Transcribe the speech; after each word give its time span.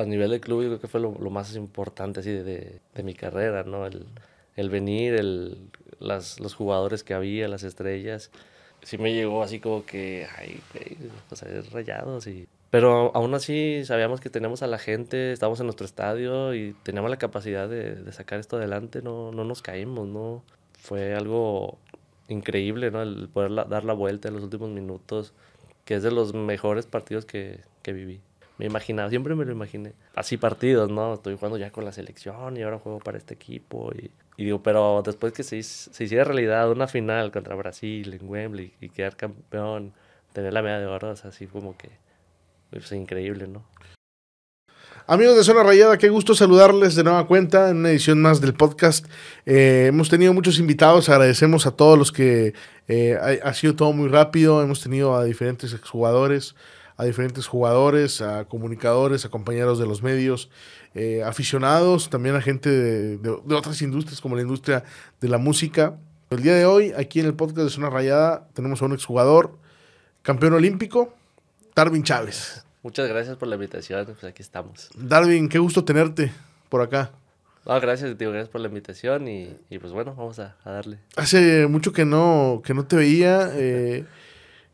a 0.00 0.04
nivel 0.04 0.30
de 0.30 0.40
club 0.40 0.62
yo 0.62 0.68
creo 0.68 0.80
que 0.80 0.88
fue 0.88 1.00
lo, 1.00 1.16
lo 1.18 1.30
más 1.30 1.54
importante 1.56 2.20
así 2.20 2.30
de, 2.30 2.42
de, 2.42 2.80
de, 2.94 3.02
mi 3.02 3.14
carrera, 3.14 3.64
¿no? 3.64 3.86
El, 3.86 4.06
el 4.56 4.70
venir, 4.70 5.14
el, 5.14 5.58
las, 5.98 6.40
los 6.40 6.54
jugadores 6.54 7.04
que 7.04 7.14
había, 7.14 7.48
las 7.48 7.62
estrellas. 7.62 8.30
Sí 8.82 8.98
me 8.98 9.12
llegó 9.12 9.42
así 9.42 9.60
como 9.60 9.84
que, 9.84 10.26
ay, 10.38 10.60
pues 11.28 11.42
es 11.42 11.70
rayados 11.72 12.26
y... 12.26 12.48
Pero 12.70 13.10
aún 13.14 13.34
así 13.34 13.84
sabíamos 13.84 14.20
que 14.20 14.30
teníamos 14.30 14.62
a 14.62 14.68
la 14.68 14.78
gente, 14.78 15.32
estábamos 15.32 15.58
en 15.60 15.66
nuestro 15.66 15.84
estadio 15.84 16.54
y 16.54 16.74
teníamos 16.84 17.10
la 17.10 17.18
capacidad 17.18 17.68
de, 17.68 17.96
de 17.96 18.12
sacar 18.12 18.38
esto 18.38 18.56
adelante, 18.56 19.02
no, 19.02 19.32
no 19.32 19.44
nos 19.44 19.60
caímos, 19.60 20.06
¿no? 20.06 20.44
Fue 20.78 21.14
algo 21.14 21.78
increíble, 22.28 22.90
¿no? 22.92 23.02
El 23.02 23.28
poder 23.28 23.50
la, 23.50 23.64
dar 23.64 23.84
la 23.84 23.92
vuelta 23.92 24.28
en 24.28 24.34
los 24.34 24.44
últimos 24.44 24.70
minutos, 24.70 25.34
que 25.84 25.96
es 25.96 26.02
de 26.04 26.12
los 26.12 26.32
mejores 26.32 26.86
partidos 26.86 27.26
que, 27.26 27.60
que 27.82 27.92
viví 27.92 28.20
me 28.60 28.66
imaginaba, 28.66 29.08
siempre 29.08 29.34
me 29.34 29.46
lo 29.46 29.52
imaginé. 29.52 29.94
Así 30.14 30.36
partidos, 30.36 30.90
¿no? 30.90 31.14
Estoy 31.14 31.34
jugando 31.34 31.56
ya 31.56 31.70
con 31.70 31.86
la 31.86 31.92
selección 31.92 32.58
y 32.58 32.62
ahora 32.62 32.78
juego 32.78 32.98
para 32.98 33.16
este 33.16 33.32
equipo. 33.32 33.90
Y, 33.94 34.10
digo, 34.36 34.62
pero 34.62 35.02
después 35.02 35.32
que 35.32 35.42
se, 35.42 35.62
se, 35.62 36.04
hiciera 36.04 36.24
realidad 36.24 36.70
una 36.70 36.86
final 36.86 37.32
contra 37.32 37.54
Brasil 37.54 38.12
en 38.12 38.28
Wembley 38.28 38.74
y 38.82 38.90
quedar 38.90 39.16
campeón, 39.16 39.94
tener 40.34 40.52
la 40.52 40.60
medalla 40.60 40.80
de 40.80 40.86
oro, 40.88 41.10
es 41.10 41.24
así 41.24 41.46
como 41.46 41.74
que, 41.78 41.88
pues 42.68 42.92
increíble, 42.92 43.48
¿no? 43.48 43.64
Amigos 45.06 45.36
de 45.38 45.42
Zona 45.42 45.62
Rayada, 45.62 45.96
qué 45.96 46.10
gusto 46.10 46.34
saludarles 46.34 46.94
de 46.94 47.02
nueva 47.02 47.26
cuenta 47.26 47.70
en 47.70 47.78
una 47.78 47.88
edición 47.90 48.20
más 48.20 48.42
del 48.42 48.52
podcast. 48.52 49.06
Eh, 49.46 49.86
hemos 49.88 50.10
tenido 50.10 50.34
muchos 50.34 50.58
invitados, 50.58 51.08
agradecemos 51.08 51.66
a 51.66 51.70
todos 51.70 51.98
los 51.98 52.12
que 52.12 52.52
eh, 52.88 53.16
ha, 53.18 53.48
ha, 53.48 53.54
sido 53.54 53.74
todo 53.74 53.94
muy 53.94 54.10
rápido, 54.10 54.62
hemos 54.62 54.82
tenido 54.82 55.16
a 55.16 55.24
diferentes 55.24 55.72
exjugadores, 55.72 56.54
a 57.00 57.04
diferentes 57.04 57.46
jugadores, 57.46 58.20
a 58.20 58.44
comunicadores, 58.44 59.24
a 59.24 59.30
compañeros 59.30 59.78
de 59.78 59.86
los 59.86 60.02
medios, 60.02 60.50
eh, 60.94 61.22
aficionados, 61.24 62.10
también 62.10 62.34
a 62.36 62.42
gente 62.42 62.68
de, 62.68 63.16
de, 63.16 63.38
de, 63.42 63.54
otras 63.54 63.80
industrias 63.80 64.20
como 64.20 64.36
la 64.36 64.42
industria 64.42 64.84
de 65.18 65.28
la 65.28 65.38
música. 65.38 65.96
El 66.28 66.42
día 66.42 66.54
de 66.54 66.66
hoy, 66.66 66.92
aquí 66.94 67.18
en 67.20 67.24
el 67.24 67.32
podcast 67.32 67.60
de 67.60 67.70
Zona 67.70 67.88
Rayada, 67.88 68.48
tenemos 68.52 68.82
a 68.82 68.84
un 68.84 68.92
exjugador, 68.92 69.56
campeón 70.20 70.52
olímpico, 70.52 71.14
Darwin 71.74 72.02
Chávez. 72.02 72.66
Muchas 72.82 73.08
gracias 73.08 73.38
por 73.38 73.48
la 73.48 73.54
invitación, 73.54 74.04
pues 74.04 74.22
aquí 74.24 74.42
estamos. 74.42 74.90
Darwin, 74.94 75.48
qué 75.48 75.58
gusto 75.58 75.82
tenerte 75.82 76.30
por 76.68 76.82
acá. 76.82 77.12
No, 77.64 77.80
gracias, 77.80 78.14
tío, 78.18 78.30
gracias 78.30 78.50
por 78.50 78.60
la 78.60 78.68
invitación 78.68 79.26
y, 79.26 79.56
y 79.70 79.78
pues 79.78 79.94
bueno, 79.94 80.14
vamos 80.14 80.38
a, 80.38 80.54
a, 80.64 80.70
darle. 80.70 80.98
Hace 81.16 81.66
mucho 81.66 81.94
que 81.94 82.04
no, 82.04 82.60
que 82.62 82.74
no 82.74 82.84
te 82.84 82.96
veía. 82.96 83.50
Eh, 83.54 84.04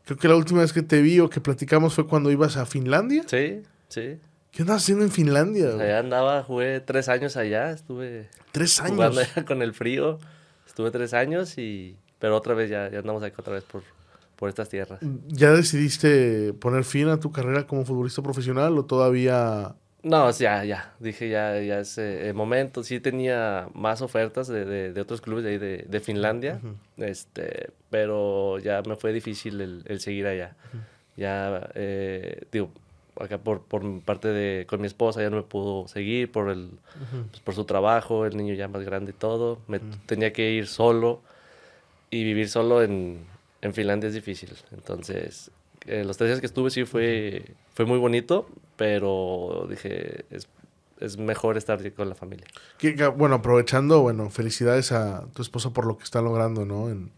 Creo 0.07 0.17
que 0.17 0.29
la 0.29 0.37
última 0.37 0.61
vez 0.61 0.71
que 0.71 0.83
te 0.83 1.01
vi 1.01 1.19
o 1.19 1.29
que 1.29 1.41
platicamos 1.41 1.93
fue 1.93 2.07
cuando 2.07 2.31
ibas 2.31 2.55
a 2.55 2.65
Finlandia. 2.65 3.25
Sí, 3.27 3.61
sí. 3.89 4.19
¿Qué 4.51 4.61
andabas 4.61 4.83
haciendo 4.83 5.03
en 5.03 5.11
Finlandia? 5.11 5.71
Pues 5.71 5.81
allá 5.81 5.99
andaba, 5.99 6.43
jugué 6.43 6.79
tres 6.79 7.09
años 7.09 7.35
allá, 7.35 7.71
estuve... 7.71 8.29
¿Tres 8.53 8.79
años? 8.79 8.95
Jugando 8.95 9.19
allá 9.19 9.43
con 9.43 9.61
el 9.61 9.73
frío, 9.73 10.17
estuve 10.65 10.91
tres 10.91 11.13
años 11.13 11.57
y... 11.57 11.97
Pero 12.19 12.37
otra 12.37 12.53
vez 12.53 12.69
ya, 12.69 12.89
ya 12.89 12.99
andamos 12.99 13.21
aquí 13.21 13.35
otra 13.37 13.55
vez 13.55 13.65
por, 13.65 13.83
por 14.37 14.47
estas 14.47 14.69
tierras. 14.69 15.01
¿Ya 15.27 15.51
decidiste 15.51 16.53
poner 16.53 16.85
fin 16.85 17.09
a 17.09 17.19
tu 17.19 17.33
carrera 17.33 17.67
como 17.67 17.83
futbolista 17.83 18.21
profesional 18.21 18.77
o 18.77 18.85
todavía...? 18.85 19.75
No, 20.07 20.31
ya, 20.31 20.63
ya. 20.63 20.93
Dije, 20.99 21.27
ya, 21.29 21.59
ya 21.61 21.79
es 21.79 21.97
el 21.97 22.33
momento. 22.33 22.81
Sí 22.81 22.99
tenía 23.01 23.67
más 23.73 24.01
ofertas 24.01 24.47
de, 24.47 24.63
de, 24.63 24.93
de 24.93 25.01
otros 25.01 25.19
clubes 25.19 25.43
de 25.43 25.49
ahí 25.51 25.57
de, 25.57 25.85
de 25.87 25.99
Finlandia, 25.99 26.61
uh 26.63 26.67
-huh. 26.67 27.05
este, 27.05 27.71
pero 27.89 28.57
ya 28.59 28.81
me 28.83 28.95
fue 28.95 29.11
difícil 29.11 29.59
el, 29.59 29.83
el 29.85 29.99
seguir 29.99 30.25
allá. 30.27 30.55
Uh 30.73 30.77
-huh. 30.77 30.81
Ya, 31.17 31.69
eh, 31.75 32.43
digo, 32.51 32.69
acá 33.19 33.37
por, 33.37 33.63
por 33.63 33.81
parte 34.01 34.29
de, 34.29 34.65
con 34.65 34.79
mi 34.79 34.87
esposa 34.87 35.21
ya 35.21 35.29
no 35.29 35.37
me 35.37 35.43
pudo 35.43 35.87
seguir 35.89 36.31
por, 36.31 36.49
el, 36.51 36.59
uh 36.59 36.69
-huh. 36.69 37.27
pues 37.31 37.41
por 37.41 37.55
su 37.55 37.65
trabajo, 37.65 38.25
el 38.25 38.37
niño 38.37 38.53
ya 38.53 38.67
más 38.69 38.83
grande 38.83 39.11
y 39.11 39.19
todo. 39.19 39.59
Me 39.67 39.79
tenía 40.05 40.31
que 40.31 40.51
ir 40.51 40.67
solo 40.67 41.21
y 42.11 42.23
vivir 42.23 42.47
solo 42.47 42.81
en, 42.81 43.25
en 43.61 43.73
Finlandia 43.73 44.07
es 44.07 44.13
difícil. 44.13 44.51
Entonces, 44.71 45.51
eh, 45.87 46.03
los 46.05 46.17
tres 46.17 46.29
días 46.29 46.39
que 46.39 46.45
estuve 46.45 46.69
sí 46.69 46.85
fue, 46.85 47.43
fue 47.73 47.85
muy 47.85 47.97
bonito, 47.97 48.47
pero 48.75 49.67
dije, 49.69 50.25
es, 50.29 50.47
es 50.99 51.17
mejor 51.17 51.57
estar 51.57 51.79
con 51.93 52.09
la 52.09 52.15
familia. 52.15 52.45
Que, 52.77 52.93
bueno, 53.07 53.35
aprovechando, 53.35 54.01
bueno, 54.01 54.29
felicidades 54.29 54.91
a 54.91 55.25
tu 55.33 55.41
esposa 55.41 55.71
por 55.71 55.85
lo 55.85 55.97
que 55.97 56.03
está 56.03 56.21
logrando, 56.21 56.65
¿no? 56.65 56.89
En 56.89 57.11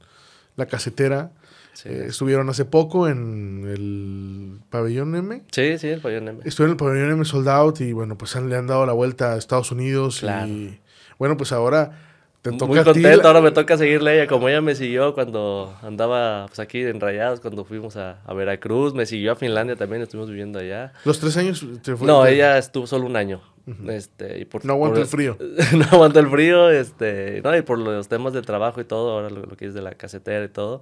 la 0.55 0.67
casetera. 0.67 1.31
Sí. 1.73 1.89
Eh, 1.89 2.05
estuvieron 2.07 2.49
hace 2.49 2.65
poco 2.65 3.07
en 3.07 3.65
el 3.67 4.59
pabellón 4.69 5.15
M. 5.15 5.43
Sí, 5.51 5.77
sí, 5.77 5.87
el 5.87 6.01
pabellón 6.01 6.27
M. 6.27 6.41
Estuvieron 6.43 6.71
en 6.71 6.73
el 6.73 6.77
pabellón 6.77 7.11
M 7.11 7.25
Sold 7.25 7.47
Out 7.47 7.81
y 7.81 7.93
bueno, 7.93 8.17
pues 8.17 8.35
han, 8.35 8.49
le 8.49 8.55
han 8.55 8.67
dado 8.67 8.85
la 8.85 8.93
vuelta 8.93 9.33
a 9.33 9.37
Estados 9.37 9.71
Unidos 9.71 10.19
claro. 10.19 10.47
y 10.47 10.79
bueno, 11.17 11.37
pues 11.37 11.51
ahora 11.51 12.08
te 12.41 12.51
toca 12.53 12.65
Muy 12.67 12.83
contento, 12.83 13.27
ahora 13.27 13.41
me 13.41 13.51
toca 13.51 13.77
seguirle 13.77 14.11
a 14.11 14.13
ella, 14.15 14.27
como 14.27 14.47
ella 14.47 14.61
me 14.61 14.73
siguió 14.73 15.13
cuando 15.13 15.75
andaba 15.81 16.45
pues, 16.47 16.59
aquí 16.59 16.81
en 16.81 16.99
Rayados, 16.99 17.41
cuando 17.41 17.65
fuimos 17.65 17.97
a, 17.97 18.21
a, 18.25 18.33
Veracruz, 18.33 18.93
me 18.93 19.05
siguió 19.05 19.33
a 19.33 19.35
Finlandia 19.35 19.75
también, 19.75 20.01
estuvimos 20.01 20.29
viviendo 20.29 20.59
allá. 20.59 20.93
¿Los 21.03 21.19
tres 21.19 21.35
años 21.35 21.65
te 21.83 21.97
fue? 21.97 22.07
No, 22.07 22.25
ella 22.25 22.57
estuvo 22.57 22.87
solo 22.87 23.05
un 23.05 23.17
año. 23.17 23.41
Uh 23.67 23.71
-huh. 23.71 23.91
este, 23.91 24.39
y 24.39 24.45
por, 24.45 24.63
no 24.65 24.73
aguanta 24.73 25.01
el 25.01 25.05
frío. 25.05 25.37
no 25.75 25.85
aguanta 25.91 26.21
el 26.21 26.29
frío, 26.29 26.69
este, 26.69 27.41
no, 27.43 27.55
y 27.55 27.61
por 27.61 27.77
los 27.77 28.07
temas 28.07 28.31
de 28.31 28.41
trabajo 28.41 28.79
y 28.79 28.85
todo, 28.85 29.11
ahora 29.11 29.29
lo, 29.29 29.45
lo 29.45 29.57
que 29.57 29.65
es 29.65 29.73
de 29.73 29.81
la 29.81 29.95
casetera 29.95 30.45
y 30.45 30.49
todo, 30.49 30.81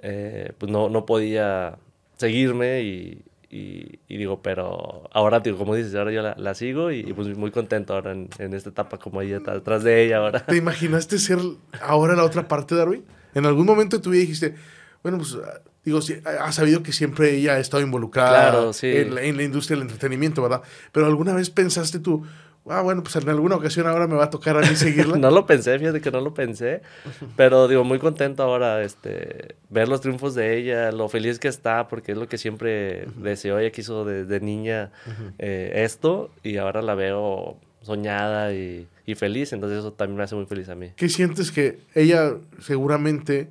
eh, 0.00 0.52
pues 0.58 0.70
no, 0.70 0.88
no 0.88 1.06
podía 1.06 1.78
seguirme 2.16 2.82
y, 2.82 3.22
y, 3.50 4.00
y, 4.08 4.16
digo, 4.18 4.42
pero 4.42 5.08
ahora, 5.12 5.40
digo, 5.40 5.56
como 5.56 5.74
dices, 5.74 5.94
ahora 5.94 6.12
yo 6.12 6.20
la, 6.22 6.34
la 6.36 6.54
sigo 6.54 6.90
y, 6.90 7.00
y, 7.00 7.12
pues 7.14 7.34
muy 7.36 7.50
contento 7.50 7.94
ahora 7.94 8.12
en, 8.12 8.28
en 8.38 8.52
esta 8.52 8.70
etapa 8.70 8.98
como 8.98 9.22
ella 9.22 9.38
está 9.38 9.54
detrás 9.54 9.82
de 9.82 10.04
ella 10.04 10.18
ahora. 10.18 10.44
¿Te 10.44 10.56
imaginaste 10.56 11.18
ser 11.18 11.38
ahora 11.80 12.14
la 12.14 12.24
otra 12.24 12.46
parte, 12.46 12.74
Darwin? 12.74 13.04
En 13.34 13.46
algún 13.46 13.66
momento 13.66 13.96
de 13.96 14.02
tu 14.02 14.10
vida 14.10 14.20
dijiste, 14.20 14.54
bueno, 15.02 15.18
pues 15.18 15.38
digo, 15.84 16.00
has 16.40 16.54
sabido 16.54 16.82
que 16.82 16.92
siempre 16.92 17.34
ella 17.34 17.54
ha 17.54 17.58
estado 17.58 17.82
involucrada 17.82 18.50
claro, 18.50 18.72
sí. 18.72 18.88
en, 18.88 19.14
la, 19.14 19.22
en, 19.22 19.36
la, 19.36 19.42
industria 19.42 19.76
del 19.76 19.82
entretenimiento, 19.82 20.42
¿verdad? 20.42 20.62
Pero 20.92 21.06
alguna 21.06 21.32
vez 21.32 21.50
pensaste 21.50 21.98
tú, 21.98 22.24
ah, 22.70 22.82
bueno, 22.82 23.02
pues 23.02 23.16
en 23.16 23.28
alguna 23.28 23.56
ocasión 23.56 23.86
ahora 23.86 24.06
me 24.06 24.14
va 24.14 24.24
a 24.24 24.30
tocar 24.30 24.56
a 24.56 24.60
mí 24.60 24.74
seguirla. 24.76 25.16
no 25.18 25.30
lo 25.30 25.46
pensé, 25.46 25.78
fíjate 25.78 26.00
que 26.00 26.10
no 26.10 26.20
lo 26.20 26.34
pensé, 26.34 26.82
pero 27.36 27.68
digo, 27.68 27.84
muy 27.84 27.98
contento 27.98 28.42
ahora, 28.42 28.82
este, 28.82 29.56
ver 29.68 29.88
los 29.88 30.00
triunfos 30.00 30.34
de 30.34 30.56
ella, 30.56 30.92
lo 30.92 31.08
feliz 31.08 31.38
que 31.38 31.48
está, 31.48 31.88
porque 31.88 32.12
es 32.12 32.18
lo 32.18 32.28
que 32.28 32.38
siempre 32.38 33.06
uh 33.06 33.10
-huh. 33.10 33.22
deseó, 33.22 33.58
ella 33.58 33.70
quiso 33.70 34.04
desde 34.04 34.40
niña 34.40 34.90
uh 35.06 35.10
-huh. 35.10 35.32
eh, 35.38 35.72
esto, 35.84 36.30
y 36.42 36.56
ahora 36.56 36.82
la 36.82 36.94
veo 36.94 37.58
soñada 37.82 38.52
y, 38.52 38.86
y, 39.06 39.14
feliz, 39.14 39.52
entonces 39.52 39.78
eso 39.78 39.92
también 39.92 40.18
me 40.18 40.24
hace 40.24 40.34
muy 40.34 40.46
feliz 40.46 40.68
a 40.68 40.74
mí. 40.74 40.92
¿Qué 40.96 41.08
sientes 41.08 41.52
que 41.52 41.78
ella 41.94 42.34
seguramente 42.60 43.48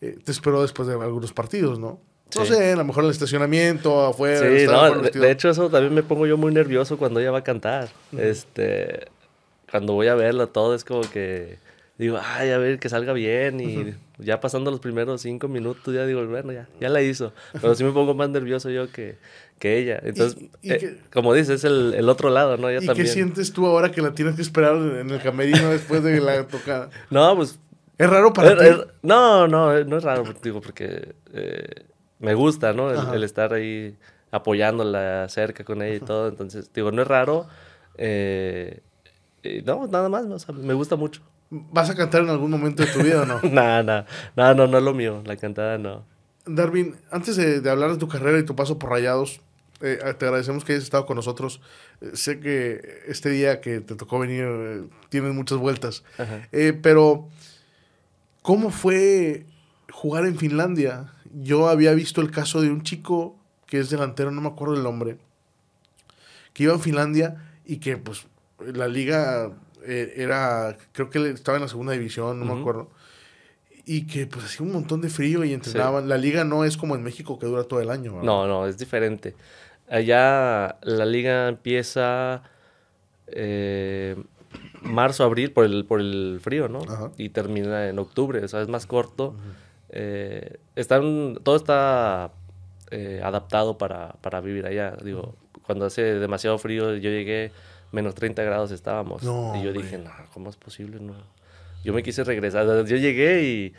eh, 0.00 0.18
te 0.22 0.30
esperó 0.32 0.62
después 0.62 0.88
de 0.88 0.94
algunos 0.94 1.32
partidos, 1.32 1.78
no? 1.78 2.00
Sí. 2.30 2.38
No 2.38 2.44
sé, 2.44 2.72
a 2.72 2.76
lo 2.76 2.84
mejor 2.84 3.04
en 3.04 3.06
el 3.06 3.12
estacionamiento, 3.12 4.04
afuera. 4.04 4.40
Sí, 4.40 4.66
no, 4.66 5.02
de, 5.02 5.10
de, 5.10 5.30
hecho 5.30 5.48
eso 5.48 5.70
también 5.70 5.94
me 5.94 6.02
pongo 6.02 6.26
yo 6.26 6.36
muy 6.36 6.52
nervioso 6.52 6.98
cuando 6.98 7.20
ella 7.20 7.30
va 7.30 7.38
a 7.38 7.44
cantar. 7.44 7.88
Uh 8.12 8.16
-huh. 8.16 8.20
Este, 8.20 9.06
cuando 9.70 9.94
voy 9.94 10.08
a 10.08 10.14
verla 10.14 10.46
todo 10.46 10.74
es 10.74 10.84
como 10.84 11.02
que 11.02 11.58
digo, 11.98 12.18
ay, 12.22 12.50
a 12.50 12.58
ver, 12.58 12.78
que 12.78 12.88
salga 12.88 13.12
bien 13.12 13.60
y 13.60 13.76
uh 13.76 13.80
-huh. 13.80 13.94
ya 14.18 14.40
pasando 14.40 14.70
los 14.70 14.80
primeros 14.80 15.20
cinco 15.20 15.48
minutos 15.48 15.92
ya 15.92 16.06
digo, 16.06 16.24
bueno, 16.26 16.52
ya, 16.52 16.68
ya 16.80 16.88
la 16.88 17.02
hizo. 17.02 17.32
Pero 17.60 17.74
sí 17.74 17.82
me 17.82 17.90
pongo 17.90 18.14
más 18.14 18.30
nervioso 18.30 18.70
yo 18.70 18.90
que, 18.90 19.16
que 19.58 19.78
ella. 19.78 20.00
Entonces, 20.02 20.40
¿Y, 20.62 20.68
y 20.68 20.72
eh, 20.72 20.78
que, 20.78 20.96
como 21.12 21.34
dices, 21.34 21.56
es 21.56 21.64
el, 21.64 21.94
el, 21.94 22.08
otro 22.08 22.30
lado, 22.30 22.56
¿no? 22.56 22.70
Yo 22.70 22.80
¿Y 22.80 22.86
también. 22.86 23.06
qué 23.06 23.12
sientes 23.12 23.52
tú 23.52 23.66
ahora 23.66 23.90
que 23.90 24.00
la 24.00 24.14
tienes 24.14 24.36
que 24.36 24.42
esperar 24.42 24.76
en 24.76 25.10
el 25.10 25.20
camerino 25.20 25.70
después 25.70 26.02
de 26.02 26.20
la 26.20 26.46
tocada? 26.46 26.90
No, 27.10 27.36
pues... 27.36 27.58
¿Es 27.98 28.08
raro 28.08 28.32
para 28.32 28.52
es, 28.52 28.58
ti? 28.58 28.64
Es, 28.66 28.86
no, 29.02 29.48
no, 29.48 29.84
no 29.84 29.96
es 29.96 30.04
raro, 30.04 30.22
digo, 30.40 30.60
porque... 30.60 31.14
Eh, 31.32 31.87
me 32.18 32.34
gusta, 32.34 32.72
¿no? 32.72 32.90
El, 32.90 33.14
el, 33.14 33.24
estar 33.24 33.52
ahí 33.52 33.96
apoyándola 34.30 35.28
cerca 35.28 35.64
con 35.64 35.82
ella 35.82 35.96
y 35.96 36.00
todo. 36.00 36.28
Entonces, 36.28 36.70
digo, 36.72 36.90
no 36.92 37.02
es 37.02 37.08
raro. 37.08 37.46
Eh, 37.96 38.80
no, 39.64 39.86
nada 39.86 40.08
más, 40.08 40.24
o 40.26 40.38
sea, 40.38 40.54
me 40.54 40.74
gusta 40.74 40.96
mucho. 40.96 41.22
¿Vas 41.50 41.88
a 41.88 41.94
cantar 41.94 42.22
en 42.22 42.30
algún 42.30 42.50
momento 42.50 42.84
de 42.84 42.92
tu 42.92 43.00
vida 43.00 43.22
o 43.22 43.26
no? 43.26 43.40
nada, 43.50 43.82
nada, 43.82 44.06
nada, 44.36 44.54
no, 44.54 44.66
no 44.66 44.78
es 44.78 44.84
lo 44.84 44.94
mío, 44.94 45.22
la 45.24 45.36
cantada 45.36 45.78
no. 45.78 46.04
Darwin, 46.44 46.96
antes 47.10 47.36
de, 47.36 47.60
de 47.60 47.70
hablar 47.70 47.90
de 47.90 47.98
tu 47.98 48.08
carrera 48.08 48.38
y 48.38 48.44
tu 48.44 48.54
paso 48.54 48.78
por 48.78 48.90
Rayados, 48.90 49.40
eh, 49.80 49.98
te 50.18 50.24
agradecemos 50.24 50.64
que 50.64 50.72
hayas 50.72 50.84
estado 50.84 51.06
con 51.06 51.16
nosotros. 51.16 51.60
Eh, 52.00 52.10
sé 52.14 52.40
que 52.40 53.02
este 53.06 53.30
día 53.30 53.60
que 53.60 53.80
te 53.80 53.94
tocó 53.94 54.18
venir 54.18 54.44
eh, 54.44 54.82
tienes 55.08 55.32
muchas 55.34 55.58
vueltas, 55.58 56.04
pero 56.82 57.28
¿cómo 58.42 58.70
fue 58.70 59.46
jugar 59.92 60.24
en 60.24 60.36
Finlandia? 60.36 61.14
Yo 61.34 61.68
había 61.68 61.92
visto 61.92 62.20
el 62.20 62.30
caso 62.30 62.60
de 62.60 62.70
un 62.70 62.82
chico 62.82 63.36
que 63.66 63.78
es 63.78 63.90
delantero, 63.90 64.30
no 64.30 64.40
me 64.40 64.48
acuerdo 64.48 64.74
el 64.74 64.82
nombre, 64.82 65.18
que 66.52 66.64
iba 66.64 66.74
a 66.74 66.78
Finlandia 66.78 67.52
y 67.64 67.78
que 67.78 67.96
pues 67.96 68.26
la 68.58 68.88
liga 68.88 69.52
eh, 69.84 70.14
era, 70.16 70.76
creo 70.92 71.10
que 71.10 71.30
estaba 71.30 71.56
en 71.56 71.62
la 71.62 71.68
segunda 71.68 71.92
división, 71.92 72.40
no 72.40 72.44
uh 72.44 72.48
-huh. 72.48 72.54
me 72.54 72.60
acuerdo, 72.60 72.90
y 73.84 74.06
que 74.06 74.26
pues 74.26 74.44
hacía 74.44 74.66
un 74.66 74.72
montón 74.72 75.00
de 75.00 75.08
frío 75.08 75.44
y 75.44 75.52
entrenaban. 75.52 76.04
Sí. 76.04 76.08
La 76.08 76.18
liga 76.18 76.44
no 76.44 76.64
es 76.64 76.76
como 76.76 76.94
en 76.94 77.02
México 77.02 77.38
que 77.38 77.46
dura 77.46 77.64
todo 77.64 77.80
el 77.80 77.90
año. 77.90 78.12
¿verdad? 78.12 78.26
No, 78.26 78.46
no, 78.46 78.66
es 78.66 78.76
diferente. 78.76 79.34
Allá 79.88 80.76
la 80.82 81.06
liga 81.06 81.48
empieza 81.48 82.42
eh, 83.28 84.16
marzo, 84.82 85.24
abril, 85.24 85.52
por 85.52 85.64
el, 85.64 85.84
por 85.84 86.00
el 86.00 86.40
frío, 86.42 86.68
¿no? 86.68 86.80
Y 87.16 87.30
termina 87.30 87.88
en 87.88 87.98
octubre, 87.98 88.44
o 88.44 88.48
sea, 88.48 88.60
es 88.60 88.68
más 88.68 88.86
corto. 88.86 89.34
Eh, 89.90 90.58
están, 90.76 91.38
todo 91.42 91.56
está 91.56 92.32
eh, 92.90 93.20
adaptado 93.22 93.78
para, 93.78 94.14
para, 94.20 94.40
vivir 94.40 94.66
allá. 94.66 94.96
Digo, 95.02 95.34
cuando 95.62 95.86
hace 95.86 96.02
demasiado 96.02 96.58
frío, 96.58 96.94
yo 96.96 97.10
llegué, 97.10 97.52
menos 97.92 98.14
30 98.14 98.42
grados 98.42 98.70
estábamos. 98.70 99.22
y 99.22 99.62
yo 99.62 99.72
dije, 99.72 99.98
no, 99.98 100.10
¿cómo 100.32 100.50
es 100.50 100.56
posible? 100.56 100.98
No. 101.00 101.14
Yo 101.84 101.92
me 101.92 102.02
quise 102.02 102.24
regresar. 102.24 102.66
Yo 102.84 102.96
llegué 102.96 103.42
y, 103.42 103.74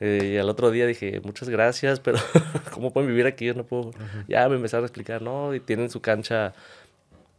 eh, 0.00 0.38
al 0.40 0.48
otro 0.48 0.70
día 0.70 0.86
dije, 0.86 1.20
muchas 1.24 1.48
gracias, 1.48 2.00
pero 2.00 2.18
¿cómo 2.72 2.92
pueden 2.92 3.08
vivir 3.08 3.26
aquí? 3.26 3.46
Yo 3.46 3.54
no 3.54 3.64
puedo. 3.64 3.92
Ya 4.28 4.48
me 4.48 4.56
empezaron 4.56 4.84
a 4.84 4.86
explicar, 4.86 5.22
no, 5.22 5.54
y 5.54 5.60
tienen 5.60 5.90
su 5.90 6.00
cancha 6.00 6.52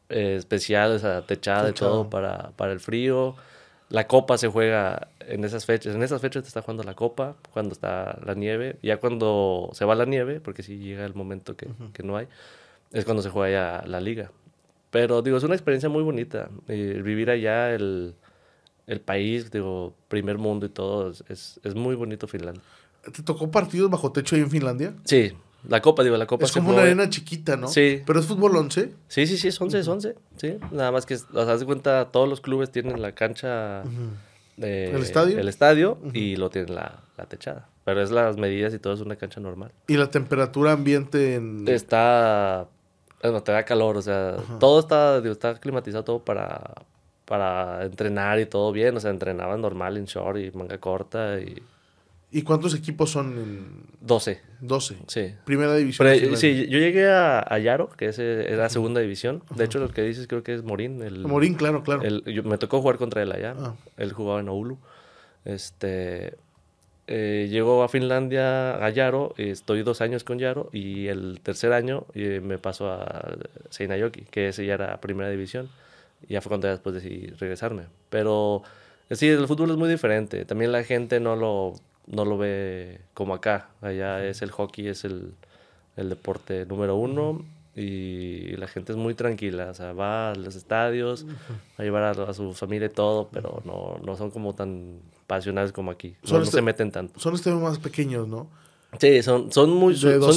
eh, 0.10 0.36
especial, 0.38 0.92
o 0.92 1.00
sea, 1.00 1.22
techada 1.22 1.70
y 1.70 1.74
todo 1.74 2.10
para, 2.10 2.52
para 2.56 2.72
el 2.72 2.80
frío. 2.80 3.36
La 3.90 4.08
copa 4.08 4.38
se 4.38 4.48
juega 4.48 5.10
en 5.20 5.44
esas 5.44 5.66
fechas. 5.66 5.96
En 5.96 6.04
esas 6.04 6.22
fechas 6.22 6.44
te 6.44 6.48
está 6.48 6.62
jugando 6.62 6.84
la 6.84 6.96
copa, 6.96 7.36
cuando 7.52 7.74
está 7.74 8.20
la 8.26 8.34
nieve. 8.34 8.78
Ya 8.82 8.98
cuando 8.98 9.70
se 9.74 9.86
va 9.86 9.96
la 9.96 10.06
nieve, 10.06 10.40
porque 10.40 10.64
si 10.64 10.78
llega 10.78 11.06
el 11.06 11.14
momento 11.14 11.56
que, 11.56 11.68
que, 11.94 12.04
no 12.04 12.18
hay, 12.18 12.28
es 12.92 13.06
cuando 13.06 13.22
se 13.22 13.30
juega 13.30 13.82
ya 13.82 13.88
la 13.88 14.02
liga. 14.02 14.32
Pero 14.92 15.22
digo, 15.22 15.38
es 15.38 15.44
una 15.44 15.56
experiencia 15.56 15.90
muy 15.90 16.04
bonita. 16.04 16.50
vivir 16.68 17.30
allá, 17.30 17.74
el, 17.74 18.16
el, 18.88 19.02
país, 19.02 19.52
digo, 19.52 19.94
primer 20.08 20.38
mundo 20.38 20.66
y 20.66 20.70
todo, 20.70 21.12
es, 21.30 21.60
es 21.64 21.76
muy 21.76 21.96
bonito 21.96 22.28
Finlandia. 22.28 22.64
¿Te 23.14 23.22
tocó 23.22 23.52
partidos 23.52 23.92
bajo 23.92 24.12
techo 24.12 24.36
ahí 24.36 24.42
en 24.42 24.50
Finlandia? 24.50 24.96
Sí, 25.04 25.34
la 25.68 25.82
copa, 25.82 26.04
digo, 26.04 26.18
la 26.18 26.26
copa. 26.26 26.46
Es 26.46 26.52
como 26.52 26.72
una 26.72 26.82
arena 26.82 27.10
chiquita, 27.10 27.58
¿no? 27.58 27.68
Sí. 27.68 28.02
¿Pero 28.06 28.20
es 28.20 28.26
fútbol 28.26 28.56
11? 28.56 28.92
Sí, 29.08 29.28
sí, 29.28 29.38
sí, 29.38 29.48
es 29.48 29.60
11, 29.60 29.80
es 29.80 29.88
11. 29.88 30.16
Sí, 30.38 30.58
nada 30.72 30.92
más 30.92 31.06
que, 31.06 31.16
o 31.16 31.46
sea, 31.46 31.54
haz 31.54 31.60
de 31.60 31.66
cuenta, 31.66 32.06
todos 32.12 32.28
los 32.28 32.42
clubes 32.42 32.72
tienen 32.72 33.02
la 33.02 33.14
cancha. 33.14 33.84
de, 34.58 34.92
¿El 34.92 35.02
estadio? 35.02 35.40
El 35.40 35.48
estadio 35.48 35.98
y 36.14 36.36
lo 36.36 36.50
tienen 36.50 36.76
la, 36.76 37.04
la, 37.18 37.26
techada. 37.26 37.68
Pero 37.84 38.02
es 38.02 38.12
las 38.12 38.38
medidas 38.38 38.74
y 38.74 38.80
todo 38.80 38.94
es 38.94 39.02
una 39.02 39.16
cancha 39.16 39.40
normal. 39.40 39.72
¿Y 39.88 39.98
la 39.98 40.10
temperatura 40.10 40.72
ambiente 40.72 41.36
en...? 41.36 41.68
Está... 41.68 42.68
Bueno, 43.22 43.42
te 43.42 43.52
da 43.52 43.64
calor, 43.64 43.98
o 43.98 44.02
sea, 44.02 44.38
todo 44.60 44.80
está, 44.80 45.20
digo, 45.20 45.32
está 45.32 45.56
climatizado 45.56 46.04
todo 46.04 46.20
para, 46.20 46.76
para 47.26 47.84
entrenar 47.84 48.40
y 48.40 48.46
todo 48.46 48.72
bien. 48.72 48.96
O 48.98 49.00
sea, 49.00 49.10
entrenaban 49.10 49.62
normal 49.62 49.98
en 49.98 50.06
short 50.06 50.38
y 50.38 50.52
manga 50.52 50.78
corta 50.78 51.40
y 51.40 51.62
¿Y 52.36 52.42
cuántos 52.42 52.76
equipos 52.76 53.12
son? 53.12 53.38
En... 53.38 53.66
12. 54.02 54.42
12. 54.60 54.96
Sí. 55.08 55.34
Primera 55.46 55.74
división. 55.74 56.06
sí, 56.36 56.68
yo 56.68 56.80
llegué 56.80 57.08
a, 57.10 57.58
Yaro, 57.60 57.88
que 57.88 58.08
es, 58.08 58.20
era 58.20 58.68
segunda 58.68 59.00
división. 59.00 59.42
De 59.56 59.64
hecho, 59.64 59.80
lo 59.80 59.88
que 59.88 60.02
dices 60.02 60.28
creo 60.28 60.44
que 60.44 60.54
es 60.54 60.62
Morín. 60.62 61.02
El, 61.02 61.20
Morín, 61.20 61.54
claro, 61.54 61.82
claro. 61.82 62.02
me 62.44 62.58
tocó 62.58 62.82
jugar 62.82 62.98
contra 62.98 63.24
él 63.24 63.32
allá. 63.32 63.56
Ah. 63.58 63.76
Él 63.96 64.12
jugaba 64.12 64.42
en 64.42 64.50
Oulu. 64.50 64.78
Este, 65.46 66.34
eh, 67.08 67.48
llegó 67.50 67.84
a 67.84 67.88
Finlandia, 67.88 68.84
a 68.86 68.90
Yaro. 68.90 69.34
Estoy 69.38 69.84
dos 69.84 70.02
años 70.02 70.26
con 70.26 70.38
Yaro. 70.38 70.70
Y 70.74 71.08
el 71.08 71.40
tercer 71.42 71.72
año 71.72 72.06
eh, 72.16 72.42
me 72.44 72.58
pasó 72.58 72.92
a 72.92 73.38
Seinayoki, 73.70 74.24
que 74.24 74.50
ese 74.50 74.66
ya 74.66 74.74
era 74.74 75.00
primera 75.00 75.30
división. 75.30 75.70
Y 76.28 76.34
ya 76.34 76.42
fue 76.42 76.50
cuando 76.50 76.68
después 76.68 76.96
decidí 76.96 77.28
regresarme. 77.28 77.84
Pero 78.10 78.62
sí, 79.10 79.30
el 79.30 79.48
fútbol 79.48 79.72
es 79.72 79.78
muy 79.78 79.88
diferente. 79.88 80.44
También 80.44 80.74
la 80.74 80.84
gente 80.84 81.22
no 81.22 81.38
lo 81.38 81.76
no 82.08 82.26
lo 82.26 82.38
ve 82.38 83.02
como 83.14 83.34
acá. 83.34 83.70
Allá 83.82 84.26
es 84.26 84.42
el 84.42 84.52
hockey, 84.52 84.88
es 84.88 85.06
el, 85.06 85.34
deporte 85.96 86.66
número 86.66 86.98
uno 86.98 87.46
y 87.76 88.56
la 88.58 88.68
gente 88.68 88.92
es 88.92 88.98
muy 88.98 89.14
tranquila. 89.14 89.70
O 89.70 89.74
sea, 89.74 89.94
va 89.94 90.32
a 90.32 90.36
los 90.36 90.56
estadios, 90.56 91.26
a 91.78 91.84
llevar 91.84 92.20
a, 92.20 92.34
su 92.34 92.54
familia 92.54 92.88
y 92.88 92.90
todo, 92.90 93.30
pero 93.32 93.62
no, 93.66 94.00
no 94.04 94.16
son 94.16 94.32
como 94.32 94.54
tan 94.54 95.00
pasionales 95.28 95.72
como 95.72 95.92
aquí. 95.92 96.16
No, 96.30 96.46
se 96.46 96.62
meten 96.62 96.92
tanto. 96.92 97.20
Son 97.20 97.34
estadios 97.34 97.62
más 97.62 97.80
pequeños, 97.80 98.28
¿no? 98.28 98.48
Sí, 99.00 99.22
son, 99.24 99.52
son 99.52 99.72
muy... 99.72 99.94
De 99.94 100.22
son, 100.22 100.34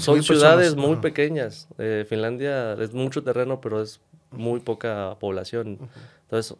son 0.00 0.22
ciudades 0.22 0.76
muy 0.76 0.96
pequeñas. 0.96 1.68
Eh, 1.78 2.06
Finlandia 2.08 2.74
es 2.74 2.92
mucho 2.92 3.24
terreno, 3.24 3.60
pero 3.60 3.82
es 3.82 4.00
muy 4.30 4.60
poca 4.60 5.16
población. 5.18 5.78
Entonces, 6.22 6.56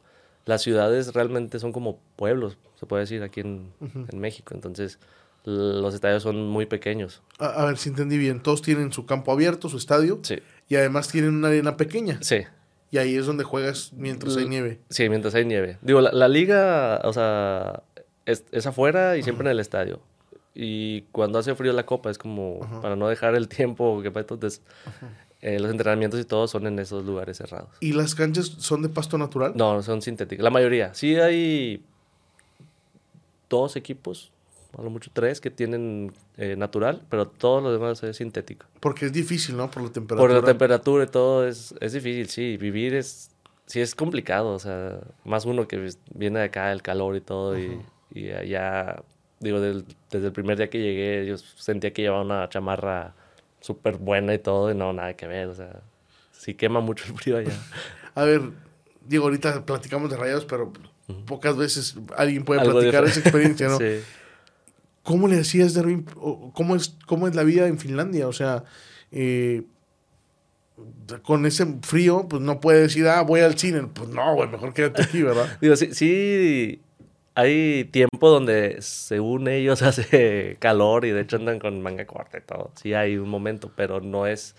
las 0.49 0.63
ciudades 0.63 1.13
realmente 1.13 1.59
son 1.59 1.73
como 1.73 2.01
pueblos, 2.17 2.57
se 2.81 2.87
puede 2.87 3.03
decir, 3.03 3.23
aquí 3.23 3.41
en, 3.41 3.71
México. 4.15 4.55
Entonces, 4.55 4.99
los 5.45 5.95
estadios 5.95 6.23
son 6.23 6.49
muy 6.49 6.65
pequeños. 6.65 7.23
A, 7.39 7.67
ver 7.67 7.77
si 7.77 7.91
entendí 7.91 8.17
bien. 8.17 8.41
Todos 8.41 8.63
tienen 8.63 8.91
su 8.91 9.05
campo 9.05 9.31
abierto, 9.31 9.69
su 9.69 9.77
estadio. 9.77 10.21
Sí. 10.23 10.39
Y 10.67 10.77
además 10.77 11.09
tienen 11.09 11.35
una 11.35 11.49
arena 11.49 11.77
pequeña. 11.77 12.19
Sí. 12.23 12.47
Y 12.91 12.97
ahí 12.97 13.15
es 13.15 13.27
donde 13.27 13.45
juegas 13.45 13.93
mientras 13.93 14.39
hay 14.39 14.49
nieve. 14.49 14.81
Sí, 14.89 15.11
mientras 15.11 15.35
hay 15.35 15.45
nieve. 15.45 15.77
Digo, 15.83 16.01
la, 16.01 16.29
liga, 16.29 17.03
o 17.05 17.13
sea, 17.13 17.83
es, 18.25 18.67
afuera 18.67 19.19
y 19.19 19.23
siempre 19.23 19.47
en 19.47 19.51
el 19.51 19.61
estadio. 19.61 20.01
Y 20.55 21.03
cuando 21.13 21.39
hace 21.39 21.55
frío 21.57 21.75
la 21.75 21.85
copa 21.85 22.09
es 22.11 22.17
como 22.17 22.61
para 22.81 22.97
no 22.97 23.09
dejar 23.09 23.35
el 23.35 23.49
tiempo 23.49 24.01
que 24.01 24.09
entonces 24.09 24.63
eh, 25.41 25.61
los 25.61 25.71
entrenamientos 25.71 26.19
y 26.21 26.25
todo 26.25 26.49
son 26.49 26.67
en 26.67 26.79
esos 26.79 27.05
lugares 27.05 27.37
cerrados. 27.39 27.71
¿Y 27.81 27.93
las 27.93 28.15
canchas 28.15 28.47
son 28.59 28.83
de 28.83 28.89
pasto 28.89 29.19
natural? 29.19 29.53
No, 29.55 29.83
son 29.83 30.03
sintéticas. 30.03 30.43
La 30.43 30.51
mayoría. 30.51 30.93
Sí 30.95 31.15
hay 31.17 31.83
dos 33.49 33.77
equipos, 33.77 34.33
a 34.77 34.83
lo 34.83 34.91
mucho 34.91 35.11
tres, 35.13 35.41
que 35.41 35.51
tienen 35.51 36.13
eh, 36.37 36.57
natural, 36.57 37.03
pero 37.09 37.29
todo 37.29 37.61
lo 37.61 37.73
demás 37.73 38.03
es 38.03 38.17
sintético. 38.17 38.67
Porque 38.81 39.07
es 39.07 39.13
difícil, 39.13 39.57
¿no? 39.57 39.71
Por 39.71 39.85
la 39.85 39.93
temperatura. 39.93 40.35
Por 40.35 40.43
la 40.43 40.47
temperatura 40.47 41.05
y 41.05 41.07
todo 41.07 41.47
es, 41.47 41.73
es 41.81 41.93
difícil, 41.93 42.29
sí. 42.29 42.57
Vivir 42.57 42.95
es, 42.95 43.31
sí 43.67 43.81
es 43.81 43.95
complicado, 43.95 44.51
o 44.51 44.59
sea, 44.59 44.99
más 45.25 45.45
uno 45.45 45.69
que 45.69 45.93
viene 46.15 46.41
de 46.41 46.47
acá, 46.47 46.73
el 46.73 46.83
calor 46.83 47.15
y 47.15 47.21
todo, 47.21 47.57
y, 47.57 47.81
y, 48.13 48.31
allá, 48.31 49.05
digo, 49.39 49.61
desde 49.61 50.27
el 50.27 50.33
primer 50.33 50.59
día 50.59 50.69
que 50.69 50.79
llegué, 50.79 51.27
yo 51.27 51.39
sentía 51.39 51.93
que 51.93 52.03
llevaba 52.03 52.23
una 52.23 52.49
chamarra 52.49 53.15
súper 53.61 53.97
buena 53.97 54.35
y 54.35 54.39
todo, 54.39 54.71
y 54.71 54.75
no, 54.75 54.93
nada 54.93 55.15
que 55.15 55.27
ver, 55.27 55.49
o 55.49 55.55
sea, 55.55 55.81
sí 56.33 56.55
quema 56.55 56.81
mucho 56.81 57.05
el 57.07 57.15
frío 57.15 57.39
allá. 57.39 57.53
A 58.15 58.25
ver, 58.25 58.43
digo, 59.07 59.25
ahorita 59.25 59.65
platicamos 59.65 60.11
de 60.11 60.17
rayados, 60.17 60.45
pero 60.45 60.73
pocas 61.27 61.57
veces 61.57 61.97
alguien 62.17 62.45
puede 62.45 62.61
platicar 62.61 63.05
esa 63.05 63.21
experiencia, 63.21 63.69
¿no? 63.69 63.79
sí. 63.79 64.01
¿Cómo 65.03 65.27
le 65.27 65.41
hacías, 65.41 65.73
Derwin? 65.73 66.03
¿Cómo 66.53 66.77
es, 66.77 66.95
¿Cómo 67.07 67.29
es 67.29 67.35
la 67.35 67.43
vida 67.43 67.67
en 67.67 67.79
Finlandia? 67.79 68.29
O 68.29 68.33
sea, 68.35 68.65
eh, 69.11 69.63
con 71.23 71.47
ese 71.47 71.67
frío, 71.81 72.27
pues 72.29 72.43
no 72.43 72.61
puedes 72.61 72.83
decir, 72.83 73.09
ah, 73.09 73.23
voy 73.23 73.41
al 73.41 73.59
cine. 73.59 73.85
Pues 73.85 74.11
no, 74.11 74.35
güey, 74.35 74.51
mejor 74.51 74.75
quédate 74.75 75.03
aquí, 75.03 75.23
¿verdad? 75.23 75.57
Digo, 75.63 75.77
sí, 75.77 75.95
sí 75.95 76.83
hay 77.39 77.85
tiempo 77.85 78.31
donde 78.31 78.79
según 78.81 79.47
ellos 79.47 79.83
hace 79.83 80.57
calor 80.59 81.05
y 81.05 81.13
de 81.13 81.21
hecho 81.21 81.37
andan 81.37 81.61
con 81.61 81.81
manga 81.81 82.05
corta 82.05 82.39
y 82.39 82.41
todo. 82.41 82.73
Sí 82.75 82.95
hay 82.95 83.17
un 83.17 83.29
momento, 83.29 83.71
pero 83.77 84.01
no 84.01 84.27
es 84.27 84.57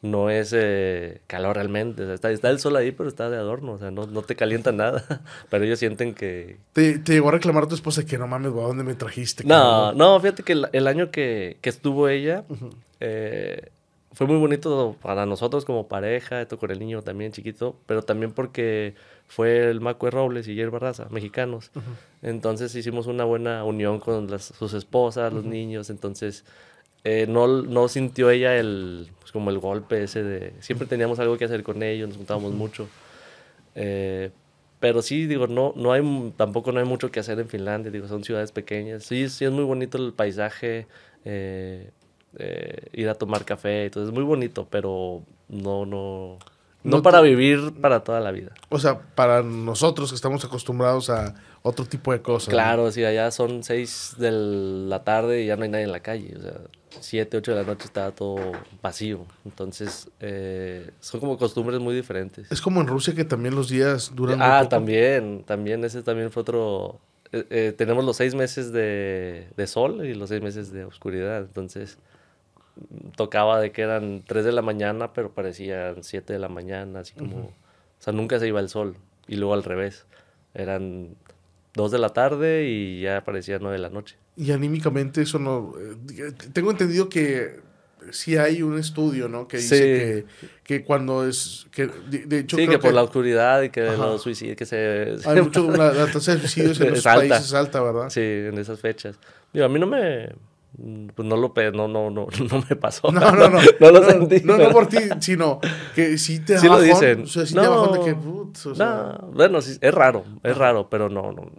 no 0.00 0.30
es 0.30 0.54
eh, 0.56 1.20
calor 1.26 1.56
realmente. 1.56 2.14
está, 2.14 2.30
está, 2.30 2.48
el 2.48 2.60
sol 2.60 2.76
ahí, 2.76 2.92
pero 2.92 3.10
está 3.10 3.28
de 3.28 3.36
adorno. 3.36 3.72
O 3.72 3.78
sea, 3.78 3.90
no, 3.90 4.06
no 4.06 4.22
te 4.22 4.36
calienta 4.36 4.72
nada. 4.72 5.04
pero 5.50 5.64
ellos 5.64 5.80
sienten 5.80 6.14
que... 6.14 6.56
¿Te, 6.72 6.98
te 6.98 7.12
llegó 7.12 7.28
a 7.28 7.32
reclamar 7.32 7.64
a 7.64 7.68
tu 7.68 7.74
esposa 7.74 8.06
que 8.06 8.16
no 8.16 8.26
mames, 8.26 8.52
¿a 8.52 8.54
dónde 8.54 8.84
me 8.84 8.94
trajiste? 8.94 9.44
No, 9.44 9.92
no, 9.92 10.18
fíjate 10.20 10.44
que 10.44 10.52
el, 10.72 10.86
año 10.86 11.10
que, 11.10 11.58
que, 11.60 11.68
estuvo 11.68 12.08
ella, 12.08 12.44
eh, 13.00 13.70
fue 14.12 14.26
muy 14.26 14.38
bonito 14.38 14.96
para 15.02 15.26
nosotros 15.26 15.64
como 15.64 15.88
pareja, 15.88 16.40
esto 16.40 16.58
con 16.58 16.70
el 16.70 16.78
niño 16.78 17.02
también 17.02 17.32
chiquito, 17.32 17.76
pero 17.86 18.02
también 18.02 18.32
porque 18.32 18.94
fue 19.28 19.70
el 19.70 19.80
Macue 19.80 20.10
Robles 20.10 20.48
y 20.48 20.54
Yerba 20.54 20.78
Raza, 20.78 21.06
mexicanos. 21.10 21.70
Entonces 22.22 22.74
hicimos 22.74 23.06
una 23.06 23.24
buena 23.24 23.62
unión 23.62 24.00
con 24.00 24.30
las, 24.30 24.44
sus 24.46 24.72
esposas, 24.72 25.32
los 25.32 25.44
niños, 25.44 25.90
entonces 25.90 26.44
eh, 27.04 27.26
no, 27.28 27.46
no 27.46 27.88
sintió 27.88 28.30
ella 28.30 28.56
el, 28.56 29.08
pues 29.20 29.30
como 29.30 29.50
el 29.50 29.58
golpe 29.58 30.02
ese 30.02 30.22
de... 30.22 30.54
Siempre 30.60 30.88
teníamos 30.88 31.18
algo 31.18 31.36
que 31.36 31.44
hacer 31.44 31.62
con 31.62 31.82
ellos, 31.82 32.08
nos 32.08 32.16
juntábamos 32.16 32.54
mucho. 32.54 32.88
Eh, 33.74 34.30
pero 34.80 35.02
sí, 35.02 35.26
digo, 35.26 35.46
no, 35.46 35.74
no 35.76 35.92
hay, 35.92 36.32
tampoco 36.36 36.72
no 36.72 36.80
hay 36.80 36.86
mucho 36.86 37.10
que 37.10 37.20
hacer 37.20 37.38
en 37.38 37.48
Finlandia, 37.48 37.90
digo, 37.90 38.08
son 38.08 38.24
ciudades 38.24 38.50
pequeñas. 38.50 39.04
Sí, 39.04 39.28
sí 39.28 39.44
es 39.44 39.50
muy 39.50 39.64
bonito 39.64 39.98
el 39.98 40.14
paisaje, 40.14 40.86
eh, 41.24 41.90
ir 42.92 43.08
a 43.08 43.14
tomar 43.14 43.44
café, 43.44 43.84
entonces 43.84 44.08
es 44.08 44.14
muy 44.14 44.24
bonito, 44.24 44.66
pero 44.70 45.22
no, 45.48 45.84
no, 45.84 46.38
no, 46.88 47.02
para 47.02 47.20
vivir 47.20 47.72
para 47.80 48.00
toda 48.00 48.20
la 48.20 48.30
vida. 48.30 48.52
O 48.68 48.78
sea, 48.78 48.98
para 49.14 49.42
nosotros 49.42 50.10
que 50.10 50.16
estamos 50.16 50.44
acostumbrados 50.44 51.10
a 51.10 51.34
otro 51.62 51.84
tipo 51.84 52.12
de 52.12 52.20
cosas. 52.22 52.48
Claro, 52.48 52.90
sí, 52.90 53.04
allá 53.04 53.30
son 53.30 53.62
seis 53.62 54.14
de 54.18 54.30
la 54.30 55.04
tarde 55.04 55.42
y 55.42 55.46
ya 55.46 55.56
no 55.56 55.64
hay 55.64 55.68
nadie 55.70 55.84
en 55.84 55.92
la 55.92 56.00
calle. 56.00 56.34
O 56.36 56.40
sea, 56.40 56.54
siete, 57.00 57.36
ocho 57.36 57.52
de 57.52 57.62
la 57.62 57.66
noche 57.66 57.84
está 57.84 58.10
todo 58.12 58.36
vacío. 58.82 59.26
Entonces, 59.44 60.08
eh, 60.20 60.90
son 61.00 61.20
como 61.20 61.38
costumbres 61.38 61.80
muy 61.80 61.94
diferentes. 61.94 62.50
Es 62.50 62.60
como 62.60 62.80
en 62.80 62.86
Rusia 62.86 63.14
que 63.14 63.24
también 63.24 63.54
los 63.54 63.68
días 63.68 64.12
duran. 64.14 64.40
Ah, 64.40 64.68
también, 64.68 65.44
también, 65.44 65.84
ese 65.84 66.02
también 66.02 66.30
fue 66.30 66.42
otro... 66.42 67.00
Eh, 67.30 67.44
eh, 67.50 67.74
tenemos 67.76 68.04
los 68.04 68.16
seis 68.16 68.34
meses 68.34 68.72
de, 68.72 69.48
de 69.54 69.66
sol 69.66 70.06
y 70.06 70.14
los 70.14 70.30
seis 70.30 70.40
meses 70.40 70.72
de 70.72 70.84
oscuridad. 70.84 71.40
Entonces, 71.40 71.98
tocaba 73.16 73.60
de 73.60 73.72
que 73.72 73.82
eran 73.82 74.22
3 74.26 74.44
de 74.44 74.52
la 74.52 74.62
mañana, 74.62 75.12
pero 75.12 75.30
parecían 75.32 76.02
7 76.02 76.32
de 76.32 76.38
la 76.38 76.48
mañana, 76.48 77.00
así 77.00 77.14
como 77.14 77.36
O 77.46 77.52
sea, 78.00 78.12
nunca 78.12 78.38
se 78.38 78.48
iba 78.48 78.60
el 78.60 78.68
sol. 78.68 78.96
Y 79.26 79.36
luego 79.36 79.54
al 79.54 79.62
revés. 79.64 80.06
Eran 80.54 81.16
dos 81.74 81.90
de 81.92 81.98
la 81.98 82.08
tarde 82.10 82.64
y 82.66 83.02
ya 83.02 83.18
aparecía 83.18 83.58
nueve 83.60 83.76
de 83.76 83.82
la 83.82 83.90
noche. 83.90 84.16
Y 84.36 84.50
anímicamente 84.52 85.22
eso 85.22 85.38
no... 85.38 85.74
eh, 85.78 86.32
tengo 86.52 86.70
entendido 86.70 87.08
que 87.08 87.60
sí 88.10 88.36
hay 88.36 88.62
un 88.62 88.78
estudio, 88.78 89.28
¿no? 89.28 89.46
Que 89.48 89.58
dice 89.58 89.76
Sí. 89.76 90.24
que, 90.40 90.78
que 90.78 90.84
cuando 90.84 91.26
es... 91.28 91.66
Que, 91.72 91.86
de, 91.88 92.26
de 92.26 92.38
hecho, 92.40 92.56
sí, 92.56 92.66
creo 92.66 92.78
que 92.78 92.82
por 92.86 92.94
la 92.94 93.02
oscuridad 93.02 93.62
y 93.62 93.70
que 93.70 93.82
los 93.82 94.22
suicidios, 94.22 94.56
que 94.56 94.64
se... 94.66 95.16
Hay 95.26 95.42
mucho, 95.42 95.70
la, 95.70 95.92
la 95.92 96.06
tasa 96.10 96.34
de 96.34 96.40
suicidios 96.40 96.80
en 96.80 96.90
los 96.90 96.98
Es 97.00 97.06
alta. 97.06 97.28
países 97.28 97.46
es 97.48 97.54
alta, 97.54 97.82
¿verdad? 97.82 98.08
Sí, 98.10 98.20
en 98.22 98.56
esas 98.58 98.80
fechas. 98.80 99.18
Digo, 99.52 99.66
a 99.66 99.68
mí 99.68 99.78
no 99.78 99.86
me... 99.86 100.30
Pues 101.14 101.26
no 101.26 101.36
lo 101.36 101.52
no, 101.72 101.88
no, 101.88 102.08
no, 102.10 102.28
no 102.50 102.64
me 102.68 102.76
pasó. 102.76 103.10
No, 103.12 103.32
no, 103.32 103.48
no. 103.48 103.58
no 103.80 103.90
lo 103.90 104.04
sentí. 104.04 104.40
No, 104.44 104.56
no 104.56 104.70
por 104.70 104.86
ti, 104.88 104.98
sino 105.20 105.58
que 105.94 106.16
sí 106.18 106.38
te 106.38 106.58
Sí 106.58 106.68
lo 106.68 106.80
dicen. 106.80 107.22
O 107.22 107.26
sea, 107.26 107.44
sí 107.44 107.54
te 107.54 107.60
de 107.60 108.04
que... 108.04 108.16
No, 108.76 109.30
bueno, 109.32 109.60
sí, 109.60 109.76
es 109.80 109.94
raro, 109.94 110.24
es 110.42 110.56
raro, 110.56 110.88
pero 110.88 111.08
no, 111.08 111.32
no. 111.32 111.50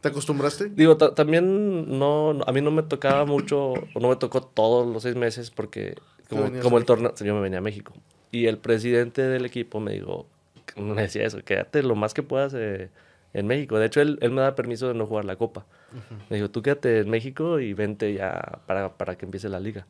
¿Te 0.00 0.08
acostumbraste? 0.08 0.68
Digo, 0.68 0.96
ta- 0.96 1.12
también 1.14 1.98
no, 1.98 2.38
a 2.46 2.52
mí 2.52 2.60
no 2.60 2.70
me 2.70 2.84
tocaba 2.84 3.24
mucho, 3.24 3.72
o 3.72 4.00
no 4.00 4.08
me 4.10 4.16
tocó 4.16 4.42
todos 4.42 4.86
los 4.86 5.02
seis 5.02 5.16
meses 5.16 5.50
porque 5.50 5.96
como, 6.28 6.48
como 6.62 6.78
el 6.78 6.84
torneo, 6.84 7.12
yo 7.16 7.34
me 7.34 7.40
venía 7.40 7.58
a 7.58 7.62
México. 7.62 7.92
Y 8.30 8.46
el 8.46 8.58
presidente 8.58 9.22
del 9.22 9.44
equipo 9.44 9.80
me 9.80 9.92
dijo, 9.92 10.26
me 10.76 11.02
decía 11.02 11.24
eso, 11.24 11.38
quédate 11.44 11.82
lo 11.82 11.96
más 11.96 12.14
que 12.14 12.22
puedas 12.22 12.54
eh, 12.54 12.90
en 13.38 13.46
México. 13.46 13.78
De 13.78 13.86
hecho, 13.86 14.00
él, 14.00 14.18
él 14.20 14.30
me 14.30 14.40
da 14.40 14.54
permiso 14.54 14.88
de 14.88 14.94
no 14.94 15.06
jugar 15.06 15.24
la 15.24 15.36
copa. 15.36 15.64
Me 16.28 16.36
dijo, 16.36 16.50
tú 16.50 16.60
quédate 16.62 16.98
en 17.00 17.08
México 17.10 17.60
y 17.60 17.72
vente 17.72 18.12
ya 18.14 18.60
para, 18.66 18.92
para 18.96 19.16
que 19.16 19.24
empiece 19.24 19.48
la 19.48 19.60
liga. 19.60 19.86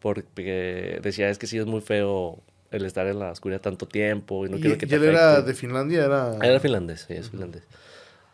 Porque 0.00 1.00
decía, 1.02 1.28
es 1.28 1.38
que 1.38 1.46
sí 1.46 1.58
es 1.58 1.66
muy 1.66 1.80
feo 1.80 2.38
el 2.70 2.84
estar 2.84 3.06
en 3.06 3.18
la 3.18 3.30
oscuridad 3.32 3.60
tanto 3.60 3.88
tiempo 3.88 4.46
y 4.46 4.50
no 4.50 4.58
y, 4.58 4.60
quiero 4.60 4.78
que 4.78 4.86
y 4.86 4.88
te 4.88 4.96
él 4.96 5.04
era 5.04 5.32
afecte". 5.32 5.48
de 5.50 5.54
Finlandia, 5.54 6.04
era... 6.04 6.36
Era 6.42 6.60
finlandés, 6.60 7.06
sí, 7.08 7.14
es 7.14 7.30
finlandés. 7.30 7.62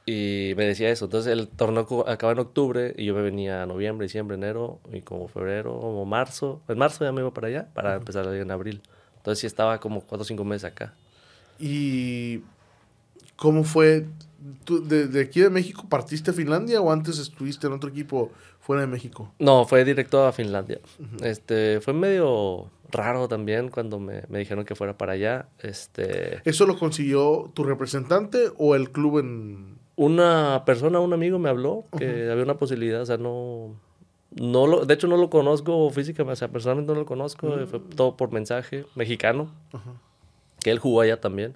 Y 0.07 0.53
me 0.57 0.67
decía 0.67 0.91
eso. 0.91 1.07
Entonces 1.07 1.33
el 1.33 1.49
torneo 1.49 2.05
acaba 2.07 2.33
en 2.33 2.41
octubre 2.41 2.93
y 2.99 3.07
yo 3.07 3.14
me 3.14 3.23
venía 3.23 3.62
a 3.62 3.67
noviembre, 3.67 4.05
diciembre, 4.05 4.37
enero 4.37 4.81
y 4.93 5.00
como 5.00 5.29
febrero, 5.29 5.79
como 5.81 6.05
marzo. 6.05 6.61
En 6.69 6.76
marzo 6.76 7.05
ya 7.05 7.12
me 7.12 7.21
iba 7.23 7.33
para 7.33 7.47
allá 7.49 7.69
para 7.73 7.95
empezar 7.95 8.26
la 8.26 8.33
liga 8.33 8.43
en 8.43 8.50
abril. 8.50 8.83
Entonces 9.17 9.41
sí 9.41 9.47
estaba 9.47 9.81
como 9.81 10.03
cuatro 10.03 10.23
o 10.23 10.25
cinco 10.26 10.45
meses 10.45 10.64
acá. 10.64 10.93
¿Y 11.59 12.41
cómo 13.45 13.63
fue? 13.63 14.07
¿Tú, 14.65 14.83
de, 14.83 15.07
de 15.07 15.21
aquí 15.21 15.41
de 15.41 15.51
México 15.51 15.85
partiste 15.87 16.31
a 16.31 16.35
Finlandia 16.35 16.81
o 16.81 16.91
antes 16.91 17.19
estuviste 17.19 17.67
en 17.67 17.75
otro 17.75 17.91
equipo 17.91 18.31
fuera 18.59 18.81
de 18.81 18.87
México? 18.87 19.31
No, 19.39 19.67
fue 19.67 19.85
directo 19.85 20.25
a 20.27 20.33
Finlandia. 20.33 20.81
Este, 21.23 21.83
fue 21.83 21.93
medio 21.93 22.71
raro 22.91 23.29
también 23.29 23.69
cuando 23.69 24.01
me, 24.01 24.23
me 24.31 24.39
dijeron 24.39 24.65
que 24.65 24.75
fuera 24.75 24.97
para 24.97 25.13
allá. 25.13 25.47
Este, 25.59 26.41
¿Eso 26.47 26.65
lo 26.65 26.79
consiguió 26.79 27.51
tu 27.53 27.65
representante 27.65 28.51
o 28.57 28.75
el 28.75 28.91
club 28.91 29.19
en...? 29.19 29.75
una 29.97 30.63
persona, 30.65 30.99
un 30.99 31.13
amigo 31.13 31.39
me 31.39 31.51
habló 31.51 31.85
que 31.97 32.29
había 32.29 32.43
una 32.43 32.57
posibilidad, 32.57 33.03
o 33.03 33.07
sea, 33.07 33.17
no, 33.17 33.77
no 34.31 34.67
lo, 34.67 34.87
de 34.87 34.95
hecho 34.95 35.07
no 35.07 35.17
lo 35.17 35.31
conozco 35.31 35.89
físicamente, 35.91 36.33
o 36.33 36.37
sea, 36.37 36.49
personalmente 36.49 36.93
no 36.93 36.99
lo 36.99 37.07
conozco, 37.07 37.55
fue 37.67 37.79
todo 37.95 38.17
por 38.17 38.33
mensaje, 38.33 38.87
mexicano, 38.97 39.53
que 40.59 40.73
él 40.73 40.81
jugó 40.81 41.03
allá 41.03 41.21
también. 41.21 41.55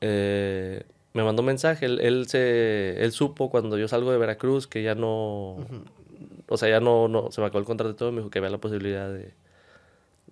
Eh, 0.00 0.84
me 1.14 1.24
mandó 1.24 1.42
mensaje, 1.42 1.86
él, 1.86 2.00
él 2.00 2.28
se, 2.28 3.02
él 3.04 3.12
supo 3.12 3.50
cuando 3.50 3.76
yo 3.78 3.88
salgo 3.88 4.12
de 4.12 4.18
Veracruz 4.18 4.66
que 4.66 4.82
ya 4.82 4.94
no, 4.94 5.56
o 6.48 6.56
sea, 6.56 6.68
ya 6.68 6.80
no, 6.80 7.08
no, 7.08 7.30
se 7.32 7.40
me 7.40 7.46
acabó 7.48 7.60
el 7.60 7.66
contrato 7.66 7.92
y 7.92 7.96
todo, 7.96 8.12
me 8.12 8.18
dijo 8.18 8.30
que 8.30 8.38
había 8.38 8.50
la 8.50 8.58
posibilidad 8.58 9.12
de, 9.12 9.34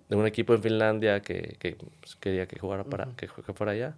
de 0.09 0.15
un 0.15 0.25
equipo 0.25 0.53
en 0.53 0.61
Finlandia 0.63 1.21
que, 1.21 1.55
que, 1.59 1.75
pues, 2.01 2.15
quería 2.15 2.47
que 2.47 2.57
jugara 2.59 2.83
para, 2.83 3.07
que, 3.15 3.27
que 3.27 3.53
fuera 3.53 3.73
allá. 3.73 3.95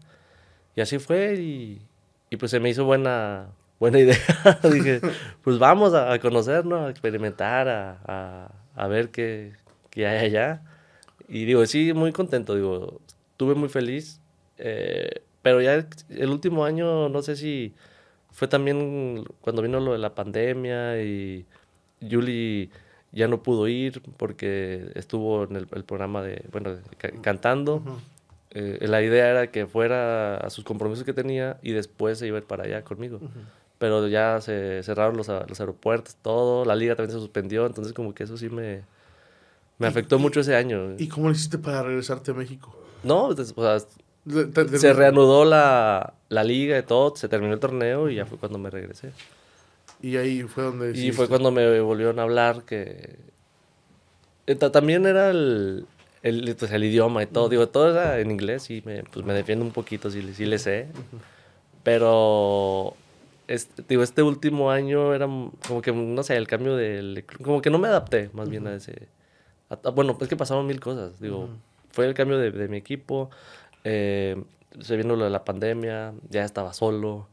Y 0.76 0.82
así 0.82 1.00
fue 1.00 1.36
y, 1.36 1.82
y 2.30 2.38
pues 2.38 2.52
se 2.52 2.60
me 2.60 2.70
hizo 2.70 2.86
buena, 2.86 3.50
buena 3.80 4.00
idea. 4.00 4.18
Dije, 4.64 5.02
pues 5.44 5.60
vamos 5.60 5.94
a, 5.94 6.14
a 6.14 6.20
conocer, 6.20 6.66
¿no? 6.66 6.86
A 6.88 6.90
experimentar, 6.92 7.70
a, 7.70 8.00
a, 8.06 8.52
a 8.76 8.88
ver 8.88 9.12
qué, 9.12 9.54
qué 9.92 10.08
hay 10.08 10.26
allá. 10.28 10.64
Y 11.28 11.46
digo, 11.46 11.66
sí, 11.68 11.94
muy 11.94 12.12
contento, 12.14 12.56
digo, 12.56 13.02
estuve 13.32 13.56
muy 13.56 13.70
feliz. 13.70 14.22
eh, 14.58 15.24
pero 15.42 15.62
ya 15.62 15.74
el, 15.76 15.86
el 16.10 16.30
último 16.30 16.66
año, 16.66 17.10
no 17.10 17.22
sé 17.22 17.36
si 17.36 17.74
fue 18.32 18.48
también 18.48 19.26
cuando 19.42 19.62
vino 19.62 19.80
lo 19.80 19.92
de 19.94 19.98
la 20.00 20.16
pandemia 20.16 21.02
y 21.02 21.46
Yuli 22.00 22.70
ya 23.12 23.28
no 23.28 23.44
pudo 23.44 23.68
ir 23.68 24.02
porque 24.18 24.90
estuvo 24.96 25.44
en 25.44 25.56
el, 25.58 25.68
el 25.74 25.84
programa 25.84 26.22
de, 26.24 26.46
bueno, 26.52 26.78
ca- 26.98 27.12
cantando. 27.22 27.82
Eh, 28.52 28.86
la 28.88 29.02
idea 29.02 29.30
era 29.30 29.48
que 29.52 29.66
fuera 29.66 30.38
a 30.38 30.50
sus 30.50 30.64
compromisos 30.64 31.04
que 31.06 31.14
tenía 31.14 31.58
y 31.62 31.72
después 31.72 32.20
se 32.20 32.28
iba 32.28 32.38
a 32.38 32.42
ir 32.42 32.48
para 32.48 32.64
allá 32.64 32.84
conmigo. 32.84 33.20
Pero 33.78 34.08
ya 34.08 34.40
se 34.42 34.84
cerraron 34.84 35.18
los, 35.18 35.28
los 35.28 35.60
aeropuertos, 35.60 36.16
todo, 36.22 36.66
la 36.66 36.76
liga 36.76 36.96
también 36.96 37.12
se 37.18 37.20
suspendió, 37.20 37.66
entonces 37.66 37.94
como 37.94 38.14
que 38.14 38.24
eso 38.24 38.38
sí 38.38 38.48
me, 38.50 38.82
me 39.80 39.88
afectó 39.88 40.20
mucho 40.20 40.42
ese 40.42 40.56
año. 40.56 40.96
¿Y 40.98 41.08
cómo 41.08 41.28
lo 41.28 41.32
hiciste 41.34 41.58
para 41.58 41.82
regresarte 41.82 42.32
a 42.32 42.34
México? 42.34 42.78
No, 43.04 43.34
des- 43.34 43.54
o 43.56 43.62
sea, 43.80 43.88
se 44.78 44.94
reanudó 44.94 45.46
la, 45.46 46.14
la 46.30 46.44
liga 46.44 46.78
y 46.78 46.84
todo, 46.84 47.16
se 47.16 47.28
terminó 47.28 47.54
el 47.54 47.60
torneo 47.60 48.10
y 48.10 48.16
ya 48.16 48.26
fue 48.26 48.38
cuando 48.38 48.58
me 48.60 48.70
regresé. 48.70 49.12
Y 50.02 50.18
ahí 50.18 50.44
fue 50.44 50.64
donde 50.64 50.98
Y 51.00 51.12
fue 51.12 51.28
cuando 51.28 51.52
me 51.52 51.80
volvieron 51.80 52.20
a 52.20 52.24
hablar 52.24 52.64
que... 52.64 53.18
eh, 54.48 54.56
ta- 54.56 54.72
También 54.72 55.06
era 55.06 55.30
el, 55.30 55.86
el, 56.24 56.56
pues, 56.58 56.72
el 56.72 56.84
idioma 56.84 57.24
y 57.24 57.28
todo. 57.28 57.50
Digo, 57.50 57.70
todo 57.70 57.92
era 57.92 58.20
en 58.20 58.32
inglés 58.32 58.70
y 58.72 58.82
me, 58.86 59.04
pues, 59.04 59.26
me 59.26 59.34
defiendo 59.34 59.64
un 59.66 59.72
poquito, 59.72 60.10
sí, 60.10 60.22
le- 60.22 60.34
sí 60.34 60.46
le 60.46 60.58
sé. 60.60 60.88
Pero... 61.84 62.96
Este, 63.48 63.84
digo, 63.88 64.02
este 64.04 64.24
último 64.24 64.72
año 64.72 65.14
era 65.14 65.26
como 65.26 65.82
que, 65.82 65.92
no 65.92 66.24
sé, 66.24 66.38
el 66.38 66.48
cambio 66.48 66.76
del... 66.76 67.26
Como 67.44 67.62
que 67.62 67.70
no 67.70 67.80
me 67.80 67.88
adapté 67.90 68.30
más 68.34 68.50
bien 68.50 68.66
a 68.68 68.76
ese... 68.76 69.08
a- 69.70 69.78
a- 69.84 69.90
bueno, 69.92 70.18
es 70.22 70.28
que 70.28 70.36
pasaron 70.38 70.66
mil 70.68 70.80
cosas. 70.80 71.20
Digo, 71.20 71.50
fue 71.92 72.06
el 72.06 72.14
cambio 72.14 72.38
de, 72.38 72.52
de 72.52 72.68
mi 72.70 72.78
equipo. 72.78 73.30
Eh, 73.84 74.42
se 74.80 74.96
vino 74.98 75.16
lo 75.16 75.24
de 75.26 75.30
la 75.30 75.44
pandemia, 75.46 76.14
ya 76.30 76.44
estaba 76.44 76.74
solo. 76.74 77.28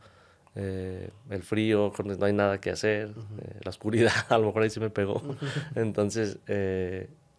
eh, 0.54 1.10
el 1.30 1.42
frío, 1.44 1.92
no 2.04 2.26
hay 2.26 2.32
nada 2.32 2.60
que 2.60 2.70
hacer, 2.70 3.10
eh, 3.40 3.60
la 3.62 3.70
oscuridad, 3.70 4.12
a 4.28 4.38
lo 4.38 4.46
mejor 4.46 4.62
ahí 4.62 4.70
sí 4.70 4.80
me 4.80 4.90
pegó. 4.90 5.22
Entonces, 5.76 6.38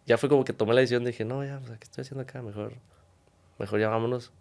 ya 0.06 0.16
fue 0.18 0.28
como 0.28 0.44
que 0.44 0.52
tomé 0.54 0.72
la 0.74 0.80
decisión, 0.80 1.04
dije, 1.04 1.24
no, 1.24 1.44
ya, 1.44 1.58
o 1.62 1.66
sea, 1.66 1.76
¿qué 1.76 1.84
estoy 1.84 2.02
haciendo 2.02 2.22
acá? 2.22 2.40
Mejor, 2.42 2.72
mejor 3.58 3.78
ya 3.80 3.88
vámonos 3.90 4.32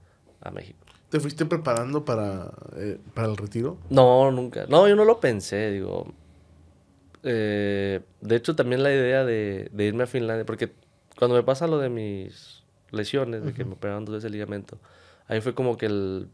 a 0.41 0.51
México. 0.51 0.79
¿Te 1.09 1.19
fuiste 1.19 1.45
preparando 1.45 2.05
para, 2.05 2.51
para 3.13 3.27
el 3.27 3.35
retiro? 3.35 3.77
No, 3.89 4.31
nunca. 4.31 4.65
No, 4.69 4.87
yo 4.87 4.95
no 4.95 5.03
lo 5.05 5.19
pensé, 5.19 5.71
digo. 5.71 6.13
De 7.23 8.01
hecho, 8.29 8.55
también 8.55 8.83
la 8.83 8.91
idea 8.93 9.25
de, 9.25 9.69
de 9.73 9.83
irme 9.85 10.03
a 10.03 10.07
Finlandia, 10.07 10.45
porque 10.45 10.71
cuando 11.17 11.35
me 11.35 11.43
pasa 11.43 11.67
lo 11.67 11.79
de 11.79 11.89
mis 11.89 12.58
lesiones, 12.91 13.43
de 13.43 13.53
que 13.53 13.65
me 13.65 13.73
operaron 13.73 14.05
dos 14.05 14.15
veces 14.15 14.25
el 14.25 14.33
ligamento, 14.33 14.77
ahí 15.27 15.41
fue 15.41 15.53
como 15.53 15.77
que 15.77 15.85
el, 15.87 16.29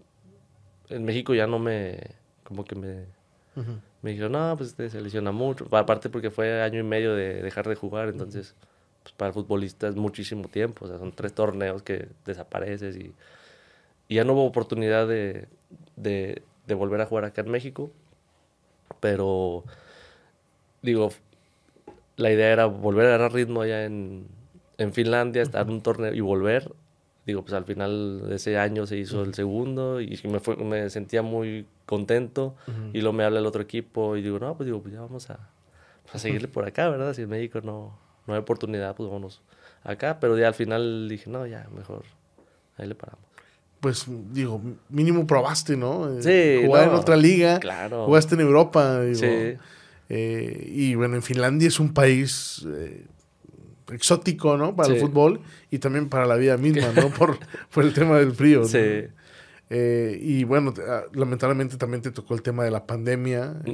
en 0.89 1.03
México 1.03 1.33
ya 1.33 1.47
no 1.47 1.59
me, 1.59 1.99
como 2.43 2.63
que 2.63 2.75
me, 2.75 3.05
me 4.01 4.11
dijeron, 4.11 4.33
no, 4.33 4.55
pues 4.57 4.69
este 4.69 4.89
se 4.89 5.01
lesiona 5.01 5.31
mucho. 5.31 5.67
Aparte 5.71 6.09
porque 6.09 6.29
fue 6.29 6.61
año 6.61 6.79
y 6.79 6.83
medio 6.83 7.15
de 7.15 7.41
dejar 7.41 7.67
de 7.67 7.75
jugar, 7.75 8.09
entonces 8.09 8.55
pues, 9.03 9.13
para 9.15 9.29
el 9.29 9.33
futbolista 9.33 9.87
es 9.87 9.95
muchísimo 9.95 10.47
tiempo. 10.47 10.85
O 10.85 10.87
sea, 10.87 10.97
son 10.97 11.11
tres 11.11 11.33
torneos 11.33 11.81
que 11.83 12.07
desapareces 12.25 12.95
y, 12.97 13.13
y 14.07 14.15
ya 14.15 14.23
no 14.23 14.33
hubo 14.33 14.45
oportunidad 14.45 15.07
de, 15.07 15.47
de, 15.95 16.43
de 16.67 16.73
volver 16.73 17.01
a 17.01 17.05
jugar 17.05 17.25
acá 17.25 17.41
en 17.41 17.51
México. 17.51 17.91
Pero, 18.99 19.63
digo, 20.81 21.09
la 22.17 22.31
idea 22.31 22.51
era 22.51 22.65
volver 22.65 23.05
a 23.05 23.09
agarrar 23.09 23.33
ritmo 23.33 23.61
allá 23.61 23.85
en, 23.85 24.27
en 24.77 24.93
Finlandia, 24.93 25.41
estar 25.41 25.65
en 25.67 25.73
un 25.73 25.81
torneo 25.81 26.13
y 26.13 26.19
volver. 26.21 26.71
Digo, 27.25 27.41
pues 27.41 27.53
al 27.53 27.65
final 27.65 28.29
de 28.29 28.35
ese 28.35 28.57
año 28.59 28.85
se 28.85 28.97
hizo 28.97 29.23
el 29.23 29.33
segundo 29.33 29.99
y 29.99 30.19
me, 30.29 30.39
fue, 30.39 30.55
me 30.57 30.89
sentía 30.91 31.21
muy 31.23 31.65
contento. 31.85 32.55
Y 32.93 32.99
luego 33.01 33.13
me 33.13 33.23
habla 33.23 33.39
el 33.39 33.45
otro 33.47 33.61
equipo 33.63 34.15
y 34.15 34.21
digo, 34.21 34.37
no, 34.39 34.55
pues 34.55 34.65
digo, 34.67 34.81
pues 34.81 34.93
ya 34.93 35.01
vamos 35.01 35.29
a, 35.31 35.39
a 36.13 36.19
seguirle 36.19 36.47
por 36.47 36.65
acá, 36.65 36.87
¿verdad? 36.89 37.13
Si 37.15 37.23
en 37.23 37.29
México 37.29 37.61
no, 37.63 37.97
no 38.27 38.33
hay 38.35 38.39
oportunidad, 38.39 38.95
pues 38.95 39.07
vámonos 39.09 39.41
acá. 39.83 40.19
Pero 40.19 40.37
ya 40.37 40.47
al 40.49 40.53
final 40.53 41.07
dije, 41.09 41.27
no, 41.29 41.47
ya, 41.47 41.67
mejor 41.75 42.03
ahí 42.77 42.87
le 42.87 42.93
paramos. 42.95 43.25
Pues 43.79 44.05
digo, 44.31 44.61
mínimo 44.89 45.25
probaste, 45.25 45.75
¿no? 45.75 46.07
Eh, 46.19 46.21
Sí, 46.61 46.65
Jugar 46.67 46.89
en 46.89 46.93
otra 46.95 47.15
liga. 47.15 47.59
claro. 47.59 48.05
Jugaste 48.05 48.35
en 48.35 48.41
Europa. 48.41 49.01
digo, 49.01 49.19
Sí. 49.19 49.57
eh, 50.09 50.63
y 50.71 50.93
bueno, 50.95 51.15
en 51.15 51.21
Finlandia 51.23 51.67
es 51.67 51.79
un 51.79 51.93
país 51.93 52.65
eh, 52.67 53.05
exótico, 53.91 54.57
¿no? 54.57 54.75
Para 54.75 54.93
el 54.93 54.99
fútbol 54.99 55.41
y 55.71 55.79
también 55.79 56.09
para 56.09 56.25
la 56.25 56.35
vida 56.35 56.57
misma, 56.57 56.91
¿no? 56.95 57.09
Por, 57.09 57.37
por 57.73 57.83
el 57.83 57.93
tema 57.93 58.17
del 58.19 58.33
frío. 58.33 58.59
¿no? 58.61 58.65
Sí. 58.67 59.05
Eh, 59.69 60.19
y 60.21 60.43
bueno, 60.43 60.73
te- 60.73 60.83
ah, 60.83 61.03
lamentablemente 61.13 61.77
también 61.77 62.01
te 62.01 62.11
tocó 62.11 62.35
el 62.35 62.41
tema 62.41 62.63
de 62.63 62.71
la 62.71 62.85
pandemia. 62.85 63.55
Mm. 63.65 63.73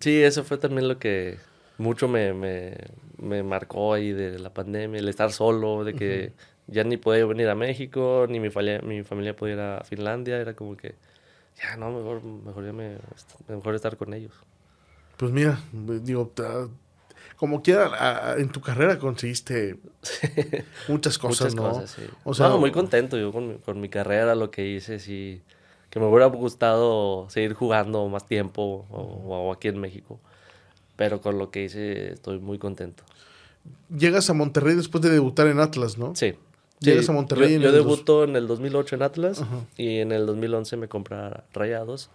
Sí, 0.00 0.22
eso 0.22 0.44
fue 0.44 0.58
también 0.58 0.86
lo 0.88 0.98
que 0.98 1.38
mucho 1.78 2.06
me, 2.06 2.32
me, 2.32 2.76
me 3.20 3.42
marcó 3.42 3.94
ahí 3.94 4.12
de 4.12 4.38
la 4.38 4.52
pandemia, 4.54 5.00
el 5.00 5.08
estar 5.08 5.32
solo, 5.32 5.82
de 5.84 5.94
que 5.94 6.32
ya 6.68 6.84
ni 6.84 6.96
podía 6.96 7.26
venir 7.26 7.48
a 7.48 7.54
México, 7.56 8.26
ni 8.28 8.38
mi 8.40 8.50
familia, 8.50 8.80
mi 8.82 9.02
familia 9.02 9.34
podía 9.34 9.54
ir 9.54 9.60
a 9.60 9.84
Finlandia, 9.84 10.38
era 10.38 10.54
como 10.54 10.76
que, 10.76 10.94
ya 11.60 11.76
no, 11.76 11.90
mejor, 11.90 12.22
mejor, 12.22 12.64
ya 12.64 12.72
me, 12.72 12.96
mejor 13.48 13.74
estar 13.74 13.96
con 13.96 14.14
ellos. 14.14 14.32
Pues 15.16 15.32
mira, 15.32 15.60
digo, 15.72 16.32
como 17.36 17.62
quiera, 17.62 18.36
en 18.38 18.50
tu 18.50 18.60
carrera 18.60 18.98
conseguiste 18.98 19.78
muchas 20.88 21.18
cosas, 21.18 21.54
¿no? 21.54 21.70
Cosas, 21.70 21.90
sí. 21.90 22.02
O 22.24 22.34
sea, 22.34 22.50
muy 22.50 22.72
contento 22.72 23.16
yo 23.18 23.32
con 23.32 23.48
mi, 23.48 23.54
con 23.56 23.80
mi 23.80 23.88
carrera, 23.88 24.34
lo 24.34 24.50
que 24.50 24.66
hice, 24.66 24.98
sí, 25.00 25.42
que 25.94 26.00
me 26.00 26.06
hubiera 26.06 26.26
gustado 26.26 27.30
seguir 27.30 27.54
jugando 27.54 28.08
más 28.08 28.26
tiempo 28.26 28.84
o, 28.90 29.52
aquí 29.52 29.68
en 29.68 29.78
México, 29.78 30.18
pero 30.96 31.20
con 31.20 31.38
lo 31.38 31.52
que 31.52 31.64
hice 31.64 32.14
estoy 32.14 32.40
muy 32.40 32.58
contento. 32.58 33.04
Llegas 33.96 34.28
a 34.28 34.34
Monterrey 34.34 34.74
después 34.74 35.02
de 35.02 35.10
debutar 35.10 35.46
en 35.46 35.60
Atlas, 35.60 35.96
¿no? 35.96 36.16
Sí. 36.16 36.34
Llegas 36.80 37.08
a 37.08 37.12
Monterrey. 37.12 37.50
Yo, 37.50 37.56
en 37.56 37.62
yo 37.62 37.72
debuto 37.72 38.24
en 38.24 38.34
el 38.34 38.48
2008 38.48 38.96
en 38.96 39.02
Atlas 39.02 39.42
y 39.76 39.98
en 39.98 40.10
el 40.10 40.26
2011 40.26 40.76
me 40.76 40.88
compra 40.88 41.44
Rayados. 41.52 42.10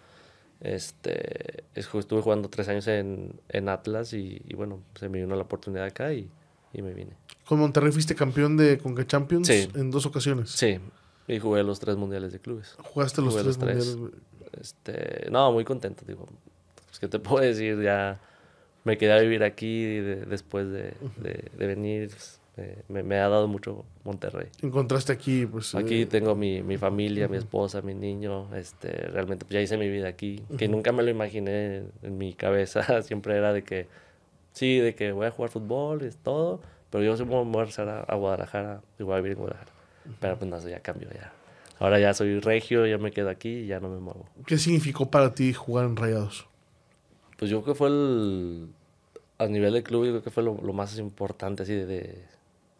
Este, 0.61 1.63
estuve 1.73 2.21
jugando 2.21 2.49
tres 2.49 2.67
años 2.67 2.87
en, 2.87 3.39
en 3.47 3.69
Atlas 3.69 4.13
y, 4.13 4.41
bueno, 4.55 4.81
se 4.95 5.07
me 5.07 5.21
vino 5.21 5.35
la 5.35 5.43
oportunidad 5.43 5.85
acá 5.85 6.13
y, 6.13 6.29
y, 6.73 6.81
me 6.81 6.93
vine. 6.93 7.13
¿Con 7.45 7.59
Monterrey 7.59 7.91
fuiste 7.91 8.13
campeón 8.13 8.57
de 8.57 8.77
Conca 8.77 9.07
Champions 9.07 9.49
en 9.49 9.89
dos 9.89 10.05
ocasiones? 10.05 10.51
Sí, 10.51 10.79
y 11.27 11.39
jugué 11.39 11.63
los 11.63 11.79
tres 11.79 11.95
mundiales 11.95 12.33
de 12.33 12.39
clubes. 12.39 12.75
¿Jugaste 12.79 13.21
los, 13.21 13.35
tres, 13.35 13.57
mundiales? 13.57 13.97
Este, 14.59 15.27
no, 15.31 15.51
muy 15.51 15.63
contento, 15.63 16.03
digo. 16.05 16.25
Pues, 16.87 16.99
¿Qué 16.99 17.07
te 17.07 17.19
puedo 17.19 17.43
decir? 17.43 17.81
Ya 17.81 18.19
me 18.83 18.97
quedé 18.97 19.13
a 19.13 19.19
vivir 19.19 19.43
aquí 19.43 19.83
después 19.99 20.69
de, 20.71 20.93
de, 21.17 21.67
venir. 21.67 22.09
Pues, 22.09 22.38
me, 22.87 23.15
ha 23.15 23.29
dado 23.29 23.47
mucho 23.47 23.85
Monterrey. 24.03 24.47
Encontraste 24.61 25.11
aquí, 25.13 25.45
pues... 25.45 25.75
Aquí 25.75 26.01
eh, 26.01 26.05
tengo 26.05 26.35
mi, 26.35 26.61
mi 26.61 26.77
familia, 26.77 27.27
mi 27.27 27.37
esposa, 27.37 27.81
mi 27.81 27.93
niño. 27.93 28.53
Este, 28.55 28.89
realmente 28.89 29.45
pues, 29.45 29.53
ya 29.53 29.61
hice 29.61 29.77
mi 29.77 29.89
vida 29.89 30.07
aquí, 30.07 30.41
que 30.57 30.67
nunca 30.67 30.91
me 30.91 31.03
lo 31.03 31.09
imaginé 31.09 31.83
en 32.01 32.17
mi 32.17 32.33
cabeza. 32.33 33.01
Siempre 33.03 33.35
era 33.35 33.53
de 33.53 33.63
que, 33.63 33.87
sí, 34.53 34.79
de 34.79 34.95
que 34.95 35.11
voy 35.11 35.27
a 35.27 35.31
jugar 35.31 35.51
fútbol, 35.51 36.01
es 36.03 36.17
todo. 36.17 36.61
Pero 36.89 37.03
yo 37.03 37.15
siempre 37.15 37.37
voy 37.37 37.67
a, 37.77 37.99
a 37.99 38.15
Guadalajara 38.15 38.81
y 38.97 39.03
voy 39.03 39.13
a 39.13 39.17
vivir 39.17 39.33
en 39.33 39.37
Guadalajara. 39.37 39.71
Pero 40.19 40.37
pues 40.37 40.49
no, 40.49 40.57
eso 40.57 40.69
ya 40.69 40.79
cambió 40.79 41.09
ya. 41.11 41.31
Ahora 41.79 41.99
ya 41.99 42.13
soy 42.13 42.39
regio, 42.39 42.85
ya 42.85 42.97
me 42.97 43.11
quedo 43.11 43.29
aquí 43.29 43.49
y 43.49 43.67
ya 43.67 43.79
no 43.79 43.89
me 43.89 43.99
muevo. 43.99 44.25
¿Qué 44.45 44.57
significó 44.57 45.09
para 45.09 45.33
ti 45.33 45.53
jugar 45.53 45.85
en 45.85 45.95
Rayados? 45.95 46.47
Pues 47.37 47.49
yo 47.49 47.61
creo 47.61 47.73
que 47.73 47.77
fue 47.77 47.87
el... 47.87 48.67
A 49.37 49.47
nivel 49.47 49.73
de 49.73 49.83
club, 49.83 50.03
yo 50.03 50.11
creo 50.11 50.23
que 50.23 50.31
fue 50.31 50.43
lo, 50.43 50.59
lo 50.61 50.73
más 50.73 50.97
importante 50.97 51.63
así 51.63 51.73
de 51.73 51.85
de 51.85 52.23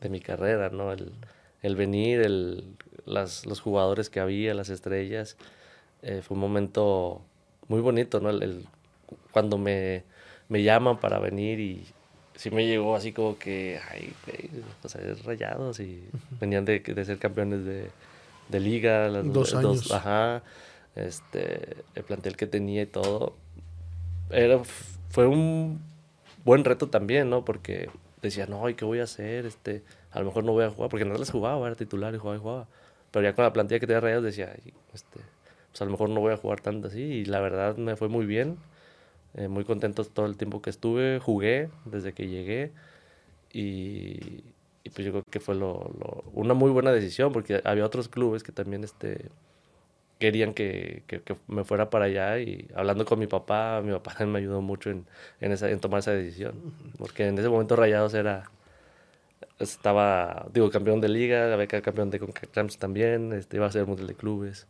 mi 0.08 0.22
carrera, 0.22 0.70
¿no? 0.70 0.94
El, 0.94 1.12
el 1.62 1.76
venir, 1.76 2.22
el, 2.22 2.64
las, 3.06 3.46
los 3.46 3.60
jugadores 3.60 4.10
que 4.10 4.20
había, 4.20 4.54
las 4.54 4.70
estrellas, 4.70 5.36
eh, 6.02 6.22
fue 6.26 6.36
un 6.36 6.42
momento 6.42 7.22
muy 7.68 7.82
bonito, 7.82 8.20
¿no? 8.20 8.30
El, 8.30 8.66
cuando 9.32 9.58
me, 9.58 10.04
me, 10.48 10.64
llaman 10.64 11.00
para 11.00 11.20
venir 11.20 11.60
y 11.60 11.86
sí 12.36 12.52
me 12.52 12.66
llegó 12.66 12.96
así 12.96 13.12
como 13.12 13.38
que, 13.38 13.80
ay, 13.92 14.14
o 14.84 14.90
sea, 14.90 15.02
rayados 15.26 15.80
y 15.80 16.04
venían 16.40 16.66
de, 16.66 16.80
de, 16.80 17.06
ser 17.06 17.18
campeones 17.18 17.66
de, 17.66 17.90
de 18.48 18.60
liga. 18.60 19.10
Las, 19.10 19.32
dos 19.32 19.54
años. 19.54 19.92
ajá, 19.92 20.44
este, 20.96 21.78
el 21.96 22.04
plantel 22.04 22.38
que 22.38 22.48
tenía 22.48 22.84
y 22.84 22.86
todo. 22.86 23.34
Era, 24.30 24.62
fue 25.10 25.28
un 25.28 25.82
buen 26.46 26.64
reto 26.64 26.88
también, 26.88 27.30
¿no? 27.30 27.44
Porque 27.44 27.90
decía, 28.22 28.46
no, 28.48 28.68
¿y 28.70 28.76
qué 28.76 28.86
voy 28.86 29.00
a 29.00 29.04
hacer? 29.04 29.46
Este, 29.46 29.84
a 30.12 30.20
lo 30.20 30.26
mejor 30.26 30.44
no 30.44 30.52
voy 30.52 30.66
a 30.66 30.70
jugar, 30.70 30.90
porque 30.90 31.06
no 31.06 31.16
les 31.16 31.32
jugaba, 31.32 31.66
era 31.68 31.76
titular 31.76 32.14
y 32.14 32.18
jugaba 32.18 32.38
y 32.38 32.40
jugaba. 32.40 32.68
Pero 33.12 33.24
ya 33.24 33.34
con 33.34 33.44
la 33.44 33.54
plantilla 33.54 33.80
que 33.80 33.88
tenía 33.88 34.02
Rayados 34.02 34.24
decía, 34.24 34.54
este, 34.94 35.20
pues 35.72 35.82
a 35.82 35.86
lo 35.86 35.92
mejor 35.92 36.10
no 36.10 36.20
voy 36.20 36.34
a 36.34 36.38
jugar 36.38 36.62
tanto 36.62 36.88
así. 36.88 37.02
Y 37.02 37.26
la 37.26 37.40
verdad 37.40 37.78
me 37.78 37.96
fue 37.96 38.08
muy 38.10 38.26
bien, 38.26 38.58
eh, 39.36 39.48
muy 39.48 39.64
contento 39.66 40.04
todo 40.06 40.26
el 40.26 40.38
tiempo 40.38 40.62
que 40.62 40.70
estuve, 40.70 41.20
jugué 41.20 41.70
desde 41.86 42.14
que 42.14 42.28
llegué. 42.28 42.72
Y, 43.54 44.44
pues 44.94 45.06
yo 45.06 45.12
creo 45.12 45.24
que 45.30 45.40
fue 45.40 45.56
lo, 45.56 45.92
una 46.34 46.54
muy 46.54 46.72
buena 46.72 46.92
decisión, 46.92 47.32
porque 47.32 47.62
había 47.64 47.86
otros 47.86 48.10
clubes 48.10 48.44
que 48.44 48.52
también 48.52 48.84
este, 48.84 49.30
querían 50.20 50.54
que, 50.54 51.04
que, 51.08 51.22
que, 51.22 51.36
me 51.48 51.64
fuera 51.64 51.90
para 51.90 52.06
allá 52.06 52.40
y 52.40 52.68
hablando 52.76 53.06
con 53.06 53.18
mi 53.20 53.28
papá, 53.28 53.82
mi 53.84 53.92
papá 53.94 54.14
me 54.26 54.40
ayudó 54.40 54.62
mucho 54.62 54.90
en, 54.92 55.06
en, 55.40 55.52
esa, 55.54 55.70
en 55.70 55.80
tomar 55.80 56.00
esa 56.00 56.12
decisión, 56.12 56.56
porque 56.98 57.28
en 57.28 57.40
ese 57.40 57.50
momento 57.50 57.76
Rayados 57.76 58.14
era, 58.14 58.52
estaba, 59.58 60.48
digo, 60.54 60.70
campeón 60.70 61.02
de 61.02 61.10
liga, 61.10 61.52
había 61.54 61.68
quedado 61.68 61.84
campeón 61.84 62.10
de 62.12 62.20
CONCACAF 62.20 62.78
también, 62.78 63.34
este, 63.34 63.58
iba 63.58 63.66
a 63.66 63.72
ser 63.72 63.88
mundial 63.88 64.08
de 64.08 64.16
clubes, 64.16 64.68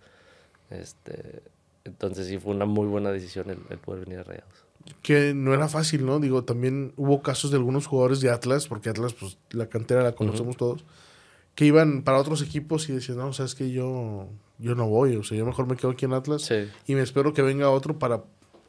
este, 0.70 1.42
entonces 1.84 2.28
sí 2.28 2.38
fue 2.38 2.54
una 2.54 2.66
muy 2.66 2.86
buena 2.88 3.12
decisión 3.12 3.50
el, 3.50 3.60
el 3.70 3.80
poder 3.80 4.06
venir 4.06 4.20
a 4.20 4.24
Rayados. 4.24 4.66
Que 5.02 5.34
no 5.34 5.54
era 5.54 5.68
fácil, 5.68 6.06
¿no? 6.06 6.20
Digo, 6.20 6.44
también 6.44 6.94
hubo 6.96 7.22
casos 7.22 7.52
de 7.52 7.58
algunos 7.58 7.88
jugadores 7.88 8.22
de 8.22 8.30
Atlas, 8.30 8.68
porque 8.68 8.90
Atlas, 8.90 9.14
pues 9.14 9.38
la 9.52 9.68
cantera 9.68 10.04
la 10.04 10.14
conocemos 10.14 10.58
todos, 10.58 10.86
que 11.56 11.66
iban 11.66 12.04
para 12.04 12.20
otros 12.20 12.42
equipos 12.42 12.88
y 12.88 12.94
decían, 12.94 13.18
no, 13.18 13.34
sabes 13.34 13.56
que 13.56 13.72
yo, 13.72 14.30
yo 14.60 14.76
no 14.76 14.88
voy, 14.88 15.16
o 15.16 15.24
sea, 15.24 15.38
yo 15.38 15.46
mejor 15.46 15.68
me 15.68 15.76
quedo 15.76 15.92
aquí 15.92 16.06
en 16.06 16.14
Atlas 16.14 16.52
y 16.86 16.96
me 16.96 17.02
espero 17.02 17.34
que 17.34 17.42
venga 17.42 17.70
otro 17.70 17.98
para 17.98 18.24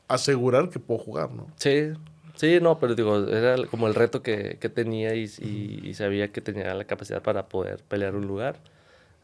asegurar 0.08 0.70
que 0.70 0.78
puedo 0.78 1.00
jugar, 1.00 1.32
¿no? 1.32 1.48
Sí, 1.56 1.92
sí, 2.36 2.58
no, 2.62 2.78
pero 2.78 2.94
digo, 2.94 3.26
era 3.26 3.66
como 3.66 3.88
el 3.88 3.94
reto 3.94 4.22
que, 4.22 4.56
que 4.60 4.68
tenía 4.68 5.14
y, 5.14 5.24
y, 5.24 5.94
sabía 5.94 6.32
que 6.32 6.40
tenía 6.40 6.74
la 6.74 6.84
capacidad 6.84 7.22
para 7.22 7.48
poder 7.48 7.82
pelear 7.82 8.14
un 8.14 8.26
lugar. 8.26 8.60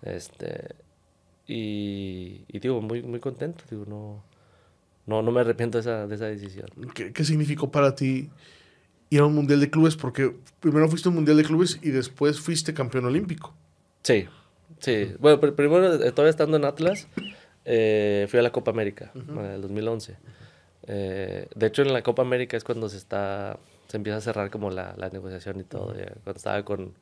Este, 0.03 0.75
y, 1.47 2.45
y 2.49 2.59
digo, 2.59 2.81
muy, 2.81 3.03
muy 3.03 3.21
contento, 3.21 3.65
digo, 3.71 3.85
no, 3.87 4.23
no, 5.07 5.23
no 5.23 5.31
me 5.31 5.41
arrepiento 5.41 5.79
de 5.79 5.83
esa, 5.83 6.07
de 6.09 6.15
esa 6.17 6.27
decisión. 6.27 6.69
¿Qué, 6.95 7.13
¿Qué 7.13 7.25
significó 7.25 7.71
para 7.71 7.95
ti 7.95 8.29
ir 9.11 9.21
a 9.21 9.25
un 9.25 9.35
mundial 9.37 9.61
de 9.61 9.71
clubes? 9.71 9.97
Porque 9.97 10.35
primero 10.59 10.89
fuiste 10.89 11.09
a 11.09 11.11
un 11.11 11.17
mundial 11.17 11.37
de 11.37 11.45
clubes 11.45 11.79
y 11.81 11.91
después 11.91 12.41
fuiste 12.41 12.75
campeón 12.75 13.05
olímpico. 13.05 13.55
Sí, 14.03 14.29
sí. 14.79 15.15
Bueno, 15.19 15.41
primero, 15.41 15.95
eh, 15.95 16.13
todavía 16.13 16.31
estando 16.31 16.57
en 16.57 16.65
Atlas, 16.65 17.09
eh, 17.65 18.27
fui 18.29 18.39
a 18.39 18.43
la 18.43 18.51
Copa 18.51 18.71
América, 18.71 19.11
en 19.15 19.39
el 19.39 19.61
2011. 19.63 20.17
Eh, 20.89 21.49
de 21.55 21.67
hecho, 21.67 21.83
en 21.83 21.93
la 21.93 22.03
Copa 22.03 22.23
América 22.23 22.57
es 22.57 22.65
cuando 22.65 22.89
se 22.89 22.97
está 22.97 23.59
se 23.89 23.97
empieza 23.97 24.19
a 24.19 24.21
cerrar 24.21 24.51
como 24.51 24.71
la, 24.71 24.95
la 24.97 25.11
negociación 25.11 25.61
y 25.61 25.65
todo. 25.65 25.95
cuando 26.25 26.37
estaba 26.37 26.65
con, 26.65 26.95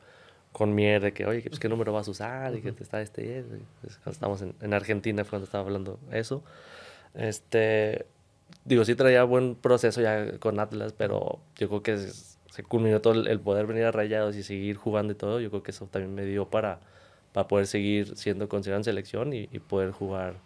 con 0.53 0.75
Mier 0.75 1.03
de 1.03 1.13
que, 1.13 1.25
oye, 1.25 1.43
pues, 1.43 1.59
¿qué 1.59 1.69
número 1.69 1.93
vas 1.93 2.09
a 2.09 2.11
usar? 2.11 2.55
Y 2.55 2.61
que 2.61 2.75
está 2.79 3.01
este... 3.01 3.45
Pues, 3.81 3.97
cuando 3.97 4.11
estábamos 4.11 4.43
en, 4.43 4.55
en, 4.61 4.75
Argentina 4.75 5.25
fue 5.25 5.31
cuando 5.31 5.47
estaba 5.47 5.65
hablando 5.65 5.99
eso. 6.13 6.45
Este, 7.15 8.05
digo, 8.65 8.85
sí 8.85 8.95
traía 8.95 9.25
buen 9.25 9.55
proceso 9.55 10.03
ya 10.03 10.39
con 10.39 10.61
Atlas, 10.61 10.93
pero 10.93 11.41
yo 11.57 11.69
creo 11.69 11.83
que 11.83 11.97
se 12.55 12.63
culminó 12.63 13.01
todo 13.01 13.15
el, 13.15 13.41
poder 13.41 13.67
venir 13.67 13.85
a 13.85 13.91
Rayados 13.91 14.37
y 14.37 14.43
seguir 14.43 14.77
jugando 14.77 15.13
y 15.13 15.17
todo. 15.17 15.41
Yo 15.41 15.51
creo 15.51 15.63
que 15.63 15.71
eso 15.71 15.87
también 15.87 16.15
me 16.15 16.25
dio 16.25 16.49
para, 16.51 16.81
para 17.35 17.49
poder 17.49 17.67
seguir 17.67 18.17
siendo 18.17 18.49
considerado 18.49 18.79
en 18.79 18.85
selección 18.85 19.33
y, 19.33 19.47
poder 19.59 19.91
jugar. 19.91 20.37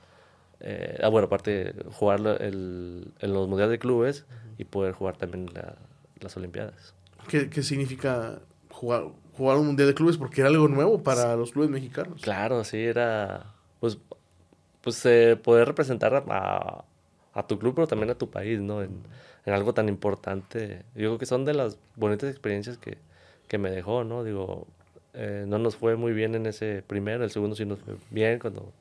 Eh, 0.61 0.99
ah, 1.03 1.09
bueno, 1.09 1.27
aparte, 1.27 1.75
jugar 1.93 2.21
el, 2.41 3.13
en 3.21 3.33
los 3.35 3.47
mundiales 3.47 3.73
de 3.73 3.79
clubes 3.79 4.25
y 4.57 4.65
poder 4.65 4.95
jugar 4.95 5.19
también 5.19 5.51
las 6.19 6.37
Olimpiadas. 6.39 6.95
¿Qué, 7.29 7.51
¿Qué, 7.51 7.63
significa 7.63 8.41
jugar, 8.71 9.05
jugar 9.35 9.59
un 9.59 9.67
mundial 9.67 9.87
de 9.87 9.95
clubes? 9.95 10.17
Porque 10.17 10.41
era 10.41 10.49
algo 10.49 10.67
nuevo 10.67 11.03
para 11.03 11.37
los 11.37 11.53
clubes 11.53 11.69
mexicanos. 11.69 12.23
Claro, 12.23 12.65
sí, 12.65 12.79
era. 12.79 13.53
Pues, 13.81 13.99
pues 14.81 15.05
eh, 15.05 15.37
poder 15.37 15.69
representar 15.69 16.25
a, 16.27 16.85
a 17.35 17.47
tu 17.47 17.59
club, 17.59 17.75
pero 17.75 17.87
también 17.87 18.09
a 18.09 18.15
tu 18.15 18.31
país, 18.31 18.61
¿no? 18.61 18.83
En, 18.83 19.03
en, 19.45 19.53
algo 19.53 19.75
tan 19.75 19.91
importante. 19.91 20.87
Yo 20.95 21.11
creo 21.11 21.19
que 21.19 21.27
son 21.27 21.45
de 21.45 21.53
las 21.53 21.77
bonitas 21.97 22.31
experiencias 22.31 22.79
que, 22.79 22.97
que 23.47 23.59
me 23.59 23.71
dejó, 23.71 24.05
¿no? 24.05 24.25
Digo, 24.25 24.67
eh, 25.15 25.45
no 25.47 25.59
nos 25.59 25.77
fue 25.77 25.97
muy 25.97 26.13
bien 26.13 26.35
en 26.35 26.47
ese 26.47 26.83
primero, 26.87 27.25
el 27.25 27.31
segundo 27.31 27.57
sí 27.57 27.65
nos 27.65 27.81
fue 27.81 27.97
bien 28.11 28.39
cuando 28.39 28.73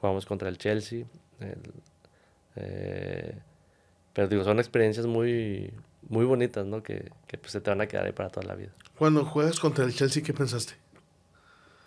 jugamos 0.00 0.26
contra 0.26 0.48
el 0.48 0.58
Chelsea. 0.58 1.04
eh, 2.56 3.34
pero 4.12 4.28
digo, 4.28 4.44
son 4.44 4.58
experiencias 4.58 5.06
muy, 5.06 5.72
muy 6.08 6.24
bonitas, 6.24 6.66
¿no? 6.66 6.82
Que, 6.82 7.10
que 7.26 7.38
pues, 7.38 7.52
se 7.52 7.60
te 7.60 7.70
van 7.70 7.80
a 7.80 7.86
quedar 7.86 8.06
ahí 8.06 8.12
para 8.12 8.28
toda 8.28 8.46
la 8.46 8.54
vida. 8.54 8.70
Cuando 8.98 9.24
juegas 9.24 9.60
contra 9.60 9.84
el 9.84 9.94
Chelsea, 9.94 10.22
¿qué 10.22 10.34
pensaste? 10.34 10.74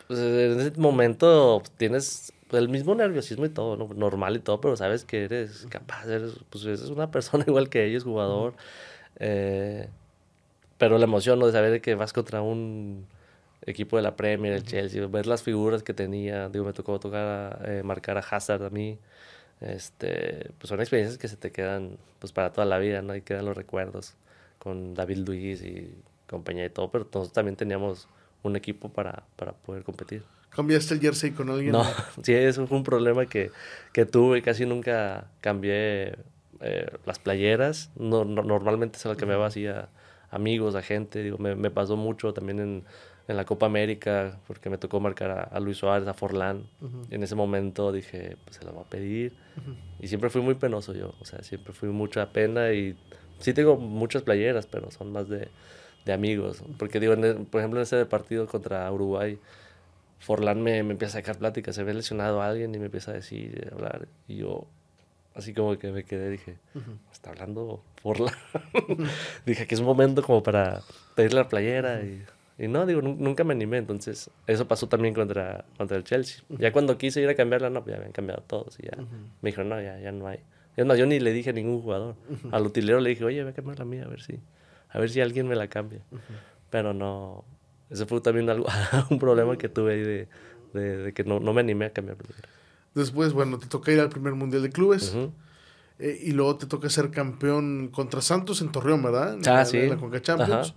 Pues 0.07 0.19
en 0.19 0.59
ese 0.59 0.79
momento 0.79 1.61
tienes 1.77 2.33
el 2.51 2.69
mismo 2.69 2.93
nerviosismo 2.95 3.45
y 3.45 3.49
todo, 3.49 3.77
¿no? 3.77 3.89
normal 3.93 4.35
y 4.35 4.39
todo, 4.39 4.61
pero 4.61 4.75
sabes 4.75 5.05
que 5.05 5.25
eres 5.25 5.65
capaz, 5.69 6.05
eres, 6.07 6.33
pues 6.49 6.65
eres 6.65 6.83
una 6.83 7.11
persona 7.11 7.43
igual 7.47 7.69
que 7.69 7.85
ellos, 7.85 8.03
jugador. 8.03 8.53
Eh, 9.19 9.89
pero 10.77 10.97
la 10.97 11.05
emoción 11.05 11.39
¿no? 11.39 11.45
de 11.45 11.51
saber 11.51 11.81
que 11.81 11.95
vas 11.95 12.13
contra 12.13 12.41
un 12.41 13.05
equipo 13.65 13.97
de 13.97 14.03
la 14.03 14.15
Premier, 14.15 14.53
el 14.53 14.63
Chelsea, 14.63 15.05
ver 15.07 15.27
las 15.27 15.43
figuras 15.43 15.83
que 15.83 15.93
tenía, 15.93 16.49
digo, 16.49 16.65
me 16.65 16.73
tocó 16.73 16.99
tocar, 16.99 17.63
eh, 17.65 17.81
marcar 17.83 18.17
a 18.17 18.21
Hazard 18.21 18.63
a 18.63 18.69
mí, 18.69 18.99
este, 19.61 20.51
pues 20.57 20.69
son 20.69 20.79
experiencias 20.79 21.17
que 21.17 21.27
se 21.27 21.37
te 21.37 21.51
quedan 21.51 21.97
pues 22.19 22.33
para 22.33 22.51
toda 22.51 22.65
la 22.65 22.77
vida, 22.79 23.01
¿no? 23.01 23.15
Y 23.15 23.21
quedan 23.21 23.45
los 23.45 23.55
recuerdos 23.55 24.15
con 24.59 24.93
David 24.93 25.17
Luiz 25.17 25.61
y 25.63 25.93
compañía 26.27 26.65
y 26.65 26.69
todo, 26.69 26.89
pero 26.91 27.05
nosotros 27.05 27.33
también 27.33 27.55
teníamos 27.55 28.07
un 28.43 28.55
equipo 28.55 28.89
para, 28.89 29.23
para 29.35 29.53
poder 29.53 29.83
competir. 29.83 30.23
¿Cambiaste 30.49 30.93
el 30.93 30.99
jersey 30.99 31.31
con 31.31 31.49
alguien? 31.49 31.71
No, 31.71 31.83
sí, 32.23 32.33
eso 32.33 32.67
fue 32.67 32.77
un 32.77 32.83
problema 32.83 33.25
que, 33.25 33.51
que 33.91 34.05
tuve. 34.05 34.41
Casi 34.41 34.65
nunca 34.65 35.27
cambié 35.41 36.17
eh, 36.59 36.91
las 37.05 37.19
playeras. 37.19 37.89
No, 37.95 38.23
normalmente 38.25 38.99
se 38.99 39.07
las 39.07 39.17
cambiaba 39.17 39.47
así 39.47 39.65
a 39.65 39.89
amigos, 40.29 40.75
a 40.75 40.81
gente. 40.81 41.23
Digo, 41.23 41.37
me, 41.39 41.55
me 41.55 41.71
pasó 41.71 41.97
mucho 41.97 42.33
también 42.33 42.59
en, 42.59 42.83
en, 43.27 43.37
la 43.37 43.45
Copa 43.45 43.65
América, 43.65 44.39
porque 44.47 44.69
me 44.69 44.77
tocó 44.77 44.99
marcar 44.99 45.49
a, 45.51 45.59
Luis 45.59 45.77
Suárez, 45.77 46.07
a 46.07 46.13
Forlán. 46.13 46.63
En 47.09 47.23
ese 47.23 47.35
momento 47.35 47.91
dije, 47.91 48.37
pues 48.43 48.57
se 48.57 48.65
la 48.65 48.71
voy 48.71 48.83
a 48.83 48.89
pedir. 48.89 49.33
Y 49.99 50.07
siempre 50.07 50.29
fui 50.29 50.41
muy 50.41 50.55
penoso 50.55 50.93
yo. 50.93 51.13
O 51.21 51.25
sea, 51.25 51.41
siempre 51.43 51.73
fui 51.73 51.89
mucha 51.89 52.31
pena 52.31 52.73
y 52.73 52.97
sí 53.39 53.53
tengo 53.53 53.77
muchas 53.77 54.23
playeras, 54.23 54.67
pero 54.67 54.91
son 54.91 55.11
más 55.11 55.29
de, 55.29 55.49
de 56.05 56.13
amigos. 56.13 56.63
Porque 56.77 56.99
digo, 56.99 57.15
por 57.49 57.61
ejemplo, 57.61 57.79
en 57.79 57.83
ese 57.83 58.05
partido 58.05 58.47
contra 58.47 58.91
Uruguay, 58.91 59.39
Forlán 60.19 60.61
me, 60.61 60.83
me, 60.83 60.91
empieza 60.91 61.17
a 61.17 61.21
sacar 61.21 61.37
pláticas, 61.37 61.75
se 61.75 61.83
ve 61.83 61.93
lesionado 61.93 62.41
a 62.41 62.47
alguien 62.47 62.73
y 62.73 62.79
me 62.79 62.85
empieza 62.85 63.11
a 63.11 63.15
decir, 63.15 63.69
a 63.71 63.75
hablar. 63.75 64.07
Y 64.27 64.37
yo, 64.37 64.67
así 65.35 65.53
como 65.53 65.77
que 65.77 65.91
me 65.91 66.05
quedé, 66.05 66.29
dije, 66.29 66.57
está 67.11 67.31
hablando 67.31 67.83
Forlán. 68.01 68.33
dije 69.45 69.67
que 69.67 69.75
es 69.75 69.81
un 69.81 69.87
momento 69.87 70.23
como 70.23 70.41
para 70.41 70.81
pedirle 71.15 71.41
la 71.41 71.49
playera. 71.49 72.01
y, 72.01 72.25
y, 72.57 72.67
no, 72.67 72.85
digo, 72.85 73.01
nunca 73.01 73.43
me 73.43 73.53
animé. 73.53 73.77
Entonces, 73.77 74.29
eso 74.47 74.67
pasó 74.67 74.87
también 74.87 75.13
contra, 75.13 75.65
contra 75.77 75.97
el 75.97 76.03
Chelsea. 76.03 76.43
Ya 76.49 76.71
cuando 76.71 76.97
quise 76.97 77.21
ir 77.21 77.29
a 77.29 77.35
cambiarla, 77.35 77.69
no, 77.69 77.85
ya 77.85 77.95
habían 77.95 78.11
cambiado 78.11 78.43
todos. 78.45 78.77
Y 78.79 78.83
ya 78.83 78.97
me 78.97 79.49
dijeron, 79.49 79.69
no, 79.69 79.81
ya, 79.81 79.99
ya 79.99 80.11
no 80.11 80.27
hay. 80.27 80.39
Yo, 80.77 80.85
no, 80.85 80.95
yo 80.95 81.05
ni 81.05 81.19
le 81.19 81.31
dije 81.33 81.51
a 81.51 81.53
ningún 81.53 81.81
jugador. 81.81 82.15
Al 82.51 82.65
utilero 82.65 82.99
le 82.99 83.09
dije, 83.09 83.23
oye, 83.23 83.41
voy 83.43 83.51
a 83.51 83.55
cambiar 83.55 83.79
la 83.79 83.85
mía, 83.85 84.03
a 84.05 84.07
ver 84.07 84.21
si, 84.21 84.39
a 84.89 84.99
ver 84.99 85.09
si 85.09 85.21
alguien 85.21 85.47
me 85.47 85.55
la 85.55 85.67
cambia. 85.67 86.01
Pero 86.69 86.93
no, 86.93 87.43
ese 87.89 88.05
fue 88.05 88.21
también 88.21 88.49
algo, 88.49 88.65
un 89.09 89.19
problema 89.19 89.57
que 89.57 89.69
tuve 89.69 89.93
ahí 89.93 90.01
de, 90.01 90.27
de, 90.73 91.13
que 91.13 91.23
no, 91.23 91.39
no, 91.39 91.53
me 91.53 91.61
animé 91.61 91.85
a 91.85 91.89
cambiar. 91.91 92.17
Después, 92.95 93.33
bueno, 93.33 93.57
te 93.59 93.67
toca 93.67 93.91
ir 93.91 93.99
al 93.99 94.09
primer 94.09 94.33
Mundial 94.33 94.61
de 94.61 94.69
Clubes. 94.69 95.15
Eh, 95.99 96.19
y 96.23 96.31
luego 96.31 96.57
te 96.57 96.65
toca 96.65 96.89
ser 96.89 97.11
campeón 97.11 97.89
contra 97.89 98.21
Santos 98.21 98.61
en 98.61 98.71
Torreón, 98.71 99.03
¿verdad? 99.03 99.37
ah, 99.45 99.49
la, 99.49 99.65
sí. 99.65 99.77
En 99.77 99.89
la 99.91 99.97
Conca 99.97 100.21
Champions. 100.21 100.73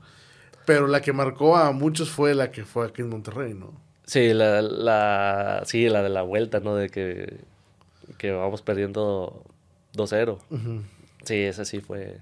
Pero 0.66 0.86
la 0.86 1.00
que 1.00 1.12
marcó 1.12 1.56
a 1.56 1.72
muchos 1.72 2.10
fue 2.10 2.34
la 2.34 2.50
que 2.50 2.64
fue 2.64 2.86
aquí 2.86 3.02
en 3.02 3.08
Monterrey, 3.08 3.54
¿no? 3.54 3.72
Sí, 4.04 4.34
la, 4.34 4.60
la, 4.62 5.62
sí, 5.64 5.88
la 5.88 6.02
de 6.02 6.10
la 6.10 6.22
vuelta, 6.22 6.60
¿no? 6.60 6.76
De 6.76 6.90
que, 6.90 7.38
que 8.18 8.32
vamos 8.32 8.62
perdiendo 8.62 9.44
2-0. 9.94 10.38
Sí, 11.24 11.36
esa 11.36 11.64
sí 11.64 11.80
fue, 11.80 12.18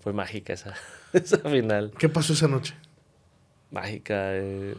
fue 0.00 0.12
mágica 0.12 0.52
esa, 0.52 0.74
esa 1.12 1.38
final. 1.38 1.92
¿Qué 1.98 2.08
pasó 2.08 2.32
esa 2.34 2.48
noche? 2.48 2.74
mágica. 3.74 4.36
Eh, 4.36 4.76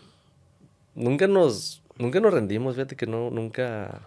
nunca 0.96 1.28
nos 1.28 1.84
nunca 1.98 2.20
nos 2.20 2.34
rendimos, 2.34 2.76
fíjate 2.76 2.96
que 2.96 3.06
no, 3.06 3.30
nunca, 3.30 4.02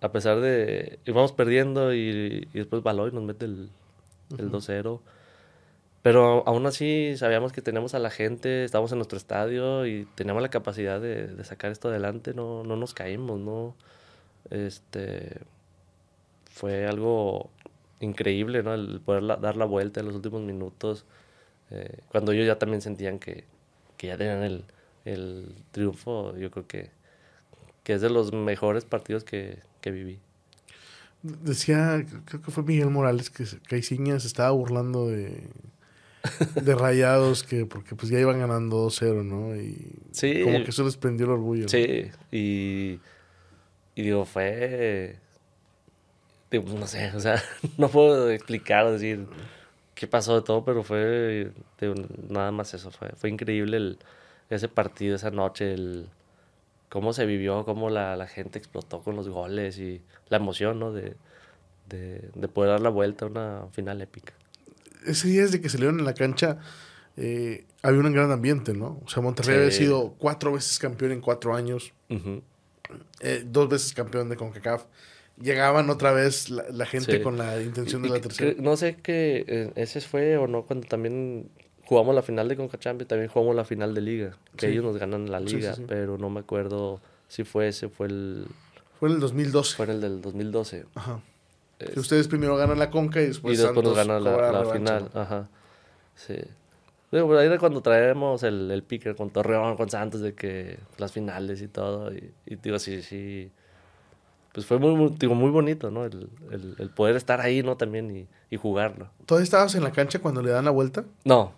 a 0.00 0.12
pesar 0.12 0.40
de, 0.40 0.98
íbamos 1.04 1.32
perdiendo 1.32 1.94
y, 1.94 2.46
después 2.52 2.82
Baloy 2.82 3.12
nos 3.12 3.24
mete 3.24 3.44
el, 3.44 3.70
el 4.38 4.50
2-0. 4.50 5.00
Pero 6.08 6.42
aún 6.46 6.64
así 6.64 7.18
sabíamos 7.18 7.52
que 7.52 7.60
teníamos 7.60 7.92
a 7.92 7.98
la 7.98 8.08
gente, 8.08 8.64
estábamos 8.64 8.90
en 8.92 8.96
nuestro 8.96 9.18
estadio 9.18 9.84
y 9.86 10.06
teníamos 10.14 10.40
la 10.40 10.48
capacidad 10.48 10.98
de, 11.02 11.44
sacar 11.44 11.70
esto 11.70 11.88
adelante, 11.88 12.32
no, 12.32 12.64
no 12.64 12.76
nos 12.76 12.94
caímos, 12.94 13.38
¿no? 13.38 13.76
Este, 14.48 15.38
fue 16.50 16.86
algo 16.86 17.50
increíble, 18.00 18.62
¿no? 18.62 18.72
El 18.72 19.02
poder 19.02 19.38
dar 19.38 19.58
la 19.58 19.66
vuelta 19.66 20.00
en 20.00 20.06
los 20.06 20.14
últimos 20.14 20.40
minutos, 20.40 21.04
eh, 21.70 21.98
cuando 22.10 22.32
ellos 22.32 22.46
ya 22.46 22.58
también 22.58 22.80
sentían 22.80 23.18
que, 23.18 23.44
que 23.98 24.06
ya 24.06 24.16
tenían 24.16 24.42
el, 24.44 24.64
el 25.04 25.56
triunfo, 25.72 26.34
yo 26.38 26.50
creo 26.50 26.66
que, 26.66 26.90
que, 27.84 27.92
es 27.92 28.00
de 28.00 28.08
los 28.08 28.32
mejores 28.32 28.86
partidos 28.86 29.24
que, 29.24 29.58
que 29.82 29.90
viví. 29.90 30.20
Decía, 31.22 32.02
creo 32.24 32.40
que 32.40 32.50
fue 32.50 32.62
Miguel 32.62 32.88
Morales, 32.88 33.28
que 33.28 33.44
Caiciña 33.68 34.18
se 34.20 34.26
estaba 34.26 34.52
burlando 34.52 35.06
de, 35.06 35.42
de 36.54 36.74
rayados, 36.74 37.42
que 37.42 37.66
porque 37.66 37.94
pues 37.94 38.10
ya 38.10 38.18
iban 38.18 38.40
ganando 38.40 38.86
2-0, 38.86 39.24
¿no? 39.24 39.56
Y 39.56 39.76
sí, 40.12 40.42
como 40.42 40.62
que 40.64 40.70
eso 40.70 40.84
les 40.84 40.96
prendió 40.96 41.26
el 41.26 41.32
orgullo. 41.32 41.68
Sí, 41.68 42.10
y, 42.30 43.00
y 43.94 44.02
digo, 44.02 44.24
fue... 44.24 45.16
Digo, 46.50 46.64
no 46.78 46.86
sé, 46.86 47.12
o 47.14 47.20
sea, 47.20 47.42
no 47.78 47.88
puedo 47.88 48.30
explicar 48.30 48.86
o 48.86 48.92
decir 48.92 49.26
qué 49.94 50.06
pasó 50.06 50.36
de 50.36 50.42
todo, 50.42 50.64
pero 50.64 50.82
fue 50.82 51.50
nada 52.28 52.52
más 52.52 52.72
eso. 52.72 52.90
Fue, 52.90 53.08
fue 53.16 53.30
increíble 53.30 53.76
el, 53.76 53.98
ese 54.48 54.68
partido, 54.68 55.16
esa 55.16 55.30
noche, 55.30 55.74
el 55.74 56.08
cómo 56.88 57.12
se 57.12 57.26
vivió, 57.26 57.64
cómo 57.64 57.90
la, 57.90 58.16
la 58.16 58.26
gente 58.26 58.58
explotó 58.58 59.00
con 59.00 59.16
los 59.16 59.28
goles 59.28 59.78
y 59.78 60.00
la 60.28 60.38
emoción, 60.38 60.78
¿no? 60.78 60.92
De, 60.92 61.16
de, 61.88 62.30
de, 62.34 62.48
poder 62.48 62.70
dar 62.70 62.80
la 62.80 62.90
vuelta 62.90 63.24
a 63.24 63.28
una 63.28 63.66
final 63.72 64.00
épica. 64.00 64.34
Ese 65.08 65.28
día 65.28 65.42
desde 65.42 65.60
que 65.60 65.68
salieron 65.68 65.98
en 65.98 66.04
la 66.04 66.14
cancha 66.14 66.58
eh, 67.16 67.64
había 67.82 68.00
un 68.00 68.12
gran 68.12 68.30
ambiente, 68.30 68.74
¿no? 68.74 69.00
O 69.04 69.08
sea, 69.08 69.22
Monterrey 69.22 69.56
había 69.56 69.70
sido 69.70 70.14
cuatro 70.18 70.52
veces 70.52 70.78
campeón 70.78 71.12
en 71.12 71.20
cuatro 71.20 71.54
años, 71.54 71.92
eh, 73.20 73.42
dos 73.44 73.68
veces 73.68 73.92
campeón 73.92 74.28
de 74.28 74.36
CONCACAF 74.36 74.84
llegaban 75.40 75.90
otra 75.90 76.12
vez 76.12 76.50
la, 76.50 76.86
gente 76.86 77.22
con 77.22 77.38
la 77.38 77.60
intención 77.60 78.02
de 78.02 78.08
la 78.08 78.20
tercera. 78.20 78.54
No 78.58 78.76
sé 78.76 78.96
qué, 79.02 79.44
eh, 79.46 79.72
ese 79.76 80.00
fue 80.00 80.36
o 80.36 80.46
no, 80.46 80.62
cuando 80.62 80.86
también 80.86 81.48
jugamos 81.84 82.14
la 82.14 82.22
final 82.22 82.48
de 82.48 82.56
Conca 82.56 82.78
también 82.78 83.28
jugamos 83.28 83.56
la 83.56 83.64
final 83.64 83.94
de 83.94 84.00
Liga, 84.00 84.36
que 84.56 84.68
ellos 84.68 84.84
nos 84.84 84.96
ganan 84.98 85.30
la 85.30 85.40
Liga, 85.40 85.74
pero 85.86 86.18
no 86.18 86.30
me 86.30 86.40
acuerdo 86.40 87.00
si 87.28 87.44
fue 87.44 87.68
ese, 87.68 87.88
fue 87.88 88.08
el... 88.08 88.46
Fue 88.98 89.08
en 89.08 89.16
el 89.16 89.20
2012. 89.20 89.76
Fue 89.76 89.84
en 89.86 89.92
el 89.92 90.00
del 90.00 90.20
2012. 90.20 90.86
Ajá. 90.94 91.20
Que 91.78 92.00
ustedes 92.00 92.28
primero 92.28 92.56
ganan 92.56 92.78
la 92.78 92.90
Conca 92.90 93.20
y 93.20 93.26
después, 93.26 93.58
y 93.58 93.62
después 93.62 93.84
nos 93.84 93.96
ganan 93.96 94.22
la, 94.24 94.64
final. 94.72 95.10
Ajá. 95.14 95.48
Sí. 96.14 96.36
Pero 97.10 97.38
ahí 97.38 97.46
era 97.46 97.58
cuando 97.58 97.80
traemos 97.80 98.42
el, 98.42 98.70
el 98.70 98.82
picker 98.82 99.16
con 99.16 99.30
Torreón, 99.30 99.76
con 99.76 99.88
Santos, 99.88 100.20
de 100.20 100.34
que 100.34 100.78
las 100.98 101.12
finales 101.12 101.62
y 101.62 101.68
todo. 101.68 102.12
Y, 102.12 102.32
y 102.46 102.56
digo, 102.56 102.78
sí, 102.78 103.02
sí 103.02 103.50
pues 104.58 104.66
fue 104.66 104.78
muy, 104.78 105.14
digo, 105.18 105.36
muy 105.36 105.50
bonito, 105.50 105.90
¿no? 105.90 106.04
El, 106.04 106.28
el, 106.50 106.90
poder 106.90 107.14
estar 107.14 107.40
ahí, 107.40 107.62
¿no? 107.62 107.76
También 107.76 108.10
y, 108.10 108.26
y 108.50 108.56
jugarlo. 108.56 109.08
¿Todavía 109.24 109.44
estabas 109.44 109.74
en 109.76 109.84
la 109.84 109.92
cancha 109.92 110.18
cuando 110.18 110.42
le 110.42 110.50
dan 110.50 110.64
la 110.64 110.72
vuelta? 110.72 111.04
No. 111.24 111.52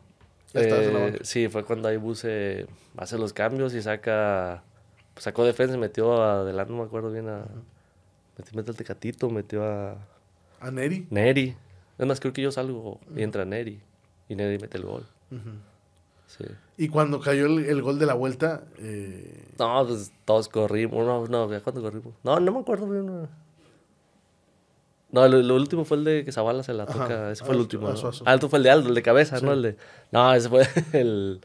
Eh, 0.53 1.19
sí, 1.23 1.49
fue 1.49 1.65
cuando 1.65 1.89
ahí 1.89 1.97
Buse 1.97 2.67
hace 2.99 3.17
los 3.17 3.33
cambios 3.33 3.73
y 3.73 3.81
saca, 3.81 4.65
pues 5.15 5.25
sacó 5.25 5.45
defensa 5.45 5.77
y 5.77 5.79
metió 5.79 6.23
adelante, 6.23 6.73
no 6.73 6.81
me 6.81 6.85
acuerdo 6.85 7.11
bien, 7.11 7.29
a, 7.29 7.39
metió, 7.39 7.63
metió 8.55 8.71
el 8.71 8.77
Tecatito, 8.77 9.31
metió 9.31 9.65
a... 9.65 9.97
¿A 10.61 10.71
Neri? 10.71 11.07
Neri. 11.11 11.57
Es 11.99 12.07
más, 12.07 12.21
creo 12.21 12.33
que 12.33 12.43
yo 12.43 12.53
salgo 12.53 13.01
y 13.15 13.23
entra 13.23 13.45
Neri 13.45 13.81
y 14.29 14.35
Neri 14.35 14.59
mete 14.59 14.79
el 14.79 14.85
gol. 14.85 15.07
Y 16.77 16.89
cuando 16.89 17.21
cayó 17.21 17.47
el, 17.47 17.83
gol 17.83 17.99
de 17.99 18.07
la 18.07 18.15
vuelta. 18.15 18.63
Eh... 18.79 19.49
No, 19.59 19.87
pues 19.87 20.13
todos 20.25 20.49
corrimos. 20.49 21.05
No, 21.05 21.27
no, 21.27 21.53
¿ya 21.53 21.61
cuándo 21.61 21.83
corrimos? 21.83 22.15
No, 22.23 22.39
no 22.39 22.53
me 22.53 22.61
acuerdo 22.61 22.89
bien. 22.89 23.07
No, 23.07 23.29
no 25.11 25.29
lo, 25.29 25.55
último 25.57 25.85
fue 25.85 25.97
el 25.99 26.05
de 26.05 26.25
que 26.25 26.33
Zavala 26.33 26.63
se 26.63 26.73
la 26.73 26.87
toca. 26.87 27.33
Ese 27.33 27.45
fue 27.45 27.55
el 27.55 27.61
último. 27.61 27.91
¿no? 27.91 28.11
Ah, 28.25 28.39
fue 28.39 28.59
el 28.59 28.63
de 28.63 28.71
Aldo, 28.71 28.89
el 28.89 28.95
de 28.95 29.03
cabeza, 29.03 29.41
¿no? 29.41 29.53
El 29.53 29.63
de. 29.63 29.77
No, 30.13 30.33
ese 30.33 30.49
fue 30.49 30.67
el. 30.93 31.41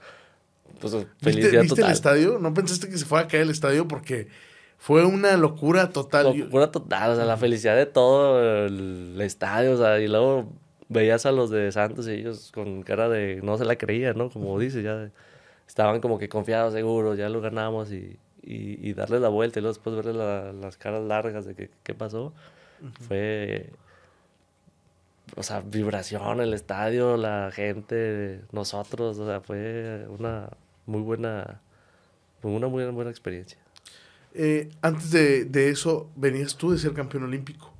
Pues 0.79 0.93
felicidad 1.21 1.61
¿Viste, 1.61 1.61
¿viste 1.61 1.81
el 1.81 1.91
estadio? 1.91 2.37
¿No 2.39 2.53
pensaste 2.53 2.89
que 2.89 2.97
se 2.97 3.05
fuera 3.05 3.25
a 3.25 3.27
caer 3.27 3.43
el 3.43 3.49
estadio? 3.49 3.87
Porque 3.87 4.27
fue 4.77 5.05
una 5.05 5.35
locura 5.37 5.89
total. 5.89 6.37
Locura 6.37 6.71
total, 6.71 7.11
o 7.11 7.15
sea, 7.15 7.25
la 7.25 7.37
felicidad 7.37 7.75
de 7.75 7.85
todo 7.85 8.65
el 8.65 9.19
estadio, 9.21 9.73
o 9.73 9.77
sea, 9.77 9.99
y 9.99 10.07
luego 10.07 10.51
veías 10.89 11.25
a 11.25 11.31
los 11.31 11.49
de 11.49 11.71
Santos 11.71 12.07
y 12.07 12.11
ellos 12.11 12.51
con 12.53 12.83
cara 12.83 13.09
de 13.09 13.41
no 13.43 13.57
se 13.57 13.65
la 13.65 13.77
creían, 13.77 14.17
¿no? 14.17 14.29
Como 14.29 14.59
dices, 14.59 14.83
ya 14.83 15.11
estaban 15.67 16.01
como 16.01 16.19
que 16.19 16.29
confiados, 16.29 16.73
seguros, 16.73 17.17
ya 17.17 17.29
lo 17.29 17.41
ganamos 17.41 17.91
y, 17.91 18.17
y, 18.43 18.93
darle 18.93 19.19
la 19.19 19.29
vuelta 19.29 19.59
y 19.59 19.61
luego 19.63 19.73
después 19.73 19.95
verle 19.95 20.13
las 20.13 20.77
caras 20.77 21.03
largas 21.03 21.45
de 21.45 21.69
qué 21.83 21.93
pasó. 21.93 22.33
Fue, 23.07 23.71
o 25.35 25.43
sea, 25.43 25.61
vibración, 25.61 26.41
el 26.41 26.53
estadio, 26.53 27.17
la 27.17 27.49
gente, 27.51 28.41
nosotros, 28.51 29.17
o 29.17 29.25
sea, 29.25 29.41
fue 29.41 30.05
una 30.09 30.49
muy 30.85 31.01
buena, 31.01 31.61
una 32.43 32.67
muy 32.67 32.85
buena 32.85 33.09
experiencia. 33.09 33.57
Eh, 34.37 34.69
antes 34.81 35.11
de, 35.11 35.45
de, 35.45 35.69
eso, 35.69 36.11
venías 36.15 36.57
tú 36.57 36.71
de 36.71 36.77
ser 36.77 36.93
campeón 36.93 37.23
olímpico. 37.23 37.71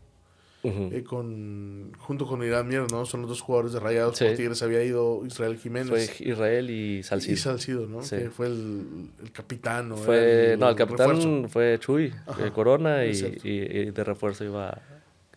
Eh, 0.68 1.04
con, 1.04 1.91
junto 2.00 2.26
con 2.26 2.41
Irán 2.41 2.68
Mier, 2.68 2.91
¿no? 2.91 3.06
Son 3.06 3.22
los 3.22 3.30
dos 3.30 3.41
jugadores 3.41 3.74
de 3.74 3.80
Rayados. 3.80 4.18
Sí. 4.18 4.26
Tigres 4.36 4.63
había 4.63 4.84
ido 4.84 5.24
Israel 5.24 5.58
Jiménez. 5.58 5.89
Fue 5.89 6.28
Israel 6.28 6.72
y 6.72 7.04
Salcido. 7.04 7.34
Y 7.34 7.38
Salcido, 7.38 7.88
¿no? 7.88 8.00
Que 8.00 8.32
fue 8.32 8.48
el, 8.48 9.12
el 9.22 9.32
capitán. 9.32 9.89
¿no? 9.89 9.98
Fue, 9.98 10.56
no, 10.58 10.70
el 10.70 10.76
capitán 10.76 11.50
fue 11.50 11.78
Chuy, 11.80 12.12
de 12.41 12.52
Corona, 12.52 13.06
y, 13.06 13.12
y, 13.44 13.91
de 13.91 14.04
refuerzo 14.04 14.44
iba 14.44 14.82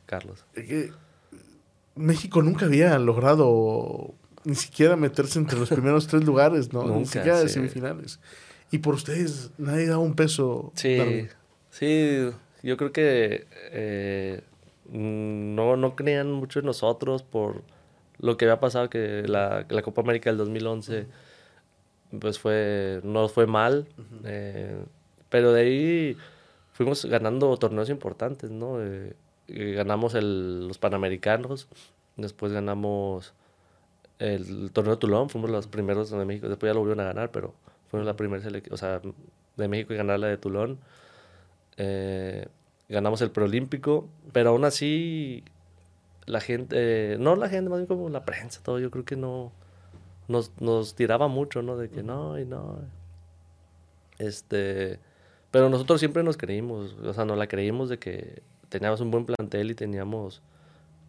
Carlos. 0.06 0.46
México 1.94 2.40
nunca 2.40 2.64
había 2.64 2.98
logrado 2.98 4.14
ni 4.44 4.54
siquiera 4.54 4.96
meterse 4.96 5.38
entre 5.38 5.58
los 5.58 5.68
primeros 5.68 6.06
tres 6.06 6.24
lugares, 6.24 6.72
¿no? 6.72 6.84
ni 6.84 7.04
siquiera 7.04 7.40
de 7.40 7.48
semifinales. 7.50 8.18
Y 8.70 8.78
por 8.78 8.94
ustedes 8.94 9.50
nadie 9.58 9.86
da 9.86 9.98
un 9.98 10.14
peso. 10.14 10.72
Sí, 10.74 11.28
sí, 11.70 12.30
yo 12.62 12.76
creo 12.76 12.92
que 12.92 13.46
eh, 13.72 14.42
no, 14.90 15.76
no 15.76 15.96
creían 15.96 16.32
mucho 16.32 16.60
en 16.60 16.66
nosotros 16.66 17.22
por 17.22 17.62
lo 18.18 18.36
que 18.36 18.44
había 18.44 18.60
pasado, 18.60 18.90
que 18.90 19.22
la, 19.26 19.66
la 19.68 19.82
Copa 19.82 20.02
América 20.02 20.30
del 20.30 20.38
2011 20.38 21.06
pues 22.20 22.38
fue, 22.38 23.00
no 23.04 23.28
fue 23.28 23.46
mal, 23.46 23.86
eh, 24.24 24.82
pero 25.28 25.52
de 25.52 25.60
ahí 25.60 26.16
fuimos 26.72 27.04
ganando 27.04 27.54
torneos 27.58 27.90
importantes, 27.90 28.50
¿no? 28.50 28.82
Eh, 28.82 29.14
ganamos 29.46 30.14
el, 30.14 30.68
los 30.68 30.78
Panamericanos, 30.78 31.68
después 32.16 32.52
ganamos 32.52 33.34
el 34.18 34.70
torneo 34.72 34.94
de 34.94 35.00
Tulón, 35.00 35.28
fuimos 35.28 35.50
los 35.50 35.66
primeros 35.66 36.10
de 36.10 36.24
México, 36.24 36.48
después 36.48 36.70
ya 36.70 36.74
lo 36.74 36.80
volvieron 36.80 37.04
a 37.04 37.08
ganar, 37.08 37.30
pero 37.30 37.54
fuimos 37.90 38.06
la 38.06 38.16
primera 38.16 38.42
selección, 38.42 38.74
o 38.74 38.76
sea, 38.76 39.00
de 39.56 39.68
México 39.68 39.92
y 39.92 39.96
ganar 39.96 40.20
la 40.20 40.28
de 40.28 40.38
Tulón. 40.38 40.78
Eh, 41.76 42.46
ganamos 42.88 43.20
el 43.22 43.30
preolímpico, 43.30 44.08
pero 44.32 44.50
aún 44.50 44.64
así 44.64 45.44
la 46.26 46.40
gente, 46.40 47.16
no 47.18 47.36
la 47.36 47.48
gente, 47.48 47.70
más 47.70 47.78
bien 47.80 47.86
como 47.86 48.08
la 48.08 48.24
prensa, 48.24 48.62
todo, 48.62 48.78
yo 48.78 48.90
creo 48.90 49.04
que 49.04 49.16
no, 49.16 49.52
nos, 50.28 50.52
nos 50.60 50.94
tiraba 50.94 51.28
mucho, 51.28 51.62
¿no? 51.62 51.76
De 51.76 51.88
que 51.88 52.02
no 52.02 52.38
y 52.38 52.44
no. 52.44 52.78
Este, 54.18 54.98
pero 55.50 55.70
nosotros 55.70 56.00
siempre 56.00 56.22
nos 56.22 56.36
creímos, 56.36 56.96
o 57.02 57.12
sea, 57.12 57.24
nos 57.24 57.38
la 57.38 57.46
creímos 57.46 57.88
de 57.88 57.98
que 57.98 58.42
teníamos 58.68 59.00
un 59.00 59.10
buen 59.10 59.24
plantel 59.24 59.70
y 59.70 59.74
teníamos 59.74 60.42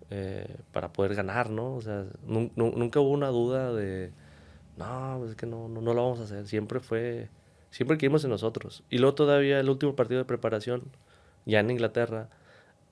eh, 0.10 0.56
para 0.72 0.92
poder 0.94 1.16
ganar, 1.16 1.50
¿no? 1.50 1.76
O 1.76 1.82
sea, 1.82 2.06
nunca 2.26 3.00
hubo 3.00 3.10
una 3.12 3.28
duda 3.28 3.74
de, 3.74 4.12
no, 4.80 5.18
pues 5.20 5.32
es 5.32 5.36
que 5.36 5.46
no, 5.46 5.68
no, 5.68 5.82
lo 5.82 5.94
vamos 5.94 6.20
a 6.22 6.24
hacer. 6.24 6.48
Siempre 6.48 6.80
fue, 6.80 7.30
siempre 7.70 7.98
creímos 7.98 8.24
en 8.24 8.30
nosotros. 8.30 8.84
Y 8.90 9.00
luego 9.00 9.14
todavía 9.14 9.60
el 9.60 9.70
último 9.70 9.94
partido 9.96 10.20
de 10.20 10.26
preparación, 10.26 10.84
ya 11.46 11.60
en 11.60 11.70
Inglaterra, 11.70 12.30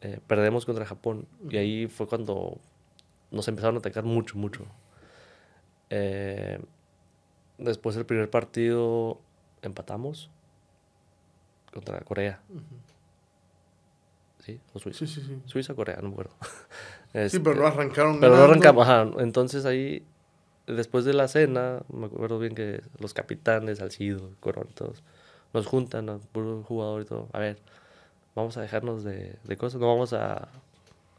eh, 0.01 0.19
perdemos 0.27 0.65
contra 0.65 0.85
Japón. 0.85 1.27
Y 1.49 1.55
ahí 1.55 1.87
fue 1.87 2.05
cuando 2.07 2.59
nos 3.31 3.47
empezaron 3.47 3.75
a 3.75 3.79
atacar 3.79 4.03
mucho, 4.03 4.37
mucho. 4.37 4.65
Eh, 5.89 6.59
después 7.57 7.95
del 7.95 8.05
primer 8.05 8.29
partido 8.29 9.21
empatamos 9.61 10.29
contra 11.73 12.01
Corea. 12.01 12.41
¿Sí? 14.39 14.59
¿O 14.73 14.79
Suiza? 14.79 14.99
Sí, 14.99 15.07
sí, 15.07 15.21
sí. 15.21 15.41
Suiza, 15.45 15.73
Corea, 15.73 15.99
no 16.01 16.09
me 16.09 16.13
acuerdo. 16.13 16.35
sí, 17.29 17.39
pero 17.39 17.55
no 17.55 17.67
arrancaron. 17.67 18.19
Pero 18.19 18.35
no 18.35 18.43
arrancamos, 18.43 18.87
ajá. 18.87 19.09
Entonces 19.19 19.65
ahí, 19.65 20.05
después 20.67 21.05
de 21.05 21.13
la 21.13 21.27
cena, 21.27 21.81
me 21.91 22.07
acuerdo 22.07 22.39
bien 22.39 22.53
que 22.53 22.81
los 22.99 23.13
capitanes, 23.13 23.81
Alcido, 23.81 24.31
Corón, 24.39 24.67
todos, 24.75 25.03
nos 25.53 25.65
juntan, 25.65 26.09
a 26.09 26.17
puro 26.17 26.63
jugador 26.63 27.01
y 27.01 27.05
todo. 27.05 27.29
A 27.33 27.39
ver, 27.39 27.57
vamos 28.35 28.57
a 28.57 28.61
dejarnos 28.61 29.03
de, 29.03 29.35
de 29.43 29.57
cosas, 29.57 29.79
no 29.81 29.87
vamos 29.87 30.13
a, 30.13 30.49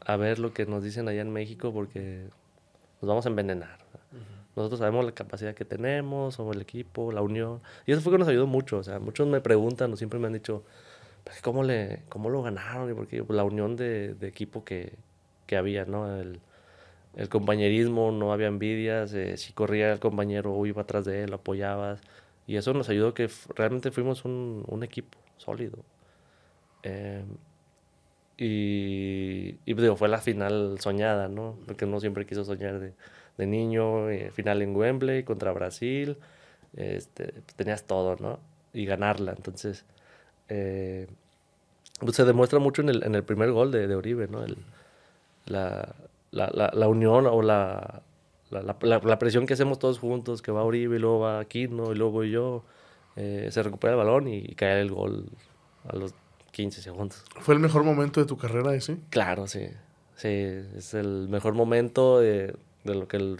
a, 0.05 0.15
ver 0.17 0.39
lo 0.39 0.53
que 0.53 0.65
nos 0.65 0.83
dicen 0.83 1.07
allá 1.09 1.21
en 1.21 1.33
México 1.33 1.73
porque 1.73 2.27
nos 3.01 3.09
vamos 3.09 3.25
a 3.25 3.29
envenenar. 3.29 3.79
Nosotros 4.55 4.79
sabemos 4.79 5.05
la 5.05 5.13
capacidad 5.13 5.53
que 5.53 5.63
tenemos, 5.63 6.35
somos 6.35 6.55
el 6.55 6.61
equipo, 6.61 7.11
la 7.11 7.21
unión. 7.21 7.61
Y 7.85 7.93
eso 7.93 8.01
fue 8.01 8.11
que 8.11 8.17
nos 8.17 8.27
ayudó 8.27 8.45
mucho. 8.45 8.79
O 8.79 8.83
sea, 8.83 8.99
muchos 8.99 9.27
me 9.27 9.39
preguntan 9.39 9.93
o 9.93 9.95
siempre 9.95 10.19
me 10.19 10.27
han 10.27 10.33
dicho, 10.33 10.63
pues, 11.23 11.41
¿cómo, 11.41 11.63
le, 11.63 12.03
cómo 12.09 12.29
lo 12.29 12.41
ganaron? 12.41 12.91
Y 12.91 12.93
porque 12.93 13.23
pues, 13.23 13.37
la 13.37 13.43
unión 13.43 13.77
de, 13.77 14.15
de 14.15 14.27
equipo 14.27 14.65
que, 14.65 14.97
que, 15.45 15.55
había, 15.55 15.85
¿no? 15.85 16.13
El, 16.19 16.41
el, 17.15 17.29
compañerismo, 17.29 18.11
no 18.11 18.33
había 18.33 18.47
envidias. 18.47 19.13
Eh, 19.13 19.37
si 19.37 19.53
corría 19.53 19.91
el 19.93 19.99
compañero 19.99 20.53
o 20.53 20.65
iba 20.65 20.81
atrás 20.83 21.05
de 21.05 21.23
él, 21.23 21.31
lo 21.31 21.37
apoyabas. 21.37 22.01
Y 22.47 22.57
eso 22.57 22.73
nos 22.73 22.89
ayudó 22.89 23.13
que 23.13 23.29
realmente 23.55 23.91
fuimos 23.91 24.25
un, 24.25 24.63
un 24.67 24.83
equipo 24.83 25.17
sólido. 25.37 25.79
Eh, 26.83 27.23
y, 28.37 29.57
y 29.65 29.73
digo, 29.73 29.95
fue 29.97 30.07
la 30.07 30.19
final 30.19 30.77
soñada, 30.79 31.27
¿no? 31.27 31.57
Porque 31.67 31.85
uno 31.85 31.99
siempre 31.99 32.25
quiso 32.25 32.45
soñar 32.45 32.79
de 32.79 32.93
de 33.39 33.47
niño, 33.47 34.09
eh, 34.09 34.31
final 34.31 34.61
en 34.61 34.75
Wembley 34.75 35.23
contra 35.23 35.53
Brasil, 35.53 36.17
este, 36.75 37.31
pues, 37.31 37.55
tenías 37.55 37.85
todo, 37.85 38.17
¿no? 38.17 38.39
Y 38.73 38.85
ganarla. 38.85 39.31
Entonces, 39.31 39.85
eh, 40.49 41.07
pues 41.99 42.17
se 42.17 42.25
demuestra 42.25 42.59
mucho 42.59 42.81
en 42.81 42.89
el, 42.89 43.03
en 43.03 43.15
el 43.15 43.23
primer 43.23 43.51
gol 43.51 43.71
de, 43.71 43.87
de 43.87 43.95
Oribe, 43.95 44.27
¿no? 44.27 44.43
El, 44.43 44.57
la, 45.45 45.95
la, 46.31 46.71
la, 46.73 46.87
unión 46.87 47.25
o 47.27 47.41
la, 47.41 48.01
la, 48.51 49.19
presión 49.19 49.45
que 49.45 49.53
hacemos 49.53 49.79
todos 49.79 49.99
juntos, 49.99 50.41
que 50.41 50.51
va 50.51 50.63
Oribe, 50.63 50.97
y 50.97 50.99
luego 50.99 51.19
va 51.19 51.39
Aquino, 51.39 51.91
y 51.91 51.95
luego 51.95 52.11
voy 52.11 52.31
yo, 52.31 52.63
eh, 53.15 53.47
se 53.51 53.63
recupera 53.63 53.93
el 53.93 53.97
balón 53.97 54.27
y, 54.27 54.43
cae 54.55 54.81
el 54.81 54.91
gol 54.91 55.29
a 55.87 55.95
los 55.95 56.13
15 56.51 56.81
segundos. 56.81 57.23
¿Fue 57.39 57.53
el 57.53 57.59
mejor 57.59 57.83
momento 57.83 58.19
de 58.19 58.25
tu 58.25 58.37
carrera 58.37 58.73
ese? 58.75 58.97
Claro, 59.09 59.47
sí. 59.47 59.67
Sí, 60.15 60.27
es 60.27 60.93
el 60.93 61.29
mejor 61.29 61.53
momento. 61.53 62.19
De, 62.19 62.55
de 62.83 62.95
lo 62.95 63.07
que 63.07 63.17
el 63.17 63.37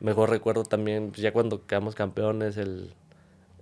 mejor 0.00 0.30
recuerdo 0.30 0.64
también, 0.64 1.10
pues, 1.10 1.22
ya 1.22 1.32
cuando 1.32 1.66
quedamos 1.66 1.94
campeones, 1.94 2.56
el, 2.56 2.92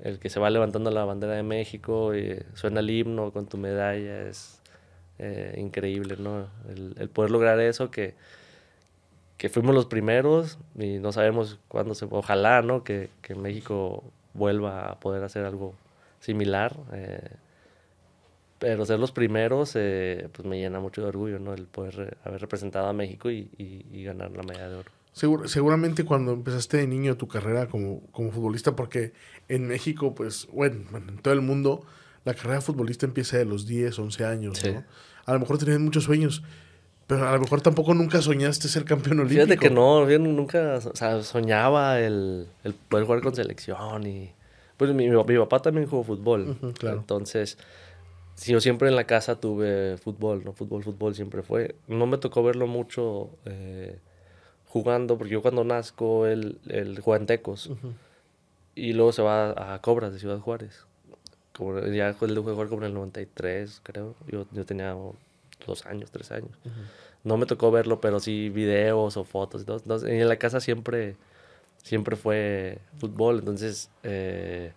el 0.03 0.19
que 0.19 0.31
se 0.31 0.41
va 0.41 0.51
levantando 0.51 0.91
la 0.91 1.05
bandera 1.05 1.35
de 1.35 1.43
México 1.43 2.15
y 2.15 2.43
suena 2.55 2.81
el 2.81 2.91
himno 2.91 3.33
con 3.33 3.47
tu 3.47 3.59
medalla, 3.59 4.23
es 4.23 4.60
eh, 5.23 5.55
increíble, 5.59 6.17
¿no? 6.19 6.49
El, 6.69 6.95
el, 6.99 7.09
poder 7.11 7.31
lograr 7.31 7.61
eso, 7.61 7.91
que, 7.91 8.15
que 9.37 9.51
fuimos 9.51 9.75
los 9.75 9.85
primeros 9.85 10.59
y 10.79 10.99
no 10.99 11.13
sabemos 11.13 11.59
cuándo 11.69 11.95
se... 11.95 12.07
Ojalá, 12.11 12.63
¿no? 12.63 12.85
Que, 12.85 13.11
que 13.21 13.35
México 13.35 14.03
vuelva 14.33 14.91
a 14.91 14.99
poder 14.99 15.23
hacer 15.23 15.45
algo 15.45 15.75
similar. 16.21 16.75
Eh, 16.93 17.29
pero 18.59 18.87
ser 18.87 18.99
los 18.99 19.13
primeros, 19.13 19.73
eh, 19.75 20.29
pues 20.33 20.47
me 20.47 20.59
llena 20.59 20.81
mucho 20.81 21.03
de 21.03 21.09
orgullo, 21.09 21.39
¿no? 21.39 21.53
El 21.53 21.67
poder 21.67 22.19
haber 22.25 22.41
representado 22.41 22.87
a 22.89 22.93
México 22.93 23.31
y, 23.31 23.51
y, 23.59 24.05
ganar 24.05 24.31
la 24.33 24.43
medalla 24.43 24.69
de 24.69 24.77
oro. 24.77 25.49
seguramente 25.49 26.05
cuando 26.05 26.33
empezaste 26.33 26.79
de 26.79 26.87
niño 26.87 27.17
tu 27.17 27.29
carrera 27.29 27.69
como, 27.69 28.03
como 28.13 28.31
futbolista, 28.33 28.77
porque 28.77 29.13
en 29.49 29.67
México, 29.67 30.15
pues, 30.15 30.47
bueno, 30.53 30.85
en 30.97 31.19
todo 31.19 31.33
el 31.35 31.41
mundo, 31.41 31.85
la 32.25 32.35
carrera 32.35 32.57
de 32.57 32.61
futbolista 32.61 33.07
empieza 33.07 33.39
de 33.39 33.47
los 33.47 33.67
10, 33.67 33.99
11 33.99 34.25
años, 34.27 34.65
¿no? 34.65 34.85
A 35.27 35.33
lo 35.33 35.41
mejor 35.41 35.59
tenías 35.59 35.81
muchos 35.81 36.05
sueños, 36.05 36.43
pero 37.07 37.29
a 37.29 37.33
lo 37.33 37.41
mejor 37.41 37.61
tampoco 37.61 37.95
nunca 37.95 38.23
soñaste 38.23 38.69
ser 38.69 38.85
campeón 38.85 39.21
olímpico. 39.21 39.47
Fíjate 39.47 39.59
que 39.59 39.71
no, 39.75 40.09
yo 40.09 40.19
nunca, 40.19 40.77
o 40.77 40.97
sea, 40.97 41.23
soñaba 41.23 42.01
el, 42.01 42.47
el 42.65 42.75
poder 42.75 43.07
jugar 43.07 43.21
con 43.23 43.35
selección 43.35 44.07
y... 44.07 44.33
Pues 44.77 44.95
mi, 44.95 45.11
mi 45.11 45.39
papá 45.39 45.61
también 45.61 45.87
jugó 45.87 46.05
fútbol, 46.05 46.57
claro. 46.79 47.01
entonces 47.01 47.59
yo 48.47 48.61
siempre 48.61 48.89
en 48.89 48.97
la 48.97 49.05
casa 49.05 49.39
tuve 49.39 49.99
fútbol, 49.99 50.43
¿no? 50.45 50.53
Fútbol, 50.53 50.83
fútbol 50.83 51.15
siempre 51.15 51.43
fue. 51.43 51.75
No 51.87 52.07
me 52.07 52.17
tocó 52.17 52.43
verlo 52.43 52.67
mucho 52.67 53.31
eh, 53.45 53.99
jugando, 54.67 55.19
porque 55.19 55.35
yo 55.35 55.43
cuando 55.43 55.65
nazco, 55.65 56.27
él, 56.27 56.59
él 56.69 57.01
juega 57.01 57.21
en 57.21 57.27
Tecos. 57.27 57.71
Y 58.75 58.95
luego 58.95 59.13
se 59.13 59.21
va 59.21 59.75
a 59.75 59.83
Cobras 59.83 60.13
de 60.13 60.19
Ciudad 60.19 60.39
Juárez. 60.39 60.87
Como, 61.53 61.79
ya 61.81 62.09
él 62.09 62.15
dejó 62.15 62.27
de 62.27 62.35
jugar 62.41 62.69
como 62.69 62.83
en 62.83 62.89
el 62.89 62.95
93, 62.95 63.81
creo. 63.83 64.15
Yo, 64.29 64.47
yo 64.53 64.65
tenía 64.65 64.97
dos 65.67 65.87
años, 65.87 66.11
tres 66.11 66.31
años. 66.33 66.51
No 67.25 67.37
me 67.37 67.47
tocó 67.47 67.71
verlo, 67.71 68.01
pero 68.01 68.21
sí 68.21 68.49
videos 68.49 69.17
o 69.17 69.25
fotos 69.25 69.65
todo. 69.65 69.79
Entonces, 69.79 70.11
en 70.11 70.29
la 70.29 70.37
casa 70.37 70.61
siempre, 70.61 71.17
siempre 71.83 72.17
fue 72.17 72.79
fútbol. 72.99 73.39
Entonces... 73.39 73.91
Eh, 74.03 74.73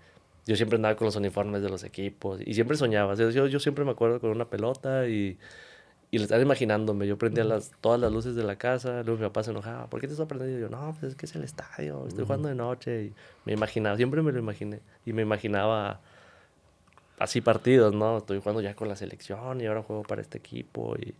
yo 0.45 0.55
siempre 0.55 0.75
andaba 0.75 0.95
con 0.95 1.05
los 1.05 1.15
uniformes 1.15 1.61
de 1.61 1.69
los 1.69 1.83
equipos 1.83 2.41
y 2.45 2.53
siempre 2.53 2.75
soñaba. 2.75 3.15
Yo, 3.15 3.47
yo 3.47 3.59
siempre 3.59 3.85
me 3.85 3.91
acuerdo 3.91 4.19
con 4.19 4.29
una 4.31 4.45
pelota 4.45 5.07
y, 5.07 5.37
y 6.11 6.17
lo 6.17 6.23
estaba 6.23 6.41
imaginándome. 6.41 7.07
Yo 7.07 7.17
prendía 7.17 7.43
las, 7.43 7.71
todas 7.79 7.99
las 7.99 8.11
luces 8.11 8.35
de 8.35 8.43
la 8.43 8.57
casa, 8.57 9.03
luego 9.03 9.21
mi 9.21 9.27
papá 9.27 9.43
se 9.43 9.51
enojaba. 9.51 9.87
¿Por 9.89 10.01
qué 10.01 10.07
te 10.07 10.13
estás 10.13 10.27
prendiendo? 10.27 10.59
Y 10.59 10.61
yo, 10.61 10.69
no, 10.69 10.95
pues 10.99 11.13
es 11.13 11.15
que 11.15 11.25
es 11.25 11.35
el 11.35 11.43
estadio, 11.43 12.05
estoy 12.07 12.25
jugando 12.25 12.49
de 12.49 12.55
noche. 12.55 13.05
Y 13.05 13.13
me 13.45 13.53
imaginaba, 13.53 13.95
siempre 13.95 14.21
me 14.21 14.31
lo 14.31 14.39
imaginé. 14.39 14.81
Y 15.05 15.13
me 15.13 15.21
imaginaba 15.21 16.01
así 17.19 17.41
partidos, 17.41 17.93
¿no? 17.93 18.17
Estoy 18.17 18.39
jugando 18.39 18.61
ya 18.61 18.75
con 18.75 18.87
la 18.87 18.95
selección 18.95 19.61
y 19.61 19.65
ahora 19.65 19.83
juego 19.83 20.03
para 20.03 20.21
este 20.21 20.37
equipo. 20.37 20.95
Y, 20.97 21.15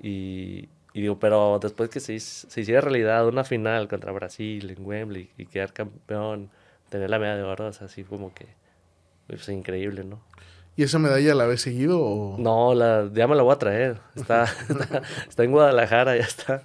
y, 0.00 0.68
y 0.92 1.00
digo, 1.00 1.18
pero 1.18 1.58
después 1.60 1.90
que 1.90 2.00
se, 2.00 2.18
se 2.20 2.60
hiciera 2.60 2.80
realidad 2.80 3.26
una 3.28 3.44
final 3.44 3.88
contra 3.88 4.12
Brasil 4.12 4.70
en 4.70 4.84
Wembley 4.84 5.30
y 5.36 5.46
quedar 5.46 5.72
campeón 5.72 6.50
tener 6.88 7.10
la 7.10 7.18
medalla 7.18 7.36
de 7.36 7.42
oro 7.42 7.68
es 7.68 7.82
así 7.82 8.04
como 8.04 8.32
que 8.32 8.44
es 8.44 8.48
pues, 9.26 9.48
increíble, 9.48 10.04
¿no? 10.04 10.20
¿Y 10.76 10.82
esa 10.82 10.98
medalla 10.98 11.34
la 11.34 11.44
habéis 11.44 11.62
seguido 11.62 12.00
o...? 12.00 12.36
No, 12.38 12.74
la, 12.74 13.10
ya 13.12 13.26
me 13.26 13.34
la 13.34 13.42
voy 13.42 13.54
a 13.54 13.58
traer. 13.58 13.98
Está, 14.14 14.44
está, 15.28 15.42
en 15.42 15.50
Guadalajara, 15.50 16.16
ya 16.16 16.22
está. 16.22 16.60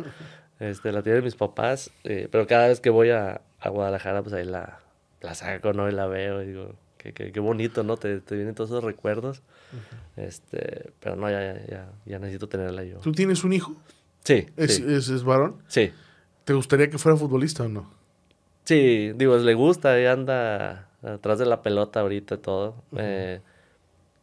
Este, 0.59 0.91
la 0.91 1.01
tienen 1.01 1.23
mis 1.23 1.35
papás, 1.35 1.91
eh, 2.03 2.27
pero 2.31 2.45
cada 2.45 2.67
vez 2.67 2.79
que 2.81 2.89
voy 2.89 3.09
a, 3.09 3.41
a, 3.59 3.69
Guadalajara, 3.69 4.21
pues 4.21 4.33
ahí 4.33 4.45
la, 4.45 4.79
la 5.21 5.33
saco, 5.33 5.73
¿no? 5.73 5.89
Y 5.89 5.91
la 5.91 6.05
veo 6.07 6.43
y 6.43 6.47
digo, 6.47 6.75
qué, 7.01 7.13
qué, 7.13 7.31
qué 7.31 7.39
bonito, 7.39 7.83
¿no? 7.83 7.97
Te, 7.97 8.19
te, 8.21 8.35
vienen 8.35 8.53
todos 8.53 8.69
esos 8.69 8.83
recuerdos. 8.83 9.41
este, 10.15 10.91
pero 10.99 11.15
no, 11.15 11.29
ya, 11.29 11.65
ya, 11.65 11.89
ya 12.05 12.19
necesito 12.19 12.47
tenerla 12.47 12.83
yo. 12.83 12.99
¿Tú 12.99 13.11
tienes 13.11 13.43
un 13.43 13.53
hijo? 13.53 13.75
Sí. 14.23 14.45
¿Es, 14.55 14.75
sí. 14.75 14.85
¿Es, 14.87 15.09
¿Es, 15.09 15.23
varón? 15.23 15.57
Sí. 15.67 15.91
¿Te 16.43 16.53
gustaría 16.53 16.89
que 16.89 16.97
fuera 16.97 17.17
futbolista 17.17 17.63
o 17.63 17.69
no? 17.69 17.89
Sí, 18.65 19.11
digo, 19.15 19.37
le 19.37 19.53
gusta, 19.55 19.99
y 19.99 20.05
anda, 20.05 20.89
atrás 21.01 21.39
de 21.39 21.45
la 21.45 21.63
pelota 21.63 22.01
ahorita 22.01 22.37
todo. 22.37 22.75
Eh, 22.95 23.41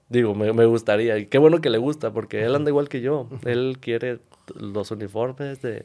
digo, 0.08 0.34
me, 0.34 0.52
me, 0.52 0.64
gustaría. 0.64 1.18
Y 1.18 1.26
qué 1.26 1.38
bueno 1.38 1.60
que 1.60 1.70
le 1.70 1.78
gusta, 1.78 2.12
porque 2.12 2.44
él 2.44 2.54
anda 2.54 2.70
igual 2.70 2.88
que 2.88 3.00
yo. 3.00 3.28
Él 3.44 3.78
quiere 3.80 4.20
los 4.54 4.90
uniformes 4.92 5.60
de, 5.62 5.84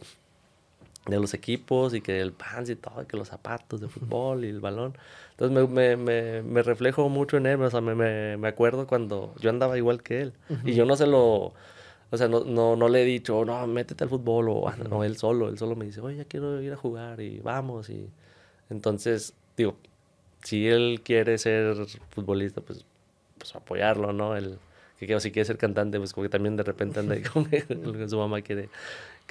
de 1.06 1.20
los 1.20 1.34
equipos 1.34 1.94
y 1.94 2.02
que 2.02 2.22
el 2.22 2.32
pants 2.32 2.70
y 2.70 2.76
todo, 2.76 3.06
que 3.08 3.18
los 3.18 3.28
zapatos 3.28 3.82
de 3.82 3.89
fútbol 3.89 4.46
y 4.46 4.50
el 4.50 4.62
balón. 4.62 4.98
Entonces 5.32 5.70
me, 5.70 5.98
me, 5.98 6.42
me, 6.42 6.63
reflejo 6.63 7.10
mucho 7.10 7.38
en 7.38 7.46
él, 7.46 7.62
o 7.62 7.70
sea, 7.70 7.82
me, 7.82 7.96
me, 8.38 8.48
acuerdo 8.48 8.88
cuando 8.88 9.34
yo 9.39 9.50
andaba 9.50 9.78
igual 9.78 10.02
que 10.02 10.22
él. 10.22 10.34
Y 10.63 10.74
yo 10.74 10.86
no 10.86 10.96
se 10.96 11.08
lo, 11.08 11.54
o 12.12 12.18
sea, 12.18 12.28
no, 12.28 12.46
no, 12.46 12.76
no, 12.76 12.89
le 12.89 13.02
he 13.02 13.06
dicho, 13.06 13.44
no, 13.44 13.66
métete 13.68 14.04
al 14.04 14.10
fútbol, 14.10 14.48
o 14.50 14.70
ah, 14.70 14.78
no, 14.78 15.04
él 15.04 15.18
solo, 15.18 15.50
él 15.50 15.58
solo 15.58 15.76
me 15.76 15.86
dice, 15.86 16.00
oye, 16.00 16.18
ya 16.18 16.26
quiero 16.26 16.62
ir 16.62 16.72
a 16.72 16.78
jugar 16.78 17.20
y 17.20 17.39
vamos. 17.39 17.89
Y 17.89 18.10
entonces, 18.70 19.34
digo, 19.58 19.76
si 20.44 20.68
él 20.68 21.02
quiere 21.04 21.38
ser 21.38 21.76
futbolista, 22.12 22.62
pues, 22.62 22.86
pues 23.38 23.56
apoyarlo, 23.56 24.13
¿no? 24.13 24.38
El, 24.38 24.58
que 25.06 25.20
si 25.20 25.32
quiere 25.32 25.46
ser 25.46 25.58
cantante, 25.58 25.98
pues 25.98 26.13
como 26.13 26.24
que 26.24 26.30
también 26.30 26.56
de 26.56 26.63
repente 26.63 27.00
anda 27.00 27.16
ahí 27.16 27.24
con 27.24 27.50
su 28.10 28.18
mamá 28.18 28.42
quiere 28.42 28.70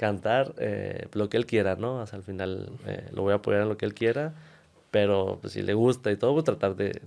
cantar, 0.03 0.53
eh, 0.57 1.07
lo 1.13 1.29
que 1.29 1.37
él 1.37 1.45
quiera, 1.45 1.77
¿no? 1.77 2.01
O 2.01 2.05
sea, 2.05 2.17
al 2.17 2.23
final 2.23 2.69
eh, 2.85 3.07
lo 3.13 3.21
voy 3.21 3.31
a 3.31 3.35
apoyar 3.35 3.61
en 3.61 3.69
lo 3.69 3.77
que 3.77 3.85
él 3.85 3.93
quiera, 3.93 4.33
pero 4.91 5.37
pues, 5.39 5.53
si 5.53 5.61
le 5.61 5.73
gusta 5.73 6.11
y 6.11 6.17
todo, 6.17 6.33
voy 6.33 6.41
a 6.41 6.43
tratar 6.43 6.75
de, 6.75 6.99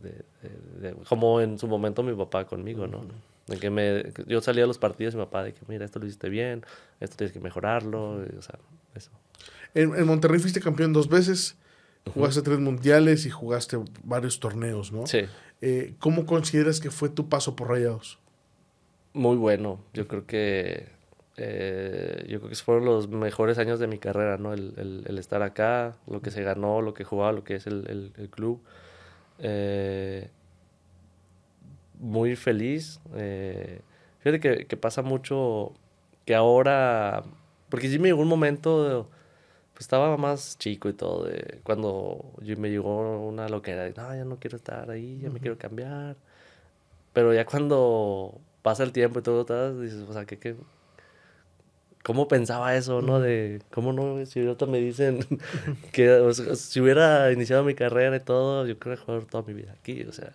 de, 0.80 0.94
como 1.06 1.42
en 1.42 1.58
su 1.58 1.68
momento 1.68 2.02
mi 2.02 2.14
papá 2.14 2.46
conmigo, 2.46 2.86
¿no? 2.86 3.02
De 3.48 3.58
que 3.58 3.68
me, 3.68 4.14
yo 4.26 4.40
salía 4.40 4.64
a 4.64 4.66
los 4.66 4.78
partidos 4.78 5.12
y 5.12 5.18
mi 5.18 5.24
papá 5.24 5.44
de 5.44 5.52
que, 5.52 5.60
mira, 5.68 5.84
esto 5.84 5.98
lo 5.98 6.06
hiciste 6.06 6.30
bien, 6.30 6.64
esto 6.98 7.16
tienes 7.18 7.34
que 7.34 7.40
mejorarlo, 7.40 8.12
o 8.12 8.42
sea, 8.42 8.58
eso. 8.94 9.10
En, 9.74 9.94
en 9.94 10.06
Monterrey 10.06 10.40
fuiste 10.40 10.62
campeón 10.62 10.94
dos 10.94 11.10
veces, 11.10 11.58
jugaste 12.14 12.40
tres 12.40 12.60
mundiales 12.60 13.26
y 13.26 13.30
jugaste 13.30 13.76
varios 14.04 14.40
torneos, 14.40 14.90
¿no? 14.90 15.06
Sí. 15.06 15.26
Eh, 15.60 15.92
¿Cómo 15.98 16.24
consideras 16.24 16.80
que 16.80 16.90
fue 16.90 17.10
tu 17.10 17.28
paso 17.28 17.56
por 17.56 17.68
Rayados? 17.68 18.18
Muy 19.12 19.36
bueno, 19.36 19.80
yo 19.92 20.08
creo 20.08 20.24
que 20.26 20.95
eh, 21.36 22.24
yo 22.28 22.38
creo 22.38 22.50
que 22.50 22.56
fueron 22.56 22.84
los 22.84 23.08
mejores 23.08 23.58
años 23.58 23.78
de 23.78 23.86
mi 23.86 23.98
carrera, 23.98 24.38
¿no? 24.38 24.52
El, 24.52 25.04
el, 25.06 25.18
estar 25.18 25.42
acá, 25.42 25.96
lo 26.06 26.22
que 26.22 26.30
se 26.30 26.42
ganó, 26.42 26.80
lo 26.82 26.94
que 26.94 27.04
jugaba, 27.04 27.32
lo 27.32 27.44
que 27.44 27.56
es 27.56 27.66
el, 27.66 28.12
el 28.16 28.30
club. 28.30 28.62
Eh, 29.38 30.30
muy 31.98 32.36
feliz. 32.36 33.00
Eh, 33.14 33.80
fíjate 34.20 34.40
que, 34.40 34.66
que, 34.66 34.76
pasa 34.76 35.02
mucho 35.02 35.72
que 36.24 36.34
ahora, 36.34 37.24
porque 37.68 37.88
sí 37.88 37.98
me 37.98 38.08
llegó 38.08 38.22
un 38.22 38.28
momento, 38.28 39.08
pues 39.74 39.82
estaba 39.82 40.16
más 40.16 40.58
chico 40.58 40.88
y 40.88 40.94
todo, 40.94 41.24
de, 41.24 41.60
cuando 41.64 42.32
yo, 42.42 42.56
me 42.56 42.70
llegó 42.70 43.26
una 43.26 43.48
loquera, 43.48 43.84
de, 43.84 43.94
no, 43.94 44.14
ya 44.14 44.24
no 44.24 44.38
quiero 44.38 44.56
estar 44.56 44.90
ahí, 44.90 45.20
ya 45.22 45.30
me 45.30 45.40
quiero 45.40 45.58
cambiar. 45.58 46.16
Pero 47.12 47.34
ya 47.34 47.46
cuando 47.46 48.40
pasa 48.62 48.82
el 48.82 48.92
tiempo 48.92 49.20
y 49.20 49.22
todo, 49.22 49.80
dices, 49.80 50.00
o 50.08 50.12
sea, 50.12 50.26
que, 50.26 50.38
que 50.38 50.56
¿Cómo 52.06 52.28
pensaba 52.28 52.76
eso, 52.76 53.02
no? 53.02 53.18
De, 53.18 53.60
¿cómo 53.72 53.92
no? 53.92 54.24
Si 54.26 54.38
ahorita 54.38 54.66
me 54.66 54.78
dicen 54.78 55.26
que 55.92 56.32
si 56.54 56.80
hubiera 56.80 57.32
iniciado 57.32 57.64
mi 57.64 57.74
carrera 57.74 58.14
y 58.14 58.20
todo, 58.20 58.64
yo 58.64 58.78
creo 58.78 58.94
que 58.94 59.02
jugar 59.02 59.24
toda 59.24 59.42
mi 59.42 59.54
vida 59.54 59.72
aquí, 59.72 60.04
o 60.04 60.12
sea. 60.12 60.30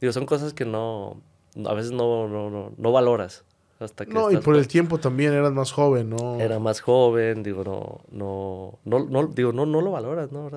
Digo, 0.00 0.14
son 0.14 0.24
cosas 0.24 0.54
que 0.54 0.64
no, 0.64 1.20
a 1.66 1.74
veces 1.74 1.92
no, 1.92 2.26
no, 2.26 2.48
no, 2.48 2.72
no 2.74 2.90
valoras. 2.90 3.44
Hasta 3.80 4.06
que 4.06 4.14
no, 4.14 4.30
y 4.30 4.38
por 4.38 4.56
el 4.56 4.66
tiempo 4.66 4.96
también 4.96 5.34
eras 5.34 5.52
más 5.52 5.72
joven, 5.72 6.08
¿no? 6.08 6.40
Era 6.40 6.58
más 6.58 6.80
joven, 6.80 7.42
digo, 7.42 7.64
no, 7.64 8.00
no, 8.10 8.78
no, 8.86 9.04
no 9.04 9.26
digo, 9.26 9.52
no, 9.52 9.66
no 9.66 9.82
lo 9.82 9.90
valoras, 9.90 10.32
¿no? 10.32 10.50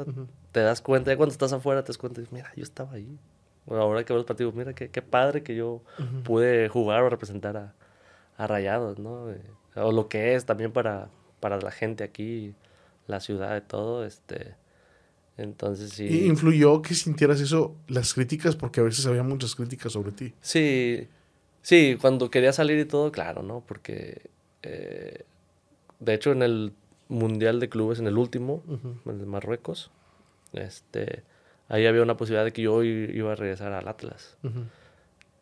Te 0.53 0.62
das 0.62 0.79
cuenta, 0.79 1.12
ya 1.12 1.17
cuando 1.17 1.33
estás 1.33 1.51
afuera 1.51 1.83
te 1.83 1.88
das 1.88 1.97
cuenta, 1.97 2.21
mira, 2.31 2.53
yo 2.55 2.63
estaba 2.63 2.93
ahí. 2.93 3.19
ahora 3.69 4.05
que 4.05 4.13
veo 4.13 4.19
los 4.19 4.25
partidos, 4.25 4.55
mira, 4.55 4.71
qué, 4.71 4.89
qué 4.89 5.01
padre 5.01 5.43
que 5.43 5.57
yo 5.57 5.81
pude 6.23 6.69
jugar 6.69 7.03
o 7.03 7.10
representar 7.10 7.57
a, 7.57 7.73
a 8.38 8.47
Rayados, 8.47 8.97
¿no? 8.97 9.29
Eh, 9.29 9.41
o 9.77 9.91
lo 9.91 10.09
que 10.09 10.35
es 10.35 10.45
también 10.45 10.71
para, 10.71 11.09
para 11.39 11.59
la 11.59 11.71
gente 11.71 12.03
aquí, 12.03 12.53
la 13.07 13.19
ciudad 13.19 13.57
y 13.57 13.61
todo, 13.61 14.05
este... 14.05 14.55
Entonces 15.37 15.91
sí. 15.91 16.07
¿Y 16.07 16.25
influyó 16.25 16.81
que 16.81 16.95
sintieras 16.95 17.39
eso, 17.39 17.75
las 17.87 18.15
críticas? 18.15 18.55
Porque 18.55 18.79
a 18.79 18.83
veces 18.83 19.05
había 19.05 19.21
muchas 19.21 19.53
críticas 19.53 19.91
sobre 19.91 20.11
ti. 20.11 20.33
Sí, 20.41 21.07
sí, 21.61 21.95
cuando 22.01 22.31
quería 22.31 22.51
salir 22.51 22.79
y 22.79 22.85
todo, 22.85 23.11
claro, 23.11 23.43
¿no? 23.43 23.61
Porque, 23.61 24.31
eh, 24.63 25.25
de 25.99 26.13
hecho, 26.15 26.31
en 26.31 26.41
el 26.41 26.73
Mundial 27.07 27.59
de 27.59 27.69
Clubes, 27.69 27.99
en 27.99 28.07
el 28.07 28.17
último, 28.17 28.63
en 29.05 29.11
el 29.11 29.19
de 29.19 29.25
Marruecos, 29.27 29.91
este, 30.53 31.21
ahí 31.69 31.85
había 31.85 32.01
una 32.01 32.17
posibilidad 32.17 32.43
de 32.43 32.51
que 32.51 32.63
yo 32.63 32.83
iba 32.83 33.31
a 33.31 33.35
regresar 33.35 33.73
al 33.73 33.87
Atlas. 33.87 34.37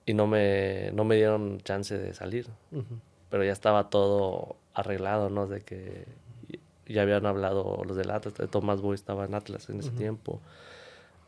Y 0.06 0.14
no 0.14 0.28
me, 0.28 0.92
no 0.92 1.06
me 1.06 1.16
dieron 1.16 1.62
chance 1.62 1.98
de 1.98 2.14
salir 2.14 2.48
pero 3.36 3.44
ya 3.44 3.52
estaba 3.52 3.90
todo 3.90 4.56
arreglado, 4.74 5.30
¿no? 5.30 5.46
De 5.46 5.60
que 5.60 6.06
ya 6.86 7.02
habían 7.02 7.26
hablado 7.26 7.82
los 7.86 7.98
del 7.98 8.10
Atlas, 8.12 8.34
Tomás 8.50 8.80
Boy 8.80 8.96
estaba 8.96 9.26
en 9.26 9.36
Atlas 9.36 9.70
en 9.70 9.82
ese 9.82 9.92
tiempo. 9.92 10.40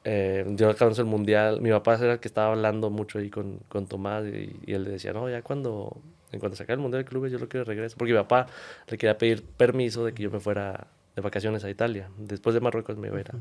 Eh, 0.05 0.45
yo 0.51 0.69
alcancé 0.69 1.01
el 1.01 1.07
mundial, 1.07 1.59
mi 1.59 1.69
papá 1.69 1.95
era 1.95 2.13
el 2.13 2.19
que 2.21 2.29
estaba 2.29 2.53
hablando 2.53 2.89
mucho 2.89 3.19
ahí 3.19 3.29
con, 3.29 3.59
con 3.67 3.87
Tomás 3.87 4.23
y, 4.23 4.57
él 4.71 4.85
le 4.85 4.91
decía, 4.91 5.11
no, 5.11 5.29
ya 5.29 5.41
cuando, 5.41 5.97
en 6.31 6.39
cuanto 6.39 6.55
se 6.55 6.63
acabe 6.63 6.75
el 6.75 6.79
mundial 6.79 7.03
de 7.03 7.09
clubes 7.09 7.29
yo 7.29 7.39
lo 7.39 7.49
quiero 7.49 7.65
regresar, 7.65 7.97
porque 7.97 8.13
mi 8.13 8.19
papá 8.19 8.47
le 8.87 8.97
quería 8.97 9.17
pedir 9.17 9.43
permiso 9.43 10.05
de 10.05 10.13
que 10.13 10.23
yo 10.23 10.31
me 10.31 10.39
fuera 10.39 10.87
de 11.13 11.21
vacaciones 11.21 11.65
a 11.65 11.69
Italia, 11.69 12.09
después 12.17 12.53
de 12.53 12.61
Marruecos 12.61 12.95
me 12.95 13.09
iba 13.09 13.17
a 13.17 13.19
ir 13.19 13.31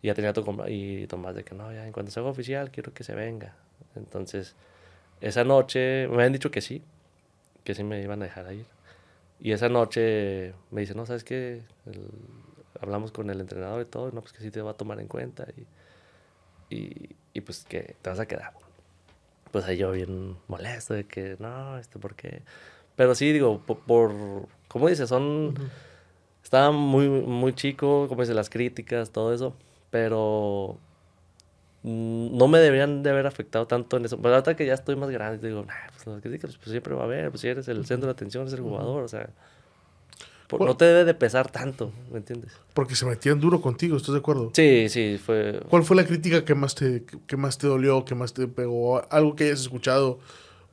Y 0.00 0.06
ya 0.06 0.14
tenía 0.14 0.32
todo, 0.32 0.68
y 0.68 1.08
Tomás 1.08 1.34
de 1.34 1.42
que 1.42 1.56
no, 1.56 1.72
ya 1.72 1.84
en 1.84 1.92
cuanto 1.92 2.12
se 2.12 2.20
haga 2.20 2.28
oficial 2.28 2.70
quiero 2.70 2.94
que 2.94 3.02
se 3.02 3.16
venga. 3.16 3.56
Entonces, 3.96 4.54
esa 5.20 5.42
noche 5.42 6.06
me 6.06 6.14
habían 6.14 6.32
dicho 6.32 6.52
que 6.52 6.60
sí, 6.60 6.84
que 7.64 7.74
sí 7.74 7.84
me 7.84 8.02
iban 8.02 8.22
a 8.22 8.26
dejar 8.26 8.52
ir. 8.52 8.66
Y 9.40 9.52
esa 9.52 9.68
noche 9.68 10.54
me 10.70 10.82
dice, 10.82 10.94
no, 10.94 11.06
¿sabes 11.06 11.24
qué? 11.24 11.62
hablamos 12.80 13.12
con 13.12 13.28
el 13.30 13.40
entrenador 13.40 13.82
y 13.82 13.84
todo, 13.84 14.10
no, 14.12 14.20
pues 14.20 14.32
que 14.32 14.42
sí 14.42 14.50
te 14.50 14.62
va 14.62 14.70
a 14.70 14.74
tomar 14.74 15.00
en 15.00 15.06
cuenta 15.06 15.46
y, 16.70 16.74
y, 16.74 17.16
y, 17.34 17.40
pues 17.42 17.64
que 17.64 17.96
te 18.00 18.10
vas 18.10 18.20
a 18.20 18.26
quedar. 18.26 18.54
Pues 19.50 19.64
ahí 19.66 19.76
yo 19.76 19.92
bien 19.92 20.36
molesto 20.48 20.94
de 20.94 21.04
que, 21.04 21.36
no, 21.38 21.78
este, 21.78 21.98
¿por 21.98 22.14
qué? 22.14 22.42
Pero 22.96 23.14
sí, 23.14 23.32
digo, 23.32 23.60
por, 23.60 23.78
por 23.80 24.12
¿cómo 24.68 24.88
dices? 24.88 25.08
Son, 25.08 25.54
estaba 26.42 26.70
muy, 26.70 27.08
muy 27.08 27.52
chico, 27.54 28.06
como 28.08 28.22
dice, 28.22 28.34
las 28.34 28.50
críticas, 28.50 29.10
todo 29.10 29.34
eso, 29.34 29.54
pero 29.90 30.78
no 31.82 32.48
me 32.48 32.58
deberían 32.58 33.02
de 33.02 33.10
haber 33.10 33.26
afectado 33.26 33.66
tanto 33.66 33.96
en 33.96 34.04
eso. 34.04 34.18
Pero 34.18 34.34
ahorita 34.34 34.54
que 34.56 34.66
ya 34.66 34.74
estoy 34.74 34.96
más 34.96 35.10
grande, 35.10 35.48
digo, 35.48 35.64
nah, 35.64 35.74
pues, 36.04 36.38
pues, 36.40 36.58
siempre 36.64 36.94
va 36.94 37.02
a 37.02 37.04
haber, 37.04 37.30
pues 37.30 37.40
si 37.40 37.48
eres 37.48 37.68
el 37.68 37.86
centro 37.86 38.06
de 38.06 38.12
atención, 38.12 38.42
eres 38.42 38.54
el 38.54 38.60
jugador, 38.60 39.02
o 39.02 39.08
sea, 39.08 39.30
no 40.58 40.76
te 40.76 40.84
debe 40.84 41.04
de 41.04 41.14
pesar 41.14 41.50
tanto, 41.50 41.92
¿me 42.10 42.18
entiendes? 42.18 42.52
Porque 42.74 42.96
se 42.96 43.06
metían 43.06 43.40
duro 43.40 43.60
contigo, 43.60 43.96
¿estás 43.96 44.14
de 44.14 44.18
acuerdo? 44.18 44.50
Sí, 44.54 44.88
sí, 44.88 45.18
fue... 45.24 45.60
¿Cuál 45.68 45.84
fue 45.84 45.96
la 45.96 46.04
crítica 46.04 46.44
que 46.44 46.54
más 46.54 46.74
te, 46.74 47.04
que 47.26 47.36
más 47.36 47.56
te 47.56 47.66
dolió, 47.66 48.04
que 48.04 48.14
más 48.14 48.34
te 48.34 48.46
pegó? 48.48 49.02
Algo 49.10 49.36
que 49.36 49.44
hayas 49.44 49.60
escuchado 49.60 50.18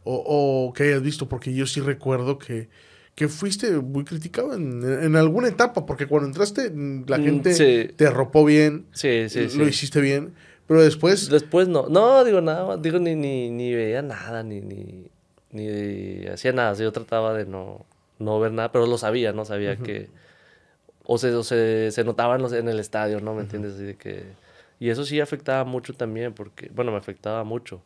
o, 0.03 0.67
o 0.67 0.73
que 0.73 0.83
hayas 0.83 1.01
visto, 1.01 1.29
porque 1.29 1.53
yo 1.53 1.67
sí 1.67 1.79
recuerdo 1.79 2.39
que, 2.39 2.69
que 3.15 3.27
fuiste 3.27 3.71
muy 3.77 4.03
criticado 4.03 4.53
en, 4.53 4.83
en, 4.83 5.15
alguna 5.15 5.47
etapa, 5.47 5.85
porque 5.85 6.07
cuando 6.07 6.27
entraste 6.27 6.71
la 7.07 7.17
mm, 7.17 7.23
gente 7.23 7.93
te 7.95 8.07
arropó 8.07 8.45
bien, 8.45 8.85
sí, 8.91 9.29
sí, 9.29 9.47
lo 9.57 9.67
hiciste 9.67 10.01
bien, 10.01 10.33
pero 10.67 10.81
después. 10.81 11.29
Después 11.29 11.67
no. 11.67 11.87
No, 11.87 12.23
digo 12.23 12.41
nada 12.41 12.77
Digo, 12.77 12.99
ni, 12.99 13.15
ni, 13.15 13.49
ni 13.49 13.73
veía 13.73 14.01
nada, 14.01 14.43
ni, 14.43 14.61
ni, 14.61 15.07
ni 15.51 16.27
hacía 16.27 16.51
nada. 16.51 16.73
yo 16.73 16.91
trataba 16.91 17.33
de 17.33 17.45
no, 17.45 17.85
no 18.19 18.39
ver 18.39 18.51
nada, 18.51 18.71
pero 18.71 18.85
lo 18.85 18.97
sabía, 18.97 19.31
¿no? 19.33 19.45
Sabía 19.45 19.77
que. 19.77 20.09
O 21.05 21.17
se, 21.17 21.33
o 21.33 21.43
se, 21.43 21.91
se 21.91 22.03
notaban 22.03 22.53
en 22.53 22.67
el 22.67 22.79
estadio, 22.79 23.21
¿no? 23.21 23.33
¿Me 23.33 23.41
entiendes? 23.41 23.75
Así 23.75 23.83
de 23.83 23.95
que. 23.95 24.23
Y 24.79 24.89
eso 24.89 25.05
sí 25.05 25.19
afectaba 25.21 25.63
mucho 25.63 25.93
también, 25.93 26.33
porque. 26.33 26.69
Bueno, 26.73 26.91
me 26.91 26.97
afectaba 26.97 27.43
mucho. 27.45 27.81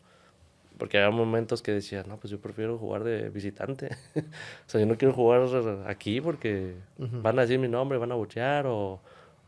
Porque 0.80 0.98
había 0.98 1.16
momentos 1.16 1.62
que 1.62 1.72
decía, 1.72 2.04
no, 2.08 2.18
pues 2.18 2.32
yo 2.32 2.40
prefiero 2.42 2.80
jugar 2.80 3.04
de 3.04 3.30
visitante. 3.30 3.96
o 4.16 4.70
sea, 4.70 4.82
yo 4.82 4.88
no 4.88 4.98
quiero 4.98 5.14
jugar 5.14 5.48
aquí 5.86 6.20
porque 6.20 6.74
van 6.98 7.38
a 7.38 7.44
decir 7.44 7.60
mi 7.60 7.68
nombre, 7.68 8.00
van 8.00 8.12
a 8.12 8.16
buchear 8.16 8.66
o, 8.66 9.00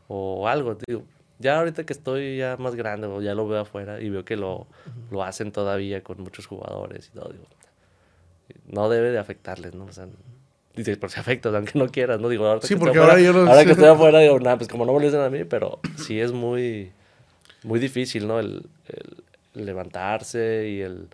o 0.06 0.46
algo. 0.46 0.76
Digo, 0.86 1.02
ya 1.38 1.58
ahorita 1.58 1.84
que 1.84 1.92
estoy 1.92 2.38
ya 2.38 2.56
más 2.58 2.74
grande, 2.74 3.08
ya 3.22 3.34
lo 3.34 3.46
veo 3.48 3.60
afuera 3.60 4.00
y 4.00 4.08
veo 4.10 4.24
que 4.24 4.36
lo, 4.36 4.66
lo 5.10 5.22
hacen 5.22 5.52
todavía 5.52 6.02
con 6.02 6.20
muchos 6.22 6.46
jugadores 6.46 7.10
y 7.12 7.18
todo, 7.18 7.30
digo, 7.32 7.46
no 8.66 8.88
debe 8.88 9.10
de 9.10 9.18
afectarles, 9.18 9.74
¿no? 9.74 9.84
O 9.84 9.92
sea, 9.92 10.06
dices, 10.74 10.96
por 10.96 11.10
si 11.10 11.20
afecta, 11.20 11.48
aunque 11.50 11.78
no 11.78 11.88
quieras, 11.88 12.20
¿no? 12.20 12.28
Digo, 12.28 12.46
ahora, 12.46 12.60
sí, 12.62 12.76
porque 12.76 12.98
ahora 12.98 13.20
yo 13.20 13.32
no 13.32 13.48
ahora 13.50 13.64
que 13.64 13.72
estoy 13.72 13.86
afuera, 13.86 14.20
digo, 14.20 14.38
nada, 14.40 14.58
pues 14.58 14.68
como 14.68 14.84
no 14.84 14.92
me 14.92 15.00
lo 15.00 15.06
dicen 15.06 15.20
a 15.20 15.30
mí, 15.30 15.44
pero 15.44 15.80
sí 15.96 16.20
es 16.20 16.32
muy, 16.32 16.92
muy 17.62 17.80
difícil, 17.80 18.26
¿no? 18.26 18.38
El, 18.38 18.66
el 19.54 19.66
levantarse 19.66 20.68
y 20.68 20.80
el 20.80 21.08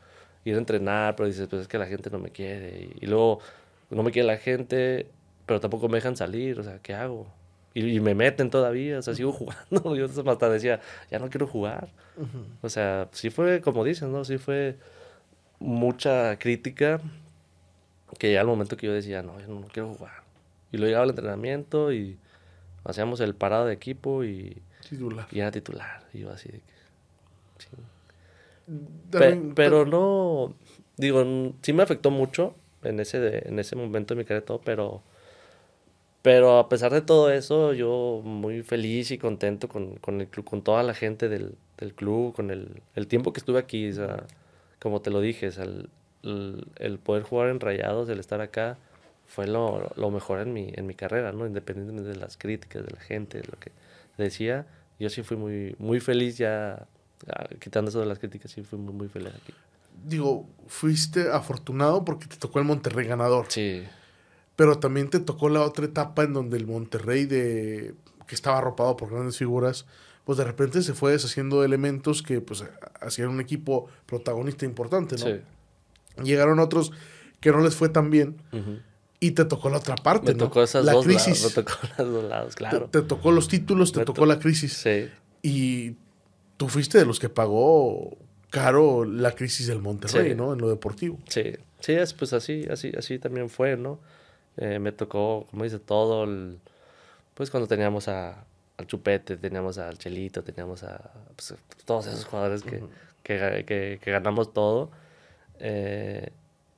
ir 0.45 0.55
a 0.55 0.59
entrenar, 0.59 1.17
pero 1.17 1.27
dices, 1.27 1.47
pues 1.49 1.63
es 1.63 1.69
que 1.69 1.79
la 1.79 1.87
gente 1.87 2.11
no 2.11 2.19
me 2.19 2.31
quiere. 2.31 2.89
Y, 3.01 3.05
y 3.05 3.07
luego 3.07 3.41
no 3.91 4.03
me 4.03 4.11
quiere 4.11 4.27
la 4.27 4.39
gente, 4.39 5.07
pero 5.47 5.61
tampoco 5.61 5.89
me 5.89 5.99
dejan 5.99 6.17
salir, 6.17 6.59
o 6.61 6.63
sea, 6.63 6.79
¿qué 6.83 6.95
hago? 6.95 7.27
Y, 7.73 8.01
me 8.01 8.15
meten 8.15 8.51
todavía, 8.51 8.99
o 8.99 9.03
sea, 9.03 9.15
sigo 9.15 9.33
jugando. 9.71 9.97
Yo 9.97 10.07
hasta 10.07 10.49
decía, 10.49 10.81
ya 11.11 11.19
no 11.19 11.31
quiero 11.31 11.47
jugar. 11.47 11.89
O 12.63 12.69
sea, 12.69 13.09
sí 13.13 13.31
fue, 13.31 13.61
como 13.61 13.85
dicen, 13.85 14.13
¿no? 14.13 14.25
Sí 14.25 14.39
fue 14.39 14.77
mucha 15.59 16.39
crítica 16.39 17.01
que 18.19 18.33
ya 18.33 18.41
al 18.41 18.47
momento 18.47 18.77
que 18.77 18.87
yo 18.87 18.93
decía, 18.93 19.23
no, 19.23 19.39
yo 19.41 19.49
no, 19.49 19.63
quiero 19.73 19.95
jugar. 19.95 20.23
Y 20.73 20.79
lo 20.79 20.87
llegaba 20.87 21.05
al 21.05 21.11
entrenamiento 21.11 21.93
y 21.93 22.19
hacíamos 22.85 23.21
el 23.21 23.35
parado 23.35 23.67
de 23.67 23.75
equipo 23.75 24.25
y, 24.25 24.61
titular. 24.89 25.27
y 25.31 25.41
era 25.41 25.51
titular. 25.51 26.05
Y 26.13 26.21
yo 26.21 26.31
así 26.31 26.49
de 26.49 26.61
que, 29.11 29.53
pero 29.55 29.85
no, 29.85 30.55
digo, 30.97 31.25
sí 31.63 31.73
me 31.73 31.83
afectó 31.83 32.11
mucho 32.11 32.55
en 32.83 33.01
ese, 33.01 33.49
en 33.49 33.59
ese 33.59 33.77
momento 33.77 34.15
de 34.15 34.19
mi 34.19 34.25
carrera 34.25 34.45
todo, 34.45 34.61
pero 34.65 35.03
pero 36.23 36.59
a 36.59 36.69
pesar 36.69 36.93
de 36.93 37.01
todo 37.01 37.31
eso, 37.31 37.73
yo 37.73 38.21
muy 38.25 38.63
feliz 38.63 39.11
y 39.11 39.19
contento 39.19 39.69
con, 39.69 39.97
con 39.97 40.21
el 40.21 40.29
club, 40.29 40.45
con 40.45 40.63
toda 40.63 40.83
la 40.83 40.95
gente 40.95 41.29
del, 41.29 41.55
del 41.79 41.95
club, 41.95 42.35
con 42.35 42.51
el, 42.51 42.83
el, 42.95 43.07
tiempo 43.07 43.33
que 43.33 43.41
estuve 43.41 43.59
aquí. 43.59 43.89
O 43.91 43.95
sea, 43.95 44.25
como 44.81 45.01
te 45.01 45.11
lo 45.11 45.21
dije, 45.21 45.47
el, 45.47 45.89
el, 46.77 46.99
poder 46.99 47.23
jugar 47.23 47.49
en 47.49 47.61
Rayados, 47.61 48.09
el 48.11 48.21
estar 48.21 48.43
acá, 48.43 48.77
fue 49.27 49.47
lo, 49.47 49.91
lo, 49.97 50.11
mejor 50.11 50.41
en 50.41 50.53
mi, 50.53 50.71
en 50.75 50.87
mi 50.87 50.95
carrera, 50.95 51.33
¿no? 51.33 51.47
Independientemente 51.47 52.11
de 52.11 52.17
las 52.17 52.37
críticas 52.37 52.85
de 52.85 52.91
la 52.91 53.01
gente, 53.01 53.39
de 53.39 53.45
lo 53.45 53.59
que 53.59 53.71
decía, 54.19 54.67
yo 54.99 55.09
sí 55.09 55.23
fui 55.23 55.39
muy, 55.39 55.75
muy 55.79 56.01
feliz 56.01 56.37
ya, 56.37 56.87
quitando 57.61 57.89
eso 57.89 58.01
de 58.01 58.07
las 58.07 58.19
críticas, 58.19 58.51
sí 58.51 58.63
fui 58.63 58.79
muy, 58.79 58.93
muy 58.93 59.09
feliz 59.09 59.33
aquí. 59.35 59.55
Digo, 60.05 60.47
fuiste 60.67 61.31
afortunado 61.31 62.05
porque 62.05 62.27
te 62.27 62.37
tocó 62.37 62.59
el 62.59 62.65
Monterrey 62.67 63.07
ganador. 63.07 63.47
Sí. 63.49 63.85
Pero 64.61 64.79
también 64.79 65.09
te 65.09 65.21
tocó 65.21 65.49
la 65.49 65.63
otra 65.63 65.87
etapa 65.87 66.23
en 66.23 66.35
donde 66.35 66.59
el 66.59 66.67
Monterrey, 66.67 67.25
de, 67.25 67.95
que 68.27 68.35
estaba 68.35 68.59
arropado 68.59 68.95
por 68.95 69.11
grandes 69.11 69.39
figuras, 69.39 69.87
pues 70.27 70.37
de 70.37 70.45
repente 70.45 70.83
se 70.83 70.93
fue 70.93 71.13
deshaciendo 71.13 71.61
de 71.61 71.67
elementos 71.67 72.23
que 72.23 72.43
pues 72.43 72.63
hacían 73.01 73.31
un 73.31 73.41
equipo 73.41 73.89
protagonista 74.05 74.67
importante, 74.67 75.17
¿no? 75.17 75.25
Sí. 75.25 75.41
Llegaron 76.23 76.59
otros 76.59 76.93
que 77.41 77.53
no 77.53 77.63
les 77.63 77.75
fue 77.75 77.89
tan 77.89 78.11
bien. 78.11 78.37
Y 79.19 79.31
te 79.31 79.47
tocó 79.47 79.71
la 79.71 79.79
otra 79.79 79.95
parte, 79.95 80.35
me 80.35 80.39
Tocó 80.39 80.63
esas 80.63 80.85
la 80.85 80.93
dos 80.93 81.07
crisis. 81.07 81.41
Lados, 81.41 81.57
me 81.57 81.63
tocó 81.63 81.79
los 82.03 82.13
dos 82.13 82.25
lados, 82.25 82.55
claro. 82.55 82.91
Te, 82.91 83.01
tocó 83.01 83.33
los 83.33 83.49
títulos, 83.49 83.93
te 83.93 84.05
tocó 84.05 84.27
la 84.27 84.39
crisis. 84.39 84.75
Sí. 84.75 85.09
Y 85.41 85.97
tú 86.59 86.69
fuiste 86.69 86.99
de 86.99 87.07
los 87.07 87.19
que 87.19 87.31
pagó 87.31 88.15
caro 88.51 89.07
la 89.07 89.33
crisis 89.33 89.69
del 89.69 89.79
Monterrey, 89.79 90.35
¿no? 90.35 90.53
En 90.53 90.59
lo 90.59 90.69
deportivo. 90.69 91.19
Sí, 91.31 91.45
sí, 91.79 91.93
es, 91.93 92.13
pues 92.13 92.35
así, 92.35 92.67
así, 92.71 92.93
así 92.95 93.19
también 93.19 93.49
fue, 93.49 93.79
¿no? 93.79 94.01
Eh, 94.57 94.79
me 94.79 94.93
tocó, 94.93 95.47
como 95.51 95.65
dice, 95.65 95.79
todo, 95.79 96.27
pues 97.35 97.51
cuando 97.51 97.67
teníamos 97.67 98.09
a, 98.09 98.45
al 98.77 98.87
Chupete, 98.87 99.37
teníamos 99.37 99.79
al 99.79 99.99
Chelito, 99.99 100.43
teníamos 100.43 100.83
a 100.83 101.13
pues, 101.37 101.55
todos 101.85 102.07
esos 102.07 102.25
jugadores 102.25 102.63
que, 102.63 102.83
que, 103.23 103.99
que, 104.01 104.11
ganamos 104.11 104.53
todo. 104.53 104.91
Eh, 105.59 106.31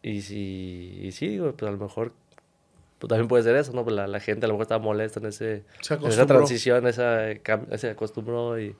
y, 0.03 0.23
si, 0.23 1.01
y 1.03 1.12
sí, 1.12 1.39
pues 1.39 1.68
a 1.68 1.73
lo 1.73 1.79
mejor 1.79 2.12
pues 2.99 3.09
también 3.09 3.27
puede 3.27 3.43
ser 3.43 3.57
eso, 3.57 3.73
¿no? 3.73 3.83
Pues 3.83 3.97
la, 3.97 4.07
la, 4.07 4.20
gente 4.20 4.47
a 4.47 4.49
lo 4.49 4.55
mejor 4.55 4.62
estaba 4.62 4.85
molesta 4.85 5.18
en, 5.18 5.27
ese, 5.27 5.64
en 5.91 6.07
esa 6.07 6.25
transición, 6.25 6.87
esa, 6.87 7.27
se 7.77 7.91
acostumbró 7.91 8.61
y 8.61 8.77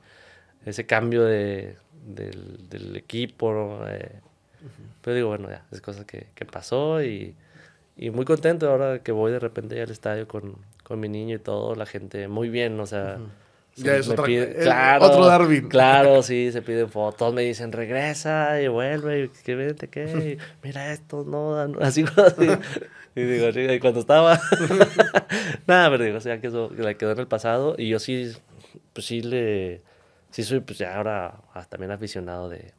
ese 0.65 0.85
cambio 0.85 1.25
de, 1.25 1.75
del, 2.05 2.69
del 2.69 2.95
equipo, 2.95 3.81
eh, 3.85 4.21
Pero 5.01 5.15
digo, 5.15 5.27
bueno, 5.27 5.49
ya, 5.49 5.65
es 5.71 5.81
cosa 5.81 6.05
que, 6.05 6.27
que 6.35 6.45
pasó 6.45 7.03
y 7.03 7.35
y 7.95 8.09
muy 8.09 8.25
contento 8.25 8.69
ahora 8.69 8.99
que 8.99 9.11
voy 9.11 9.31
de 9.31 9.39
repente 9.39 9.81
al 9.81 9.91
estadio 9.91 10.27
con, 10.27 10.55
con 10.83 10.99
mi 10.99 11.09
niño 11.09 11.35
y 11.35 11.39
todo, 11.39 11.75
la 11.75 11.85
gente 11.85 12.27
muy 12.27 12.49
bien, 12.49 12.79
o 12.79 12.85
sea... 12.85 13.19
Ya 13.75 13.95
es 13.95 14.07
otra, 14.07 14.25
claro, 14.25 15.05
otro 15.05 15.25
Darwin. 15.25 15.67
Claro, 15.67 16.21
sí, 16.21 16.51
se 16.51 16.61
piden 16.61 16.89
fotos, 16.89 17.33
me 17.33 17.41
dicen 17.41 17.71
regresa 17.71 18.61
y 18.61 18.67
vuelve, 18.67 19.23
y 19.23 19.29
que 19.29 19.55
vete, 19.55 19.87
qué, 19.87 20.37
mira 20.61 20.93
esto, 20.93 21.23
no, 21.27 21.55
así, 21.81 22.05
así. 22.17 22.49
Y 23.15 23.21
digo, 23.21 23.51
sí, 23.51 23.61
y 23.61 23.79
cuando 23.79 23.99
estaba, 23.99 24.39
nada, 25.67 25.89
pero 25.89 26.03
digo, 26.03 26.17
o 26.17 26.21
sea, 26.21 26.39
que 26.39 26.47
eso 26.47 26.71
la 26.75 26.93
quedó 26.95 27.11
en 27.11 27.19
el 27.19 27.27
pasado 27.27 27.75
y 27.77 27.89
yo 27.89 27.99
sí, 27.99 28.31
pues 28.93 29.07
sí 29.07 29.21
le, 29.21 29.81
sí 30.29 30.43
soy, 30.43 30.59
pues 30.59 30.77
ya 30.77 30.95
ahora 30.97 31.41
también 31.69 31.91
aficionado 31.91 32.49
de, 32.49 32.73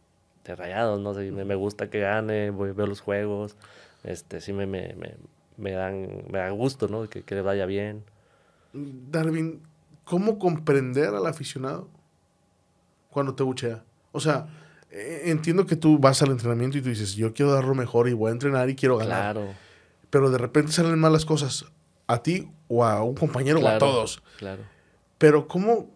de 0.45 0.57
rayados, 0.57 1.01
¿no? 1.01 1.15
sé, 1.15 1.31
me, 1.33 1.45
me 1.45 1.55
gusta 1.57 1.91
que 1.91 2.01
gane, 2.01 2.51
voy, 2.51 2.73
veo 2.73 2.87
los 2.87 3.01
juegos, 3.01 3.57
este, 4.05 4.41
sí 4.41 4.53
me, 4.53 4.67
me, 4.67 4.95
me, 5.57 5.73
dan, 5.73 6.25
me 6.31 6.39
da 6.39 6.51
gusto, 6.51 6.89
¿no? 6.89 7.09
Que, 7.09 7.23
que 7.23 7.35
le 7.35 7.43
vaya 7.43 7.67
bien. 7.67 8.05
Darwin, 8.73 9.63
¿cómo 10.05 10.39
comprender 10.39 11.09
al 11.09 11.27
aficionado 11.27 11.89
cuando 13.11 13.35
te 13.35 13.43
buchea? 13.43 13.85
O 14.13 14.21
sea, 14.21 14.47
e, 14.91 15.31
entiendo 15.31 15.67
que 15.67 15.77
tú 15.77 15.99
vas 15.99 16.23
al 16.23 16.31
entrenamiento 16.31 16.79
y 16.79 16.83
tú 16.83 16.89
dices, 16.89 17.15
yo 17.15 17.33
quiero 17.33 17.53
dar 17.53 17.65
lo 17.65 17.75
mejor 17.75 18.09
y 18.09 18.13
voy 18.13 18.31
a 18.31 18.33
entrenar 18.33 18.71
y 18.71 18.77
quiero 18.77 18.97
ganar. 18.97 19.35
Claro. 19.35 19.55
Pero 20.11 20.31
de 20.31 20.39
repente 20.39 20.73
salen 20.73 20.99
malas 20.99 21.25
cosas 21.25 21.67
a 22.07 22.23
ti 22.23 22.49
o 22.69 22.85
a 22.85 23.03
un 23.03 23.15
compañero 23.15 23.61
o 23.61 23.69
a 23.69 23.79
todos. 23.79 24.23
Claro. 24.39 24.63
Pero 25.19 25.49
¿cómo, 25.49 25.91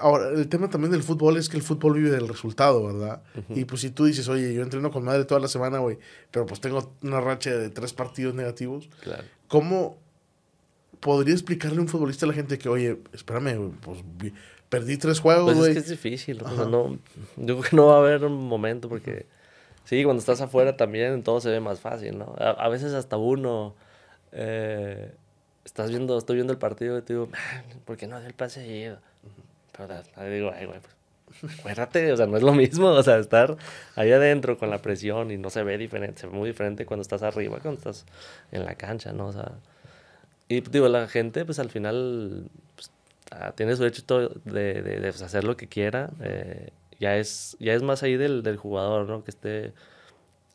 Ahora, 0.00 0.30
el 0.30 0.48
tema 0.48 0.70
también 0.70 0.90
del 0.90 1.02
fútbol 1.02 1.36
es 1.36 1.48
que 1.48 1.56
el 1.56 1.62
fútbol 1.62 1.94
vive 1.94 2.10
del 2.10 2.26
resultado, 2.26 2.84
¿verdad? 2.86 3.22
Y 3.50 3.64
pues 3.66 3.82
si 3.82 3.90
tú 3.90 4.06
dices, 4.06 4.28
oye, 4.28 4.54
yo 4.54 4.62
entreno 4.62 4.90
con 4.90 5.04
madre 5.04 5.24
toda 5.24 5.40
la 5.40 5.48
semana, 5.48 5.78
güey, 5.78 5.98
pero 6.30 6.46
pues 6.46 6.60
tengo 6.60 6.92
una 7.02 7.20
racha 7.20 7.50
de 7.50 7.70
tres 7.70 7.92
partidos 7.92 8.34
negativos, 8.34 8.88
claro. 9.02 9.24
¿cómo 9.48 9.98
podría 11.00 11.34
explicarle 11.34 11.78
a 11.78 11.80
un 11.82 11.88
futbolista 11.88 12.26
a 12.26 12.28
la 12.28 12.34
gente 12.34 12.58
que, 12.58 12.68
oye, 12.68 12.98
espérame, 13.12 13.72
pues 13.80 14.02
perdí 14.68 14.96
tres 14.96 15.20
juegos, 15.20 15.54
pues 15.54 15.68
es 15.68 15.74
que 15.74 15.80
es 15.80 15.88
difícil, 15.88 16.38
no, 16.38 16.98
yo 17.36 17.58
creo 17.58 17.62
que 17.62 17.76
no 17.76 17.86
va 17.86 17.96
a 17.96 17.98
haber 17.98 18.24
un 18.24 18.48
momento 18.48 18.88
porque, 18.88 19.26
sí, 19.84 20.02
cuando 20.04 20.20
estás 20.20 20.40
afuera 20.40 20.76
también 20.76 21.22
todo 21.22 21.40
se 21.40 21.50
ve 21.50 21.60
más 21.60 21.80
fácil, 21.80 22.18
¿no? 22.18 22.34
A, 22.38 22.68
veces 22.68 22.94
hasta 22.94 23.16
uno... 23.16 23.74
Eh, 24.32 25.12
estás 25.64 25.90
viendo, 25.90 26.18
estoy 26.18 26.36
viendo 26.36 26.52
el 26.52 26.58
partido 26.58 26.98
y 26.98 27.02
te 27.02 27.12
digo, 27.12 27.28
¿por 27.84 27.96
qué 27.96 28.06
no 28.06 28.16
hace 28.16 28.26
el 28.26 28.34
pase 28.34 28.62
digo, 30.30 30.52
ay, 30.54 30.66
güey, 30.66 30.80
pues, 30.80 31.58
acuérdate, 31.58 32.12
o 32.12 32.16
sea, 32.16 32.26
no 32.26 32.36
es 32.36 32.42
lo 32.42 32.52
mismo, 32.52 32.88
o 32.88 33.02
sea, 33.02 33.18
estar 33.18 33.56
ahí 33.96 34.12
adentro 34.12 34.58
con 34.58 34.70
la 34.70 34.78
presión 34.78 35.30
y 35.30 35.36
no 35.36 35.50
se 35.50 35.62
ve 35.62 35.78
diferente, 35.78 36.20
se 36.20 36.26
ve 36.26 36.32
muy 36.32 36.48
diferente 36.48 36.86
cuando 36.86 37.02
estás 37.02 37.22
arriba, 37.22 37.58
cuando 37.60 37.78
estás 37.78 38.06
en 38.52 38.64
la 38.64 38.74
cancha, 38.74 39.12
¿no? 39.12 39.28
O 39.28 39.32
sea, 39.32 39.52
y 40.48 40.60
digo, 40.62 40.88
la 40.88 41.06
gente, 41.06 41.44
pues 41.44 41.58
al 41.60 41.70
final, 41.70 42.50
pues, 42.74 42.90
ah, 43.30 43.52
tiene 43.52 43.76
su 43.76 43.82
derecho 43.84 44.02
de, 44.44 44.82
de, 44.82 45.00
de 45.00 45.10
pues, 45.10 45.22
hacer 45.22 45.44
lo 45.44 45.56
que 45.56 45.68
quiera, 45.68 46.10
eh, 46.20 46.70
ya, 46.98 47.16
es, 47.16 47.56
ya 47.60 47.74
es 47.74 47.82
más 47.82 48.02
ahí 48.02 48.16
del, 48.16 48.42
del 48.42 48.56
jugador, 48.56 49.08
¿no? 49.08 49.24
Que 49.24 49.30
esté 49.30 49.72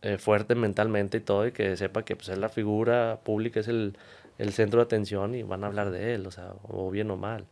eh, 0.01 0.17
fuerte 0.17 0.55
mentalmente 0.55 1.17
y 1.17 1.21
todo, 1.21 1.47
y 1.47 1.51
que 1.51 1.77
sepa 1.77 2.03
que 2.03 2.15
pues, 2.15 2.29
es 2.29 2.37
la 2.37 2.49
figura 2.49 3.19
pública, 3.23 3.61
es 3.61 3.67
el, 3.69 3.97
el 4.37 4.53
centro 4.53 4.79
de 4.79 4.85
atención 4.85 5.35
y 5.35 5.43
van 5.43 5.63
a 5.63 5.67
hablar 5.67 5.91
de 5.91 6.13
él, 6.15 6.27
o 6.27 6.31
sea, 6.31 6.53
o 6.63 6.91
bien 6.91 7.09
o 7.11 7.17
mal. 7.17 7.45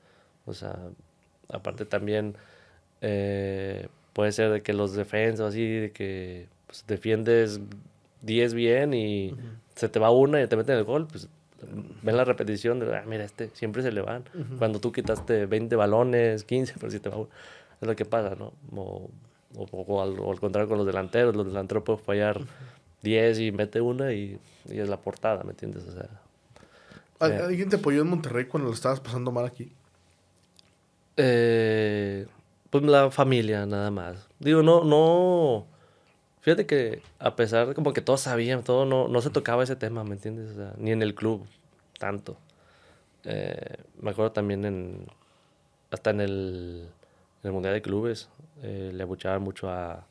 O 0.45 0.53
sea, 0.53 0.77
Aparte 1.53 1.85
también 1.85 2.35
eh, 3.01 3.87
puede 4.13 4.31
ser 4.31 4.51
de 4.51 4.61
que 4.61 4.73
los 4.73 4.93
defensas 4.93 5.49
así, 5.49 5.65
de 5.65 5.91
que 5.91 6.47
pues, 6.67 6.85
defiendes 6.87 7.61
10 8.21 8.53
bien 8.53 8.93
y 8.93 9.35
se 9.75 9.89
te 9.89 9.99
va 9.99 10.11
una 10.11 10.41
y 10.41 10.47
te 10.47 10.55
meten 10.55 10.77
el 10.77 10.83
gol, 10.83 11.07
pues 11.07 11.27
ven 12.01 12.17
la 12.17 12.25
repetición 12.25 12.79
de, 12.79 12.95
ah, 12.95 13.03
mira, 13.07 13.23
este 13.23 13.49
siempre 13.53 13.81
se 13.81 13.91
le 13.91 14.01
van. 14.01 14.23
Cuando 14.57 14.79
tú 14.79 14.91
quitaste 14.91 15.45
20 15.45 15.75
balones, 15.75 16.43
15, 16.43 16.75
pero 16.79 16.91
si 16.91 16.99
te 16.99 17.09
va 17.09 17.17
Es 17.81 17.87
lo 17.87 17.95
que 17.95 18.05
pasa, 18.05 18.35
¿no? 18.35 18.53
O, 18.75 19.09
o, 19.55 20.01
al, 20.01 20.39
contrario 20.39 20.67
con 20.67 20.77
los 20.77 20.87
delanteros, 20.87 21.35
los 21.35 21.45
delanteros 21.45 21.83
pueden 21.83 22.03
fallar 22.03 22.41
10 23.03 23.39
y 23.39 23.51
mete 23.51 23.81
una 23.81 24.13
y, 24.13 24.39
y, 24.69 24.79
es 24.79 24.89
la 24.89 24.97
portada, 24.97 25.43
¿me 25.43 25.51
entiendes? 25.51 25.85
O 25.87 25.91
sea, 25.91 26.09
eh. 27.29 27.41
¿Alguien 27.43 27.69
te 27.69 27.77
apoyó 27.77 28.01
en 28.01 28.07
Monterrey 28.07 28.45
cuando 28.45 28.69
lo 28.69 28.73
estabas 28.73 28.99
pasando 28.99 29.31
mal 29.31 29.45
aquí? 29.45 29.71
Eh, 31.17 32.27
pues 32.69 32.83
la 32.83 33.11
familia, 33.11 33.65
nada 33.65 33.91
más. 33.91 34.27
Digo, 34.39 34.63
no, 34.63 34.83
no. 34.83 35.67
Fíjate 36.41 36.65
que 36.65 37.01
a 37.19 37.35
pesar 37.35 37.69
de 37.69 37.73
como 37.73 37.93
que 37.93 38.01
todos 38.01 38.21
sabían, 38.21 38.63
todo 38.63 38.85
no, 38.85 39.07
no 39.07 39.21
se 39.21 39.29
tocaba 39.29 39.63
ese 39.63 39.75
tema, 39.75 40.03
¿me 40.03 40.13
entiendes? 40.15 40.51
O 40.51 40.55
sea, 40.55 40.73
ni 40.77 40.91
en 40.91 41.01
el 41.01 41.15
club, 41.15 41.45
tanto. 41.99 42.37
Eh, 43.23 43.77
me 44.01 44.11
acuerdo 44.11 44.31
también 44.31 44.65
en. 44.65 45.07
Hasta 45.91 46.09
en 46.09 46.21
el, 46.21 46.89
en 47.43 47.47
el 47.47 47.51
Mundial 47.51 47.75
de 47.75 47.81
Clubes, 47.81 48.27
eh, 48.63 48.91
le 48.93 49.03
abuchaban 49.03 49.43
mucho 49.43 49.69
a, 49.69 50.07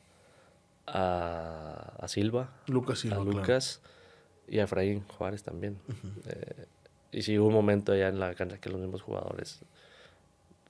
a, 0.87 1.93
a, 1.99 2.07
Silva. 2.07 2.49
Lucas 2.67 2.99
Silva. 2.99 3.17
A 3.17 3.23
Lucas 3.23 3.81
y 4.47 4.59
a 4.59 4.63
Efraín 4.63 5.03
Juárez 5.17 5.43
también. 5.43 5.77
Eh, 6.25 6.65
y 7.11 7.21
sí 7.21 7.37
hubo 7.37 7.47
un 7.47 7.53
momento 7.53 7.91
allá 7.91 8.07
en 8.07 8.19
la 8.19 8.33
cancha 8.33 8.57
que 8.57 8.69
los 8.69 8.79
mismos 8.79 9.01
jugadores 9.01 9.59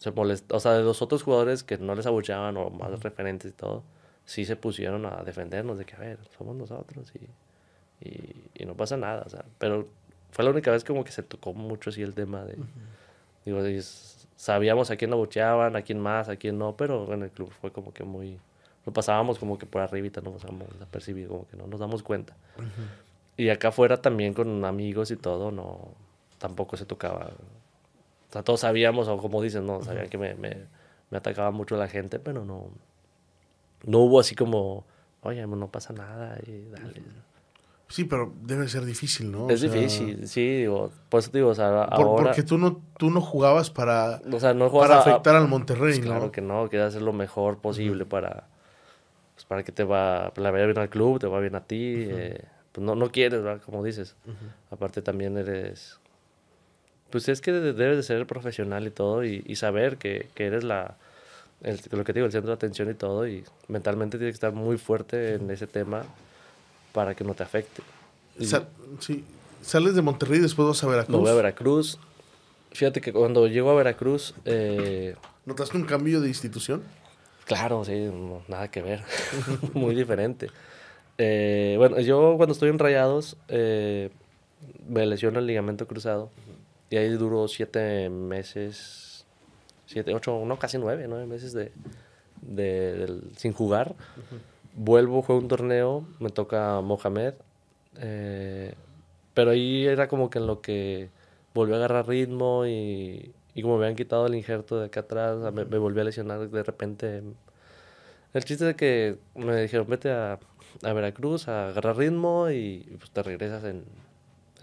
se 0.03 0.11
molestó, 0.11 0.57
o 0.57 0.59
sea, 0.59 0.73
de 0.73 0.83
los 0.83 1.01
otros 1.01 1.23
jugadores 1.23 1.63
que 1.63 1.77
no 1.77 1.95
les 1.95 2.05
abucheaban 2.05 2.57
o 2.57 2.69
más 2.69 2.91
referentes 3.01 3.51
y 3.51 3.53
todo, 3.53 3.83
sí 4.25 4.43
se 4.43 4.57
pusieron 4.57 5.05
a 5.05 5.23
defendernos 5.23 5.77
de 5.77 5.85
que, 5.85 5.95
a 5.95 5.99
ver, 5.99 6.19
somos 6.37 6.57
nosotros 6.57 7.09
y, 7.15 8.09
y, 8.09 8.35
y, 8.53 8.65
no 8.65 8.75
pasa 8.75 8.97
nada, 8.97 9.23
o 9.25 9.29
sea, 9.29 9.45
pero 9.59 9.87
fue 10.31 10.43
la 10.43 10.51
única 10.51 10.71
vez 10.71 10.83
como 10.83 11.05
que 11.05 11.13
se 11.13 11.23
tocó 11.23 11.53
mucho 11.53 11.89
así 11.89 12.01
el 12.01 12.13
tema 12.13 12.43
de, 12.43 12.57
digo, 13.45 13.61
sabíamos 14.35 14.91
a 14.91 14.97
quién 14.97 15.13
abucheaban, 15.13 15.77
a 15.77 15.83
quién 15.83 16.01
más, 16.01 16.27
a 16.27 16.35
quién 16.35 16.57
no, 16.57 16.75
pero 16.75 17.13
en 17.13 17.23
el 17.23 17.31
club 17.31 17.49
fue 17.61 17.71
como 17.71 17.93
que 17.93 18.03
muy, 18.03 18.37
lo 18.85 18.91
pasábamos 18.91 19.39
como 19.39 19.57
que 19.57 19.65
por 19.65 19.83
arribita, 19.83 20.19
no 20.19 20.31
nos 20.31 20.43
a 20.43 20.85
percibir, 20.91 21.29
como 21.29 21.47
que 21.47 21.55
no 21.55 21.65
nos 21.65 21.79
damos 21.79 22.03
cuenta. 22.03 22.35
Y 23.37 23.47
acá 23.47 23.69
afuera 23.69 24.01
también 24.01 24.33
con 24.33 24.65
amigos 24.65 25.11
y 25.11 25.15
todo, 25.15 25.49
no, 25.49 25.93
tampoco 26.39 26.75
se 26.75 26.85
tocaba. 26.85 27.31
O 28.33 28.35
sea, 28.35 28.41
todos 28.41 28.61
sabíamos, 28.61 29.07
o 29.07 29.17
como 29.17 29.43
dicen, 29.43 29.67
no, 29.67 29.83
sabían 29.83 30.09
que 30.09 30.17
me, 30.17 30.33
me, 30.33 30.57
me, 31.11 31.17
atacaba 31.19 31.51
mucho 31.51 31.77
la 31.77 31.87
gente, 31.87 32.17
pero 32.17 32.43
no, 32.43 32.71
no 33.85 33.99
hubo 33.99 34.19
así 34.19 34.33
como, 34.33 34.85
oye, 35.21 35.45
no 35.45 35.67
pasa 35.67 35.93
nada 35.93 36.39
y 36.47 36.67
dale. 36.71 37.03
Sí, 37.89 38.05
pero 38.05 38.33
debe 38.41 38.67
ser 38.69 38.85
difícil, 38.85 39.31
¿no? 39.31 39.51
Es 39.51 39.61
difícil, 39.61 40.27
sí, 40.27 40.61
digo, 40.61 40.89
por 41.09 41.19
eso 41.19 41.29
digo, 41.31 41.49
o 41.49 41.53
sea, 41.53 41.83
ahora... 41.83 42.23
Porque 42.23 42.41
tú 42.41 42.57
no, 42.57 42.81
tú 42.97 43.11
no 43.11 43.21
jugabas 43.21 43.69
para, 43.69 44.19
o 44.31 44.39
sea, 44.39 44.55
no 44.55 44.71
para 44.71 45.01
afectar 45.01 45.35
al 45.35 45.47
Monterrey, 45.47 45.93
pues 45.93 45.99
Claro 45.99 46.31
que 46.31 46.41
no, 46.41 46.67
querías 46.69 46.87
hacer 46.87 47.03
lo 47.03 47.13
mejor 47.13 47.59
posible 47.59 48.07
para, 48.07 48.47
pues 49.35 49.45
para 49.45 49.61
que 49.61 49.71
te 49.71 49.83
va, 49.83 50.33
la 50.37 50.49
vaya 50.49 50.65
bien 50.65 50.79
al 50.79 50.89
club, 50.89 51.19
te 51.19 51.27
va 51.27 51.39
bien 51.39 51.53
a 51.53 51.65
ti, 51.65 51.97
eh, 51.97 52.43
pues 52.71 52.83
no, 52.83 52.95
no 52.95 53.11
quieres, 53.11 53.43
¿verdad? 53.43 53.61
Como 53.63 53.83
dices. 53.83 54.15
Aparte 54.71 55.03
también 55.03 55.37
eres, 55.37 55.99
pues 57.13 57.29
es 57.29 57.41
que 57.41 57.51
debes 57.51 57.95
de 57.95 58.01
ser 58.01 58.25
profesional 58.25 58.87
y 58.87 58.89
todo 58.89 59.23
y, 59.23 59.55
saber 59.55 59.97
que, 59.97 60.29
que, 60.33 60.47
eres 60.47 60.63
la, 60.63 60.97
lo 61.61 62.03
que 62.03 62.11
te 62.11 62.13
digo, 62.13 62.25
el 62.25 62.31
centro 62.31 62.47
de 62.47 62.55
atención 62.55 62.89
y 62.89 62.95
todo 62.95 63.27
y 63.27 63.43
mentalmente 63.67 64.17
tienes 64.17 64.33
que 64.33 64.37
estar 64.37 64.51
muy 64.51 64.79
fuerte 64.79 65.35
en 65.35 65.51
ese 65.51 65.67
tema 65.67 66.05
para 66.91 67.13
que 67.13 67.23
no 67.23 67.35
te 67.35 67.43
afecte. 67.43 67.83
sí. 68.99 69.23
Sales 69.61 69.93
de 69.93 70.01
Monterrey 70.01 70.39
y 70.39 70.41
después 70.41 70.67
vas 70.67 70.83
a 70.83 70.87
Veracruz. 70.87 71.15
Me 71.15 71.21
voy 71.21 71.29
a 71.29 71.35
Veracruz. 71.35 71.99
Fíjate 72.71 72.99
que 72.99 73.13
cuando 73.13 73.45
llego 73.45 73.69
a 73.69 73.75
Veracruz... 73.75 74.33
Eh, 74.45 75.15
¿Notaste 75.45 75.77
un 75.77 75.85
cambio 75.85 76.19
de 76.19 76.29
institución? 76.29 76.81
Claro, 77.45 77.85
sí, 77.85 78.09
nada 78.47 78.71
que 78.71 78.81
ver. 78.81 79.03
Muy 79.75 79.93
diferente. 79.93 80.49
Eh, 81.19 81.75
bueno, 81.77 81.99
yo 81.99 82.33
cuando 82.37 82.53
estoy 82.53 82.69
en 82.69 82.79
Rayados 82.79 83.37
eh, 83.49 84.09
me 84.89 85.05
lesiono 85.05 85.37
el 85.37 85.45
ligamento 85.45 85.85
cruzado 85.87 86.31
y 86.93 86.97
ahí 86.97 87.09
duró 87.09 87.47
siete 87.47 88.09
meses, 88.09 89.25
siete, 89.85 90.13
ocho, 90.13 90.43
no, 90.45 90.59
casi 90.59 90.77
nueve, 90.77 91.05
nueve 91.07 91.25
meses 91.25 91.53
de, 91.53 91.71
de, 92.41 93.21
sin 93.37 93.53
jugar 93.53 93.95
vuelvo, 94.75 95.21
juego 95.21 95.41
un 95.41 95.47
torneo, 95.47 96.05
me 96.19 96.29
toca 96.29 96.81
Mohamed. 96.81 97.33
Eh, 97.97 98.73
pero 99.33 99.51
ahí 99.51 99.85
era 99.85 100.07
como 100.07 100.29
que 100.29 100.39
en 100.39 100.47
lo 100.47 100.61
que 100.61 101.09
volví 101.53 101.73
a 101.73 101.77
agarrar 101.77 102.07
ritmo 102.07 102.65
y, 102.65 103.33
y 103.53 103.61
como 103.61 103.77
me 103.77 103.85
habían 103.85 103.95
quitado 103.95 104.27
el 104.27 104.35
injerto 104.35 104.79
de 104.79 104.87
acá 104.87 105.01
atrás, 105.01 105.37
me, 105.53 105.63
volví 105.63 105.99
a 106.01 106.03
lesionar 106.03 106.49
de 106.49 106.63
repente. 106.63 107.23
El 108.33 108.43
chiste 108.45 108.69
es 108.69 108.75
que 108.75 109.17
me 109.35 109.61
dijeron, 109.61 109.87
vete 109.87 110.11
a, 110.11 110.39
a 110.83 110.93
Veracruz 110.93 111.47
a 111.47 111.69
agarrar 111.69 111.97
ritmo 111.97 112.49
y, 112.49 112.79
pues 112.97 113.11
te 113.11 113.21
regresas 113.23 113.63
en, 113.63 113.83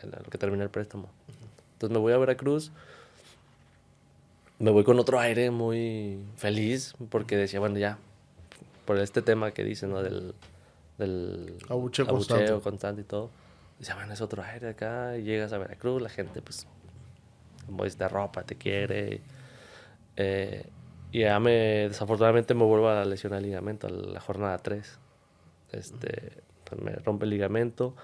lo 0.03 0.31
que 0.31 0.39
termina 0.39 0.65
el 0.65 0.71
préstamo. 0.71 1.09
Entonces 1.81 1.95
me 1.95 2.01
voy 2.01 2.13
a 2.13 2.19
Veracruz, 2.19 2.73
me 4.59 4.71
voy 4.71 4.85
con 4.85 4.99
otro 4.99 5.19
aire 5.19 5.51
muy 5.51 6.23
feliz 6.37 6.93
porque 7.09 7.39
decía, 7.39 7.59
bueno, 7.59 7.79
ya, 7.79 7.97
por 8.85 8.99
este 8.99 9.23
tema 9.23 9.53
que 9.53 9.65
dicen, 9.65 9.89
¿no? 9.89 10.03
Del, 10.03 10.35
del 10.99 11.57
abucheo, 11.71 12.07
constante. 12.07 13.01
y 13.01 13.05
todo. 13.05 13.31
Dice, 13.79 13.95
bueno, 13.95 14.13
es 14.13 14.21
otro 14.21 14.43
aire 14.43 14.69
acá, 14.69 15.17
y 15.17 15.23
llegas 15.23 15.55
a 15.55 15.59
Veracruz, 15.59 16.03
la 16.03 16.11
gente, 16.11 16.43
pues, 16.43 16.67
como 17.65 17.85
dice, 17.85 17.97
de 17.97 18.09
ropa, 18.09 18.43
te 18.43 18.57
quiere. 18.57 19.23
Eh, 20.17 20.67
y 21.13 21.21
ya 21.21 21.41
me, 21.41 21.89
desafortunadamente 21.89 22.53
me 22.53 22.65
vuelvo 22.65 22.91
a 22.91 23.07
lesionar 23.07 23.39
el 23.39 23.47
ligamento 23.47 23.87
a 23.87 23.91
la 23.91 24.21
jornada 24.21 24.59
3. 24.59 24.99
Este, 25.73 26.43
pues, 26.65 26.83
me 26.83 26.93
rompe 26.97 27.25
el 27.25 27.31
ligamento 27.31 27.95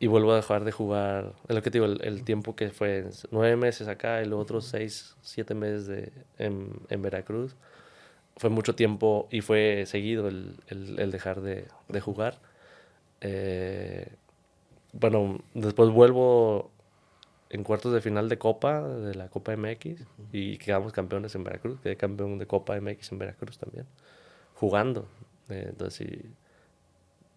y 0.00 0.06
vuelvo 0.06 0.32
a 0.32 0.36
dejar 0.36 0.64
de 0.64 0.72
jugar. 0.72 1.32
Es 1.48 1.54
lo 1.54 1.62
que 1.62 1.70
te 1.70 1.80
digo, 1.80 1.86
el, 1.86 2.24
tiempo 2.24 2.54
que 2.56 2.70
fue 2.70 3.06
nueve 3.30 3.56
meses 3.56 3.88
acá 3.88 4.22
y 4.22 4.26
los 4.26 4.40
otros 4.40 4.66
seis, 4.66 5.16
siete 5.22 5.54
meses 5.54 5.86
de, 5.86 6.12
en, 6.38 6.70
en 6.88 7.02
Veracruz 7.02 7.56
fue 8.38 8.50
mucho 8.50 8.74
tiempo 8.74 9.28
y 9.30 9.40
fue 9.40 9.84
seguido 9.86 10.28
el, 10.28 10.56
el, 10.68 11.10
dejar 11.10 11.40
de, 11.40 11.66
de 11.88 12.00
jugar. 12.00 12.38
Eh, 13.20 14.06
bueno, 14.92 15.40
después 15.54 15.90
vuelvo 15.90 16.70
en 17.50 17.64
cuartos 17.64 17.92
de 17.92 18.00
final 18.00 18.28
de 18.28 18.38
Copa, 18.38 18.82
de 18.82 19.14
la 19.14 19.28
Copa 19.28 19.56
MX, 19.56 20.02
y 20.32 20.58
quedamos 20.58 20.92
campeones 20.92 21.34
en 21.34 21.44
Veracruz. 21.44 21.80
Quedé 21.80 21.96
campeón 21.96 22.38
de 22.38 22.46
Copa 22.46 22.80
MX 22.80 23.12
en 23.12 23.18
Veracruz 23.18 23.58
también, 23.58 23.86
jugando. 24.54 25.08
Eh, 25.48 25.66
entonces, 25.70 26.08
sí, 26.08 26.30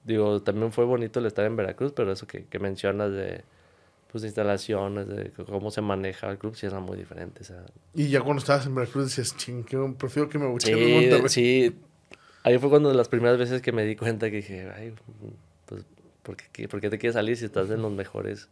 digo, 0.03 0.41
también 0.41 0.71
fue 0.71 0.85
bonito 0.85 1.19
el 1.19 1.25
estar 1.25 1.45
en 1.45 1.55
Veracruz, 1.55 1.93
pero 1.95 2.11
eso 2.11 2.27
que, 2.27 2.45
que 2.45 2.59
mencionas 2.59 3.11
de 3.11 3.43
pues, 4.11 4.23
instalaciones, 4.23 5.07
de 5.07 5.31
cómo 5.31 5.71
se 5.71 5.81
maneja 5.81 6.29
el 6.29 6.37
club, 6.37 6.55
sí 6.55 6.65
era 6.65 6.79
muy 6.79 6.97
diferente. 6.97 7.41
Y 7.93 8.09
ya 8.09 8.21
cuando 8.21 8.39
estabas 8.39 8.65
en 8.65 8.75
Veracruz 8.75 9.05
decías, 9.05 9.37
ching, 9.37 9.63
prefiero 9.97 10.27
que 10.27 10.37
me 10.37 10.47
bucheen 10.47 10.77
sí, 10.77 10.83
en 10.83 10.93
Monterrey. 10.93 11.29
Sí, 11.29 11.75
ahí 12.43 12.57
fue 12.57 12.69
cuando 12.69 12.93
las 12.93 13.07
primeras 13.07 13.37
veces 13.37 13.61
que 13.61 13.71
me 13.71 13.85
di 13.85 13.95
cuenta 13.95 14.29
que 14.29 14.37
dije, 14.37 14.69
ay, 14.75 14.93
pues, 15.65 15.85
¿por 16.23 16.35
qué, 16.35 16.67
¿por 16.67 16.81
qué 16.81 16.89
te 16.89 16.97
quieres 16.97 17.13
salir 17.13 17.37
si 17.37 17.45
estás 17.45 17.69
en 17.69 17.81
los 17.81 17.91
mejores 17.91 18.49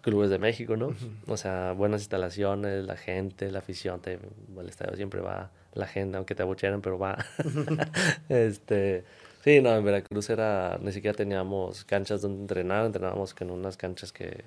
clubes 0.00 0.30
de 0.30 0.38
México, 0.38 0.76
no? 0.76 0.94
O 1.26 1.36
sea, 1.36 1.72
buenas 1.72 2.02
instalaciones, 2.02 2.84
la 2.84 2.96
gente, 2.96 3.50
la 3.52 3.60
afición, 3.60 4.00
te, 4.00 4.18
el 4.58 4.68
estadio 4.68 4.96
siempre 4.96 5.20
va, 5.20 5.52
la 5.74 5.86
gente, 5.86 6.16
aunque 6.16 6.34
te 6.34 6.42
abuchearan, 6.42 6.80
pero 6.80 6.98
va. 6.98 7.24
este... 8.28 9.04
Sí, 9.44 9.60
no, 9.60 9.76
en 9.76 9.84
Veracruz 9.84 10.30
era, 10.30 10.78
ni 10.80 10.90
siquiera 10.90 11.14
teníamos 11.14 11.84
canchas 11.84 12.22
donde 12.22 12.40
entrenar, 12.40 12.86
entrenábamos 12.86 13.34
en 13.38 13.50
unas 13.50 13.76
canchas 13.76 14.10
que, 14.10 14.42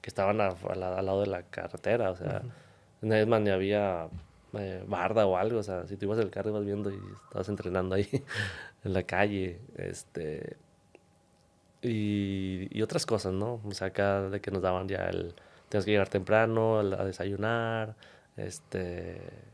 que 0.00 0.08
estaban 0.08 0.40
al 0.40 0.80
lado 0.80 1.20
de 1.20 1.28
la 1.28 1.44
carretera, 1.44 2.10
o 2.10 2.16
sea, 2.16 2.42
en 3.02 3.10
-huh. 3.10 3.40
ni 3.40 3.50
había 3.50 4.08
eh, 4.54 4.82
barda 4.88 5.26
o 5.26 5.36
algo, 5.36 5.60
o 5.60 5.62
sea, 5.62 5.86
si 5.86 5.96
tú 5.96 6.06
ibas 6.06 6.18
el 6.18 6.30
carro 6.30 6.50
ibas 6.50 6.64
viendo 6.64 6.90
y 6.90 6.98
estabas 7.26 7.48
entrenando 7.50 7.94
ahí 7.94 8.08
en 8.84 8.92
la 8.92 9.04
calle, 9.04 9.60
este, 9.76 10.56
y, 11.80 12.66
y, 12.76 12.82
otras 12.82 13.06
cosas, 13.06 13.32
¿no? 13.32 13.60
O 13.64 13.70
sea, 13.72 13.88
acá 13.88 14.22
de 14.22 14.40
que 14.40 14.50
nos 14.50 14.62
daban 14.62 14.88
ya 14.88 15.08
el, 15.08 15.36
tienes 15.68 15.84
que 15.84 15.92
llegar 15.92 16.08
temprano 16.08 16.80
a 16.80 17.04
desayunar, 17.04 17.94
este 18.36 19.51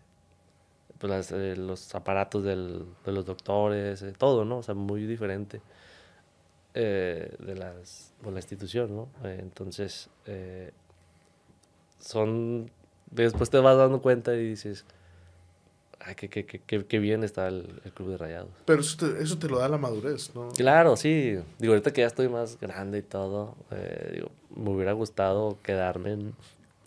pues 0.98 1.32
eh, 1.32 1.54
los 1.56 1.94
aparatos 1.94 2.44
del, 2.44 2.84
de 3.04 3.12
los 3.12 3.24
doctores, 3.24 4.02
eh, 4.02 4.12
todo, 4.16 4.44
¿no? 4.44 4.58
O 4.58 4.62
sea, 4.62 4.74
muy 4.74 5.06
diferente 5.06 5.60
eh, 6.74 7.34
de, 7.38 7.54
las, 7.54 8.12
de 8.22 8.30
la 8.30 8.38
institución, 8.38 8.94
¿no? 8.94 9.08
entonces, 9.24 10.10
son... 11.98 12.70
Después 13.10 13.48
te 13.48 13.58
vas 13.58 13.78
dando 13.78 14.02
cuenta 14.02 14.34
y 14.34 14.50
dices, 14.50 14.84
ay, 16.00 16.14
qué, 16.14 16.28
qué, 16.28 16.44
qué, 16.44 16.84
qué 16.84 16.98
bien 16.98 17.24
está 17.24 17.48
el, 17.48 17.80
el, 17.84 17.92
Club 17.92 18.10
de 18.10 18.18
Rayados. 18.18 18.50
Pero 18.66 18.80
eso 18.82 18.98
te, 18.98 19.22
eso 19.22 19.38
te, 19.38 19.48
lo 19.48 19.58
da 19.58 19.68
la 19.68 19.78
madurez, 19.78 20.34
¿no? 20.34 20.50
Claro, 20.50 20.94
sí. 20.94 21.38
Digo, 21.58 21.72
ahorita 21.72 21.90
que 21.94 22.02
ya 22.02 22.06
estoy 22.06 22.28
más 22.28 22.60
grande 22.60 22.98
y 22.98 23.02
todo, 23.02 23.56
digo, 24.12 24.30
me 24.54 24.70
hubiera 24.70 24.92
gustado 24.92 25.56
quedarme 25.62 26.12
en, 26.12 26.34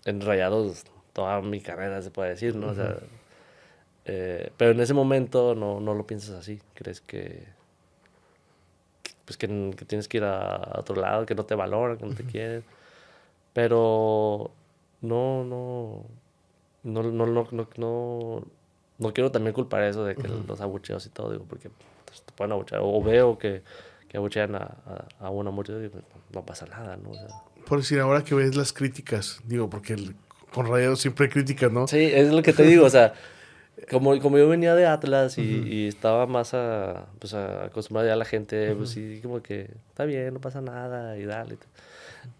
en 0.04 0.20
Rayados 0.20 0.84
toda 1.12 1.40
mi 1.42 1.60
carrera, 1.60 2.00
se 2.02 2.12
puede 2.12 2.30
decir, 2.30 2.54
¿no? 2.54 2.68
O 2.68 2.74
sea, 2.74 2.98
eh, 4.04 4.50
pero 4.56 4.72
en 4.72 4.80
ese 4.80 4.94
momento 4.94 5.54
no, 5.54 5.80
no, 5.80 5.94
lo 5.94 6.06
piensas 6.06 6.36
así. 6.36 6.60
Crees 6.74 7.00
que, 7.00 7.46
pues 9.24 9.36
que, 9.36 9.46
tienes 9.86 10.08
que 10.08 10.18
ir 10.18 10.24
a, 10.24 10.78
otro 10.78 10.96
lado, 10.96 11.26
que 11.26 11.34
no 11.34 11.44
te 11.44 11.54
valoran, 11.54 11.98
que 11.98 12.06
no 12.06 12.14
te 12.14 12.24
quieren. 12.24 12.64
Pero 13.52 14.50
no, 15.02 15.44
no, 15.44 16.04
no, 16.82 17.02
no, 17.02 17.26
no, 17.26 17.68
no, 17.76 18.44
no, 18.98 19.12
quiero 19.12 19.30
también 19.30 19.54
culpar 19.54 19.84
eso 19.84 20.04
de 20.04 20.16
que 20.16 20.28
los 20.28 20.60
abucheos 20.60 21.06
y 21.06 21.10
todo, 21.10 21.32
digo, 21.32 21.44
porque 21.48 21.70
pues, 22.06 22.22
te 22.22 22.32
pueden 22.32 22.52
abuchear. 22.52 22.80
O 22.82 23.02
veo 23.02 23.38
que, 23.38 23.62
que 24.08 24.16
abuchean 24.16 24.54
a, 24.56 24.76
a, 25.20 25.30
una 25.30 25.50
mujer 25.50 25.92
y 25.92 26.34
no 26.34 26.44
pasa 26.44 26.66
nada, 26.66 26.96
¿no? 26.96 27.12
Por 27.66 27.78
decir, 27.78 28.00
ahora 28.00 28.24
que 28.24 28.34
ves 28.34 28.56
las 28.56 28.72
críticas, 28.72 29.40
digo, 29.44 29.70
porque 29.70 29.96
con 30.52 30.66
Rayados 30.66 31.00
siempre 31.00 31.26
hay 31.26 31.30
críticas, 31.30 31.70
¿no? 31.70 31.86
Sí, 31.86 32.10
es 32.12 32.32
lo 32.32 32.42
que 32.42 32.52
te 32.52 32.64
digo, 32.64 32.84
o 32.84 32.90
sea, 32.90 33.14
como, 33.90 34.18
como 34.20 34.38
yo 34.38 34.48
venía 34.48 34.74
de 34.74 34.86
Atlas 34.86 35.38
y, 35.38 35.42
y 35.42 35.88
estaba 35.88 36.26
más 36.26 36.54
a, 36.54 37.06
pues 37.18 37.34
a 37.34 37.64
acostumbrado 37.64 38.08
ya 38.08 38.14
a 38.14 38.16
la 38.16 38.24
gente, 38.24 38.74
pues 38.74 38.90
sí, 38.90 39.20
como 39.22 39.42
que 39.42 39.70
está 39.88 40.04
bien, 40.04 40.34
no 40.34 40.40
pasa 40.40 40.60
nada 40.60 41.18
y 41.18 41.24
dale. 41.24 41.58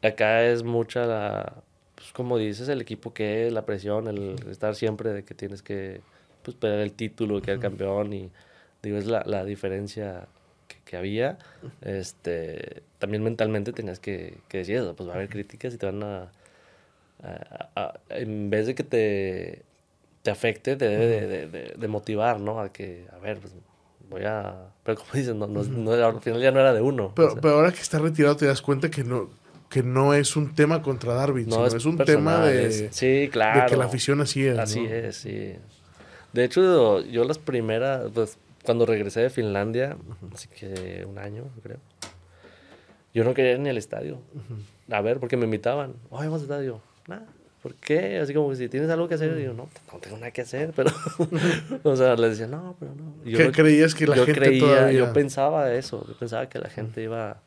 Acá 0.03 0.45
es 0.45 0.63
mucha 0.63 1.07
la, 1.07 1.63
pues 1.95 2.13
como 2.13 2.39
dices, 2.39 2.69
el 2.69 2.81
equipo 2.81 3.13
que 3.13 3.47
es, 3.47 3.53
la 3.53 3.65
presión, 3.65 4.09
el 4.09 4.37
estar 4.51 4.75
siempre 4.75 5.13
de 5.13 5.25
que 5.25 5.35
tienes 5.35 5.63
que 5.63 6.01
pues 6.43 6.57
pelear 6.57 6.81
el 6.81 6.93
título, 6.93 7.41
que 7.41 7.53
el 7.53 7.61
campeón 7.61 8.13
y 8.13 8.31
digo, 8.83 8.99
es 8.99 9.07
la, 9.07 9.23
la 9.27 9.45
diferencia 9.45 10.27
que, 10.69 10.77
que, 10.85 10.97
había. 10.97 11.39
Este, 11.83 12.83
también 12.99 13.23
mentalmente 13.23 13.73
tenías 13.73 14.01
que, 14.01 14.39
que 14.49 14.59
decir 14.59 14.77
eso, 14.77 14.95
pues 14.95 15.09
va 15.09 15.15
a 15.15 15.17
haber 15.17 15.29
críticas 15.29 15.75
y 15.75 15.79
te 15.79 15.87
van 15.87 16.03
a 16.03 16.31
en 18.09 18.51
vez 18.51 18.67
de 18.67 18.75
que 18.75 18.83
te, 18.85 19.63
te 20.23 20.31
afecte, 20.31 20.77
te 20.77 20.89
debe 20.89 21.75
de, 21.77 21.89
motivar, 21.89 22.41
¿no? 22.41 22.61
A 22.61 22.73
que, 22.73 23.07
a 23.13 23.19
ver, 23.19 23.39
pues 23.39 23.53
voy 24.09 24.25
a... 24.25 24.73
Pero 24.85 24.99
como 24.99 25.11
dices, 25.15 25.35
no, 25.35 25.47
no, 25.47 25.93
al 25.93 26.21
final 26.21 26.41
ya 26.41 26.51
no 26.51 26.61
era 26.61 26.73
de 26.73 26.81
uno. 26.81 27.13
Pero, 27.15 27.35
pero 27.41 27.55
ahora 27.55 27.73
que 27.73 27.81
está 27.81 27.99
retirado 27.99 28.37
te 28.37 28.47
das 28.47 28.63
cuenta 28.63 28.91
que 28.91 29.05
no, 29.05 29.31
que 29.69 29.83
no 29.83 30.15
es 30.15 30.37
un 30.37 30.55
tema 30.55 30.83
contra 30.83 31.15
Darwin, 31.15 31.49
no, 31.49 31.67
sino 31.67 31.79
es, 31.79 31.85
un 31.85 31.99
tema 31.99 32.45
de, 32.45 32.93
sí, 32.93 33.29
claro, 33.33 33.63
de 33.63 33.67
que 33.67 33.77
la 33.77 33.87
afición 33.87 34.21
así 34.21 34.47
es. 34.47 34.59
Así 34.59 34.85
es, 34.85 35.17
sí. 35.17 35.55
De 36.33 36.45
hecho, 36.45 37.01
yo 37.01 37.25
las 37.25 37.39
primeras, 37.39 38.11
pues 38.15 38.39
cuando 38.65 38.87
regresé 38.87 39.21
de 39.21 39.31
Finlandia, 39.31 39.97
así 40.33 40.49
que 40.49 41.05
un 41.09 41.19
año, 41.19 41.45
creo, 41.63 41.79
yo 43.15 43.25
no 43.25 43.35
quería 43.35 43.53
ir 43.53 43.61
ni 43.61 43.71
al 43.71 43.79
estadio. 43.79 44.21
A 44.91 45.01
ver, 45.01 45.19
porque 45.21 45.37
me 45.37 45.45
invitaban. 45.45 45.95
Ay, 46.11 46.29
vamos 46.29 46.41
al 46.41 46.45
estadio. 46.45 46.81
Nada. 47.07 47.27
¿Por 47.63 47.75
qué? 47.77 48.19
Así 48.19 48.35
como 48.35 48.53
si 48.57 48.69
tienes 48.69 48.91
algo 48.91 49.07
que 49.07 49.15
hacer. 49.15 49.39
Y 49.39 49.45
yo, 49.45 49.55
no, 49.55 49.69
no 49.93 49.99
tengo 50.01 50.17
nada 50.17 50.33
que 50.33 50.41
hacer. 50.41 50.73
Pero, 50.75 50.91
o 51.85 51.97
sea, 51.97 52.17
les 52.17 52.39
decía, 52.39 52.49
no, 52.49 52.75
pero 52.79 52.93
no. 52.95 53.15
¿Qué 53.25 53.53
creías 53.53 53.95
que 53.95 54.07
la 54.07 54.17
gente 54.17 54.33
creía, 54.33 54.91
Yo 54.91 55.13
pensaba 55.13 55.73
eso. 55.73 56.05
Yo 56.09 56.19
pensaba 56.19 56.49
que 56.49 56.59
la 56.59 56.69
gente 56.69 57.03
iba 57.03 57.41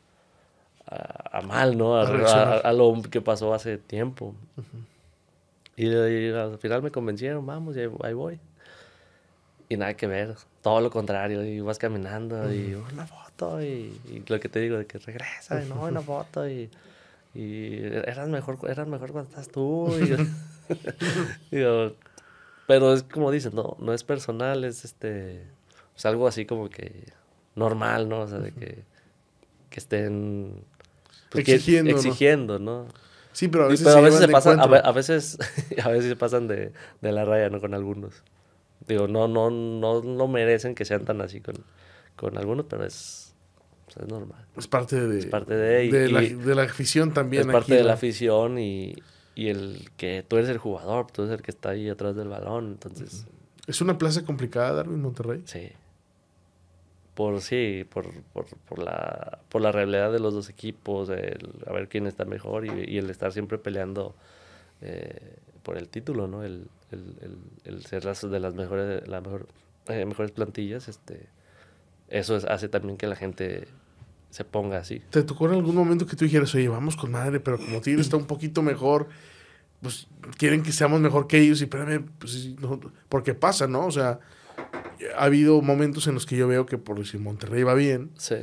a, 0.87 1.41
mal, 1.41 1.77
¿no? 1.77 1.97
A, 1.97 2.71
lo 2.71 3.01
que 3.09 3.19
pasó 3.19 3.53
hace 3.53 3.77
tiempo. 3.77 4.33
y, 5.75 5.93
al 6.31 6.57
final 6.59 6.81
me 6.81 6.91
convencieron, 6.91 7.45
vamos, 7.45 7.75
y 7.75 7.81
ahí, 7.81 8.13
voy. 8.13 8.39
Y 9.67 9.77
nada 9.77 9.95
que 9.95 10.07
ver, 10.07 10.35
todo 10.61 10.79
lo 10.79 10.91
contrario. 10.91 11.43
Y 11.43 11.59
vas 11.59 11.77
caminando 11.77 12.53
y 12.53 12.73
una 12.75 13.05
foto. 13.05 13.61
Y, 13.61 13.99
lo 14.27 14.39
que 14.39 14.47
te 14.47 14.59
digo, 14.61 14.77
de 14.77 14.85
que 14.85 14.97
regresa, 14.97 15.61
y 15.61 15.67
no, 15.67 15.81
una 15.83 16.01
foto. 16.01 16.47
Y, 16.47 16.69
y 17.35 17.79
eras 17.83 18.29
mejor, 18.29 18.57
eras 18.69 18.87
mejor 18.87 19.11
cuando 19.11 19.29
estás 19.29 19.49
tú. 19.49 19.89
pero 22.67 22.93
es 22.93 23.03
como 23.03 23.29
dicen, 23.29 23.53
no, 23.53 23.75
no 23.79 23.93
es 23.93 24.03
personal, 24.03 24.63
es 24.63 24.85
este. 24.85 25.43
Es 25.95 26.05
algo 26.05 26.27
así 26.27 26.45
como 26.45 26.69
que 26.69 27.03
normal, 27.55 28.07
¿no? 28.09 28.21
O 28.21 28.27
sea, 28.27 28.39
de 28.39 28.51
que, 28.51 28.83
que 29.69 29.79
estén 29.79 30.63
exigiendo, 31.33 31.91
exigiendo 31.91 32.59
¿no? 32.59 32.87
Sí, 33.31 33.49
pero 33.49 33.65
a 33.65 33.67
veces, 33.67 33.85
se, 34.17 34.27
pasan, 34.29 34.61
a, 34.61 34.91
veces, 34.93 35.37
a 35.83 35.89
veces 35.89 36.05
se 36.05 36.15
pasan 36.15 36.47
de, 36.47 36.71
de, 37.01 37.11
la 37.11 37.25
raya, 37.25 37.49
¿no? 37.49 37.59
Con 37.59 37.73
algunos. 37.73 38.23
Digo, 38.87 39.07
no, 39.09 39.27
no, 39.27 39.49
no, 39.49 40.01
no 40.01 40.27
merecen 40.29 40.73
que 40.73 40.85
sean 40.85 41.03
tan 41.03 41.19
así 41.21 41.41
con, 41.41 41.55
con 42.15 42.37
algunos, 42.37 42.65
pero 42.69 42.85
es, 42.85 43.24
es 43.99 44.07
normal. 44.07 44.45
Es 44.57 44.67
parte 44.67 44.99
de, 44.99 45.19
es 45.19 45.25
parte 45.27 45.53
de, 45.55 45.89
de, 45.89 46.09
la, 46.09 46.21
de 46.21 46.55
la 46.55 46.63
afición 46.63 47.13
también. 47.13 47.47
Es 47.47 47.53
parte 47.53 47.75
de 47.75 47.83
la 47.83 47.93
afición 47.93 48.59
y, 48.59 48.95
y 49.35 49.49
el 49.49 49.89
que 49.97 50.23
tú 50.27 50.37
eres 50.37 50.49
el 50.49 50.57
jugador, 50.57 51.07
tú 51.11 51.23
eres 51.23 51.35
el 51.35 51.41
que 51.41 51.51
está 51.51 51.69
ahí 51.69 51.89
atrás 51.89 52.15
del 52.15 52.27
balón, 52.27 52.67
entonces... 52.67 53.27
¿Es 53.67 53.81
una 53.81 53.97
plaza 53.97 54.23
complicada, 54.23 54.73
Darwin, 54.73 55.01
Monterrey? 55.01 55.41
Sí 55.45 55.71
por 57.15 57.41
sí, 57.41 57.85
por, 57.89 58.11
por, 58.33 58.45
por, 58.45 58.79
la, 58.79 59.39
por 59.49 59.61
la 59.61 59.71
realidad 59.71 60.11
de 60.11 60.19
los 60.19 60.33
dos 60.33 60.49
equipos, 60.49 61.09
el, 61.09 61.49
a 61.65 61.71
ver 61.71 61.87
quién 61.87 62.07
está 62.07 62.25
mejor 62.25 62.65
y, 62.65 62.97
el 62.97 63.09
estar 63.09 63.31
siempre 63.31 63.57
peleando 63.57 64.13
eh, 64.81 65.37
por 65.63 65.77
el 65.77 65.87
título, 65.87 66.27
¿no? 66.27 66.43
El, 66.43 66.67
el, 66.91 67.37
el, 67.63 67.85
ser 67.85 68.03
las, 68.03 68.29
de 68.29 68.39
las 68.39 68.53
mejores, 68.53 69.07
las 69.07 69.23
mejor, 69.23 69.47
eh, 69.87 70.05
mejores 70.05 70.31
plantillas, 70.31 70.89
este, 70.89 71.27
eso 72.09 72.39
hace 72.47 72.69
también 72.69 72.97
que 72.97 73.07
la 73.07 73.15
gente 73.15 73.67
se 74.29 74.43
ponga 74.43 74.79
así. 74.79 75.01
¿Te 75.09 75.23
tocó 75.23 75.47
en 75.47 75.53
algún 75.53 75.75
momento 75.75 76.05
que 76.05 76.15
tú 76.15 76.25
dijeras, 76.25 76.53
oye, 76.55 76.67
vamos 76.67 76.95
con 76.97 77.11
madre, 77.11 77.39
pero 77.39 77.57
como 77.57 77.79
Tigre 77.81 78.01
está 78.01 78.17
un 78.17 78.25
poquito 78.25 78.61
mejor, 78.61 79.07
pues 79.81 80.07
quieren 80.37 80.61
que 80.61 80.71
seamos 80.71 80.99
mejor 80.99 81.27
que 81.27 81.39
ellos 81.39 81.61
y 81.61 81.63
espérame, 81.63 82.05
pues, 82.19 82.49
no, 82.59 82.79
porque 83.07 83.33
pasa, 83.33 83.67
¿no? 83.67 83.85
O 83.85 83.91
sea, 83.91 84.19
ha 85.17 85.23
habido 85.23 85.61
momentos 85.61 86.07
en 86.07 86.15
los 86.15 86.25
que 86.25 86.35
yo 86.35 86.47
veo 86.47 86.65
que 86.65 86.77
por 86.77 86.99
decir 86.99 87.19
Monterrey 87.21 87.63
va 87.63 87.73
bien. 87.73 88.11
Sí. 88.17 88.35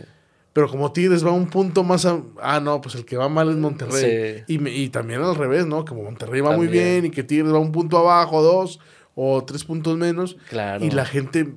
Pero 0.53 0.69
como 0.69 0.93
Tigres 0.93 1.25
va 1.25 1.31
un 1.31 1.49
punto 1.49 1.83
más 1.83 2.07
Ah, 2.41 2.61
no, 2.61 2.81
pues 2.81 2.95
el 2.95 3.05
que 3.05 3.17
va 3.17 3.29
mal 3.29 3.51
es 3.51 3.57
Monterrey. 3.57 4.45
Y, 4.47 4.69
y 4.69 4.89
también 4.91 5.23
al 5.23 5.35
revés, 5.35 5.67
¿no? 5.67 5.85
Que 5.85 5.95
Monterrey 5.95 6.41
va 6.41 6.57
muy 6.57 6.67
bien 6.67 7.07
y 7.07 7.11
que 7.11 7.23
Tigres 7.23 7.53
va 7.53 7.59
un 7.59 7.73
punto 7.73 7.97
abajo, 7.99 8.43
dos 8.43 8.79
o 9.15 9.45
tres 9.45 9.65
puntos 9.65 9.97
menos. 9.97 10.37
Claro. 10.49 10.85
Y 10.85 10.91
la 10.91 11.07
gente 11.07 11.55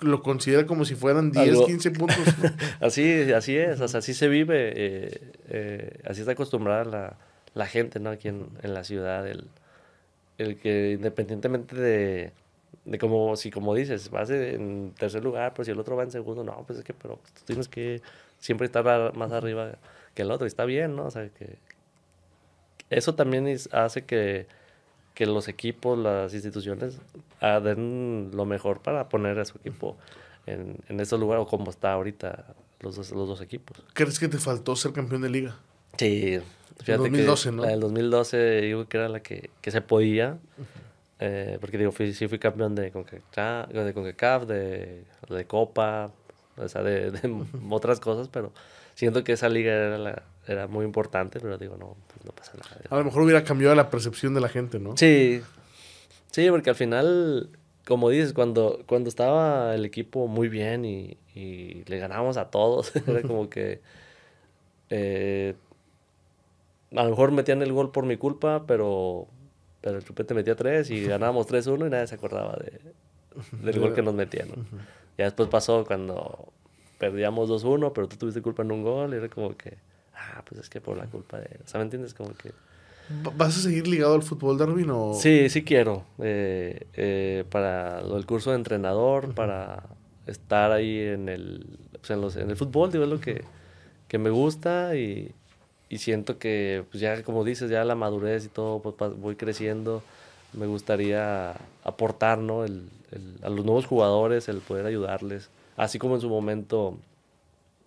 lo 0.00 0.22
considera 0.22 0.66
como 0.66 0.84
si 0.84 0.94
fueran 0.94 1.30
10, 1.30 1.66
15 1.66 1.90
puntos. 1.92 2.18
así, 2.80 3.32
así 3.32 3.56
es, 3.56 3.80
o 3.80 3.88
sea, 3.88 3.98
así 3.98 4.14
se 4.14 4.28
vive, 4.28 4.72
eh, 4.74 5.20
eh, 5.48 6.00
así 6.04 6.20
está 6.20 6.32
acostumbrada 6.32 6.84
la, 6.84 7.16
la 7.54 7.66
gente, 7.66 8.00
¿no? 8.00 8.10
Aquí 8.10 8.28
en, 8.28 8.48
en 8.62 8.74
la 8.74 8.84
ciudad, 8.84 9.26
el, 9.28 9.48
el 10.38 10.58
que 10.58 10.92
independientemente 10.92 11.76
de, 11.76 12.32
de 12.84 12.98
como, 12.98 13.36
si 13.36 13.50
como 13.50 13.74
dices, 13.74 14.10
vas 14.10 14.30
en 14.30 14.92
tercer 14.98 15.22
lugar, 15.22 15.52
pero 15.54 15.64
si 15.64 15.70
el 15.70 15.78
otro 15.78 15.96
va 15.96 16.02
en 16.02 16.10
segundo, 16.10 16.42
no, 16.42 16.64
pues 16.66 16.80
es 16.80 16.84
que, 16.84 16.94
pero 16.94 17.20
tú 17.34 17.42
tienes 17.44 17.68
que 17.68 18.02
siempre 18.38 18.66
estar 18.66 19.14
más 19.14 19.32
arriba 19.32 19.78
que 20.14 20.22
el 20.22 20.30
otro, 20.30 20.46
y 20.46 20.48
está 20.48 20.64
bien, 20.64 20.96
¿no? 20.96 21.06
O 21.06 21.10
sea, 21.10 21.28
que 21.28 21.58
eso 22.90 23.14
también 23.14 23.46
hace 23.72 24.04
que, 24.04 24.46
que 25.14 25.26
los 25.26 25.48
equipos, 25.48 25.98
las 25.98 26.32
instituciones, 26.34 26.98
ah, 27.40 27.60
den 27.60 28.30
lo 28.32 28.44
mejor 28.44 28.80
para 28.80 29.08
poner 29.08 29.38
a 29.38 29.44
su 29.44 29.58
equipo 29.58 29.96
en, 30.46 30.76
en 30.88 31.00
ese 31.00 31.18
lugar 31.18 31.38
o 31.38 31.46
como 31.46 31.70
está 31.70 31.92
ahorita 31.92 32.54
los 32.80 32.96
dos, 32.96 33.10
los 33.12 33.28
dos 33.28 33.40
equipos. 33.40 33.82
¿Crees 33.92 34.18
que 34.18 34.28
te 34.28 34.38
faltó 34.38 34.76
ser 34.76 34.92
campeón 34.92 35.22
de 35.22 35.30
liga? 35.30 35.56
Sí, 35.96 36.40
fíjate 36.78 36.98
2012, 36.98 37.48
que 37.48 37.56
¿no? 37.56 37.62
La 37.62 37.68
del 37.68 37.80
2012 37.80 38.60
digo 38.62 38.88
que 38.88 38.96
era 38.96 39.08
la 39.08 39.20
que, 39.20 39.50
que 39.60 39.70
se 39.70 39.80
podía. 39.80 40.38
Eh, 41.20 41.58
porque 41.60 41.78
digo, 41.78 41.92
fui, 41.92 42.12
sí 42.12 42.26
fui 42.26 42.40
campeón 42.40 42.74
de 42.74 42.90
CONCACAF, 42.90 43.70
de, 43.70 43.94
CONCACAF, 43.94 44.44
de, 44.44 45.04
de 45.28 45.44
Copa, 45.46 46.10
o 46.56 46.68
sea, 46.68 46.82
de, 46.82 47.12
otras 47.70 48.00
cosas, 48.00 48.28
pero 48.28 48.52
siento 48.94 49.24
que 49.24 49.32
esa 49.32 49.48
liga 49.48 49.72
era, 49.72 49.98
la, 49.98 50.22
era 50.46 50.66
muy 50.68 50.84
importante, 50.84 51.40
pero 51.40 51.58
digo, 51.58 51.76
no, 51.76 51.96
pues 52.08 52.24
no 52.24 52.32
pasa 52.32 52.52
nada. 52.56 52.80
A 52.90 52.96
lo 52.96 53.04
mejor 53.04 53.22
hubiera 53.22 53.44
cambiado 53.44 53.74
la 53.74 53.90
percepción 53.90 54.34
de 54.34 54.40
la 54.40 54.48
gente, 54.48 54.78
¿no? 54.78 54.96
Sí, 54.96 55.42
sí, 56.30 56.50
porque 56.50 56.70
al 56.70 56.76
final, 56.76 57.50
como 57.86 58.10
dices, 58.10 58.32
cuando, 58.32 58.82
cuando 58.86 59.08
estaba 59.08 59.74
el 59.74 59.84
equipo 59.84 60.28
muy 60.28 60.48
bien 60.48 60.84
y, 60.84 61.16
y 61.34 61.84
le 61.86 61.98
ganábamos 61.98 62.36
a 62.36 62.50
todos, 62.50 62.94
era 63.06 63.22
como 63.22 63.48
que... 63.48 63.80
Eh, 64.90 65.54
a 66.94 67.04
lo 67.04 67.10
mejor 67.10 67.32
metían 67.32 67.62
el 67.62 67.72
gol 67.72 67.90
por 67.90 68.04
mi 68.04 68.18
culpa, 68.18 68.66
pero 68.66 69.26
pero 69.82 69.98
el 69.98 70.04
Chupete 70.04 70.32
metía 70.32 70.54
tres 70.54 70.90
y 70.90 71.04
ganábamos 71.04 71.48
3-1 71.48 71.88
y 71.88 71.90
nadie 71.90 72.06
se 72.06 72.14
acordaba 72.14 72.56
de, 72.56 72.80
del 73.64 73.80
gol 73.80 73.94
que 73.94 74.00
nos 74.00 74.14
metían. 74.14 74.48
Ya 75.18 75.24
después 75.24 75.48
pasó 75.48 75.84
cuando 75.84 76.52
perdíamos 77.02 77.50
2-1, 77.50 77.90
pero 77.92 78.06
tú 78.06 78.16
tuviste 78.16 78.40
culpa 78.40 78.62
en 78.62 78.70
un 78.70 78.84
gol 78.84 79.12
y 79.12 79.16
era 79.16 79.28
como 79.28 79.56
que, 79.56 79.76
ah, 80.14 80.40
pues 80.48 80.60
es 80.60 80.70
que 80.70 80.80
por 80.80 80.96
la 80.96 81.06
culpa 81.06 81.36
de... 81.40 81.58
O 81.64 81.66
sea, 81.66 81.78
¿me 81.78 81.82
entiendes? 81.82 82.14
Como 82.14 82.32
que... 82.32 82.52
¿Vas 83.36 83.58
a 83.58 83.60
seguir 83.60 83.88
ligado 83.88 84.14
al 84.14 84.22
fútbol, 84.22 84.56
Darwin? 84.56 84.88
O... 84.90 85.14
Sí, 85.14 85.48
sí 85.48 85.64
quiero. 85.64 86.04
Eh, 86.20 86.86
eh, 86.94 87.44
para 87.50 88.02
lo 88.02 88.14
del 88.14 88.24
curso 88.24 88.50
de 88.50 88.56
entrenador, 88.56 89.34
para 89.34 89.82
estar 90.28 90.70
ahí 90.70 90.96
en 91.00 91.28
el, 91.28 91.76
pues 91.90 92.12
en, 92.12 92.20
los, 92.20 92.36
en 92.36 92.48
el 92.50 92.56
fútbol, 92.56 92.92
digo, 92.92 93.02
es 93.02 93.10
lo 93.10 93.20
que, 93.20 93.42
que 94.06 94.18
me 94.18 94.30
gusta 94.30 94.94
y, 94.94 95.34
y 95.88 95.98
siento 95.98 96.38
que 96.38 96.84
pues 96.88 97.00
ya 97.00 97.20
como 97.24 97.42
dices, 97.42 97.68
ya 97.68 97.84
la 97.84 97.96
madurez 97.96 98.44
y 98.44 98.48
todo, 98.48 98.78
pues 98.78 98.94
voy 99.18 99.34
creciendo, 99.34 100.04
me 100.52 100.66
gustaría 100.66 101.56
aportar, 101.82 102.38
¿no? 102.38 102.64
El, 102.64 102.88
a 103.42 103.48
los 103.48 103.64
nuevos 103.64 103.86
jugadores, 103.86 104.48
el 104.48 104.58
poder 104.58 104.86
ayudarles, 104.86 105.50
así 105.76 105.98
como 105.98 106.14
en 106.14 106.20
su 106.20 106.28
momento, 106.28 106.98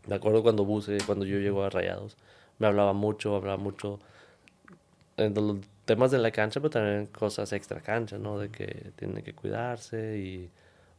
me 0.07 0.15
acuerdo 0.15 0.43
cuando 0.43 0.65
Buse, 0.65 0.97
cuando 1.05 1.25
yo 1.25 1.39
llego 1.39 1.63
a 1.63 1.69
Rayados, 1.69 2.17
me 2.59 2.67
hablaba 2.67 2.93
mucho, 2.93 3.36
hablaba 3.36 3.57
mucho 3.57 3.99
en 5.17 5.33
los 5.33 5.57
temas 5.86 6.11
de 6.11 6.17
la 6.17 6.31
cancha, 6.31 6.59
pero 6.59 6.71
también 6.71 7.05
cosas 7.07 7.53
extra 7.53 7.81
cancha, 7.81 8.17
¿no? 8.17 8.39
De 8.39 8.49
que 8.49 8.91
tienen 8.95 9.23
que 9.23 9.33
cuidarse 9.33 10.17
y 10.17 10.49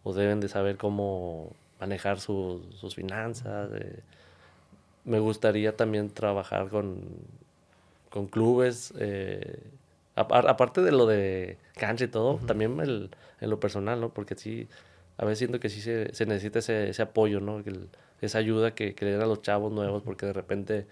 o 0.02 0.12
deben 0.12 0.40
de 0.40 0.48
saber 0.48 0.76
cómo 0.76 1.50
manejar 1.80 2.20
sus 2.20 2.94
finanzas, 2.94 3.70
me 5.04 5.18
gustaría 5.18 5.76
también 5.76 6.10
trabajar 6.10 6.68
con, 6.68 7.00
con 8.10 8.26
clubes, 8.26 8.94
eh, 8.98 9.60
aparte 10.14 10.82
de 10.82 10.92
lo 10.92 11.06
de 11.06 11.58
cancha 11.74 12.04
y 12.04 12.08
todo, 12.08 12.36
también 12.46 12.78
el, 12.80 13.10
en 13.40 13.50
lo 13.50 13.60
personal, 13.60 14.00
¿no? 14.00 14.08
Porque 14.10 14.34
sí, 14.36 14.68
a 15.18 15.24
veces 15.24 15.38
siento 15.38 15.60
que 15.60 15.68
sí 15.68 15.80
se, 15.80 16.14
se 16.14 16.26
necesita 16.26 16.58
ese, 16.58 16.88
ese, 16.90 17.02
apoyo, 17.02 17.40
¿no? 17.40 17.62
Que 17.62 17.72
esa 18.20 18.38
ayuda 18.38 18.74
que, 18.74 18.94
que, 18.94 19.04
le 19.04 19.12
den 19.12 19.22
a 19.22 19.26
los 19.26 19.42
chavos 19.42 19.72
nuevos, 19.72 20.02
porque 20.02 20.26
de 20.26 20.32
repente 20.32 20.86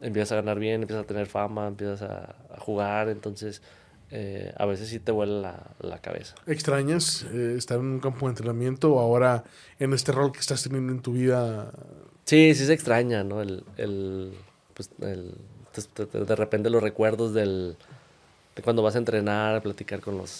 empiezas 0.00 0.32
a 0.32 0.36
ganar 0.36 0.58
bien, 0.58 0.82
empiezas 0.82 1.04
a 1.04 1.06
tener 1.06 1.26
fama, 1.26 1.66
empiezas 1.66 2.02
a, 2.02 2.36
jugar, 2.58 3.08
entonces... 3.08 3.62
Eh, 4.10 4.54
a 4.56 4.64
veces 4.64 4.88
sí 4.88 5.00
te 5.00 5.12
vuela 5.12 5.74
la, 5.80 5.86
la 5.86 5.98
cabeza. 5.98 6.34
¿Extrañas 6.46 7.26
eh, 7.30 7.56
estar 7.58 7.78
en 7.78 7.84
un 7.84 8.00
campo 8.00 8.24
de 8.24 8.30
entrenamiento 8.30 8.94
o 8.94 9.00
ahora 9.00 9.44
en 9.78 9.92
este 9.92 10.12
rol 10.12 10.32
que 10.32 10.40
estás 10.40 10.62
teniendo 10.62 10.94
en 10.94 11.02
tu 11.02 11.12
vida 11.12 11.70
Sí, 12.28 12.54
sí 12.54 12.66
se 12.66 12.74
extraña, 12.74 13.24
¿no? 13.24 13.40
El, 13.40 13.64
el, 13.78 14.34
pues, 14.74 14.90
el, 15.00 15.34
de 16.12 16.36
repente 16.36 16.68
los 16.68 16.82
recuerdos 16.82 17.32
del, 17.32 17.78
cuando 18.62 18.82
vas 18.82 18.96
a 18.96 18.98
entrenar, 18.98 19.62
platicar 19.62 20.02
con 20.02 20.18
los 20.18 20.30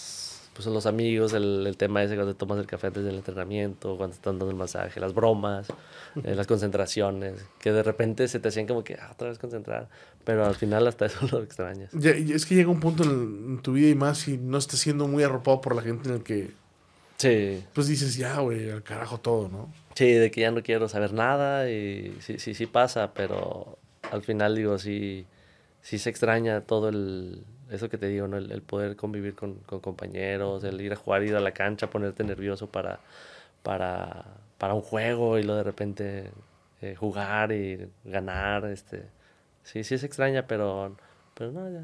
pues 0.58 0.66
los 0.66 0.86
amigos, 0.86 1.34
el, 1.34 1.64
el, 1.68 1.76
tema 1.76 2.02
ese 2.02 2.16
cuando 2.16 2.34
tomas 2.34 2.58
el 2.58 2.66
café 2.66 2.88
antes 2.88 3.04
del 3.04 3.14
entrenamiento, 3.14 3.96
cuando 3.96 4.16
están 4.16 4.40
dando 4.40 4.50
el 4.50 4.56
masaje, 4.56 4.98
las 4.98 5.14
bromas, 5.14 5.68
eh, 6.24 6.34
las 6.34 6.48
concentraciones, 6.48 7.44
que 7.60 7.70
de 7.70 7.84
repente 7.84 8.26
se 8.26 8.40
te 8.40 8.48
hacían 8.48 8.66
como 8.66 8.82
que 8.82 8.94
ah, 8.94 9.10
otra 9.12 9.28
vez 9.28 9.38
concentrar, 9.38 9.88
pero 10.24 10.44
al 10.44 10.56
final 10.56 10.84
hasta 10.88 11.06
eso 11.06 11.20
lo 11.30 11.44
extrañas. 11.44 11.92
Ya, 11.92 12.10
es 12.10 12.44
que 12.44 12.56
llega 12.56 12.70
un 12.70 12.80
punto 12.80 13.04
en, 13.04 13.60
tu 13.62 13.74
vida 13.74 13.90
y 13.90 13.94
más 13.94 14.18
si 14.18 14.36
no 14.36 14.58
estás 14.58 14.80
siendo 14.80 15.06
muy 15.06 15.22
arropado 15.22 15.60
por 15.60 15.76
la 15.76 15.82
gente 15.82 16.08
en 16.08 16.16
el 16.16 16.22
que... 16.24 16.50
Sí. 17.18 17.62
Pues 17.72 17.86
dices, 17.86 18.16
ya, 18.16 18.40
güey, 18.40 18.68
al 18.68 18.82
carajo 18.82 19.20
todo, 19.20 19.48
¿no? 19.48 19.72
Sí, 19.94 20.10
de 20.10 20.32
que 20.32 20.40
ya 20.40 20.50
no 20.50 20.64
quiero 20.64 20.88
saber 20.88 21.12
nada 21.12 21.70
y 21.70 22.16
sí, 22.20 22.40
sí, 22.40 22.54
sí 22.54 22.66
pasa, 22.66 23.14
pero 23.14 23.78
al 24.10 24.22
final 24.22 24.56
digo, 24.56 24.76
sí, 24.76 25.24
sí 25.82 25.98
se 25.98 26.10
extraña 26.10 26.62
todo 26.62 26.88
el 26.88 27.44
eso 27.70 27.88
que 27.88 27.98
te 27.98 28.08
digo, 28.08 28.28
¿no? 28.28 28.38
el, 28.38 28.62
poder 28.62 28.96
convivir 28.96 29.34
con, 29.34 29.54
compañeros, 29.80 30.64
el 30.64 30.80
ir 30.80 30.92
a 30.92 30.96
jugar, 30.96 31.22
ir 31.22 31.36
a 31.36 31.40
la 31.40 31.52
cancha, 31.52 31.90
ponerte 31.90 32.24
nervioso 32.24 32.68
para, 32.70 33.00
para, 33.62 34.24
para 34.58 34.74
un 34.74 34.82
juego 34.82 35.38
y 35.38 35.42
lo 35.42 35.56
de 35.56 35.62
repente 35.62 36.30
eh, 36.82 36.94
jugar 36.94 37.52
y 37.52 37.88
ganar. 38.04 38.64
Este. 38.66 39.04
Sí, 39.62 39.84
sí 39.84 39.94
es 39.94 40.04
extraña, 40.04 40.46
pero, 40.46 40.96
pero 41.34 41.52
no, 41.52 41.70
ya, 41.70 41.82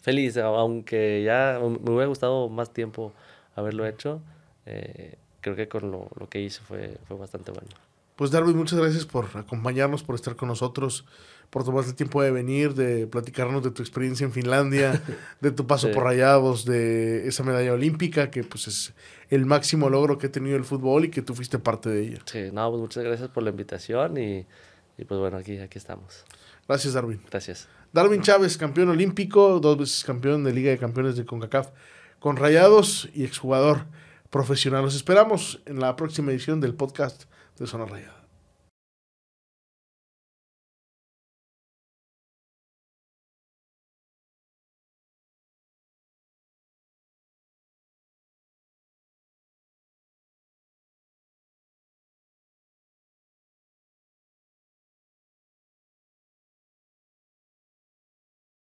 feliz, 0.00 0.36
aunque 0.38 1.22
ya 1.22 1.58
me 1.60 1.90
hubiera 1.90 2.06
gustado 2.06 2.48
más 2.48 2.72
tiempo 2.72 3.12
haberlo 3.54 3.86
hecho, 3.86 4.22
eh, 4.66 5.16
creo 5.40 5.56
que 5.56 5.68
con 5.68 5.90
lo, 5.90 6.08
lo 6.18 6.28
que 6.28 6.40
hice 6.40 6.60
fue, 6.62 6.96
fue 7.06 7.16
bastante 7.16 7.50
bueno. 7.52 7.89
Pues 8.20 8.30
Darwin, 8.30 8.54
muchas 8.54 8.78
gracias 8.78 9.06
por 9.06 9.28
acompañarnos, 9.32 10.02
por 10.02 10.14
estar 10.14 10.36
con 10.36 10.48
nosotros, 10.48 11.06
por 11.48 11.64
tomarte 11.64 11.88
el 11.88 11.96
tiempo 11.96 12.20
de 12.20 12.30
venir, 12.30 12.74
de 12.74 13.06
platicarnos 13.06 13.64
de 13.64 13.70
tu 13.70 13.80
experiencia 13.80 14.26
en 14.26 14.32
Finlandia, 14.32 15.02
de 15.40 15.50
tu 15.52 15.66
paso 15.66 15.90
por 15.90 16.04
Rayados, 16.04 16.66
de 16.66 17.26
esa 17.26 17.44
medalla 17.44 17.72
olímpica, 17.72 18.30
que 18.30 18.44
pues 18.44 18.68
es 18.68 18.92
el 19.30 19.46
máximo 19.46 19.88
logro 19.88 20.18
que 20.18 20.26
ha 20.26 20.30
tenido 20.30 20.58
el 20.58 20.64
fútbol 20.64 21.06
y 21.06 21.10
que 21.10 21.22
tú 21.22 21.34
fuiste 21.34 21.58
parte 21.58 21.88
de 21.88 22.02
ella. 22.02 22.18
Sí, 22.26 22.50
no, 22.52 22.68
pues 22.68 22.82
muchas 22.82 23.04
gracias 23.04 23.30
por 23.30 23.42
la 23.42 23.48
invitación 23.48 24.18
y, 24.18 24.46
y 24.98 25.04
pues 25.06 25.18
bueno, 25.18 25.38
aquí, 25.38 25.56
aquí 25.56 25.78
estamos. 25.78 26.26
Gracias, 26.68 26.92
Darwin. 26.92 27.22
Gracias. 27.30 27.68
Darwin 27.90 28.20
Chávez, 28.20 28.58
campeón 28.58 28.90
olímpico, 28.90 29.60
dos 29.60 29.78
veces 29.78 30.04
campeón 30.04 30.44
de 30.44 30.52
Liga 30.52 30.70
de 30.70 30.76
Campeones 30.76 31.16
de 31.16 31.24
CONCACAF 31.24 31.70
con 32.18 32.36
Rayados 32.36 33.08
y 33.14 33.24
exjugador 33.24 33.86
profesional. 34.28 34.84
Los 34.84 34.94
esperamos 34.94 35.62
en 35.64 35.80
la 35.80 35.96
próxima 35.96 36.32
edición 36.32 36.60
del 36.60 36.74
podcast 36.74 37.29
de 37.60 37.66
Zona 37.66 37.84
Rayada. 37.84 38.19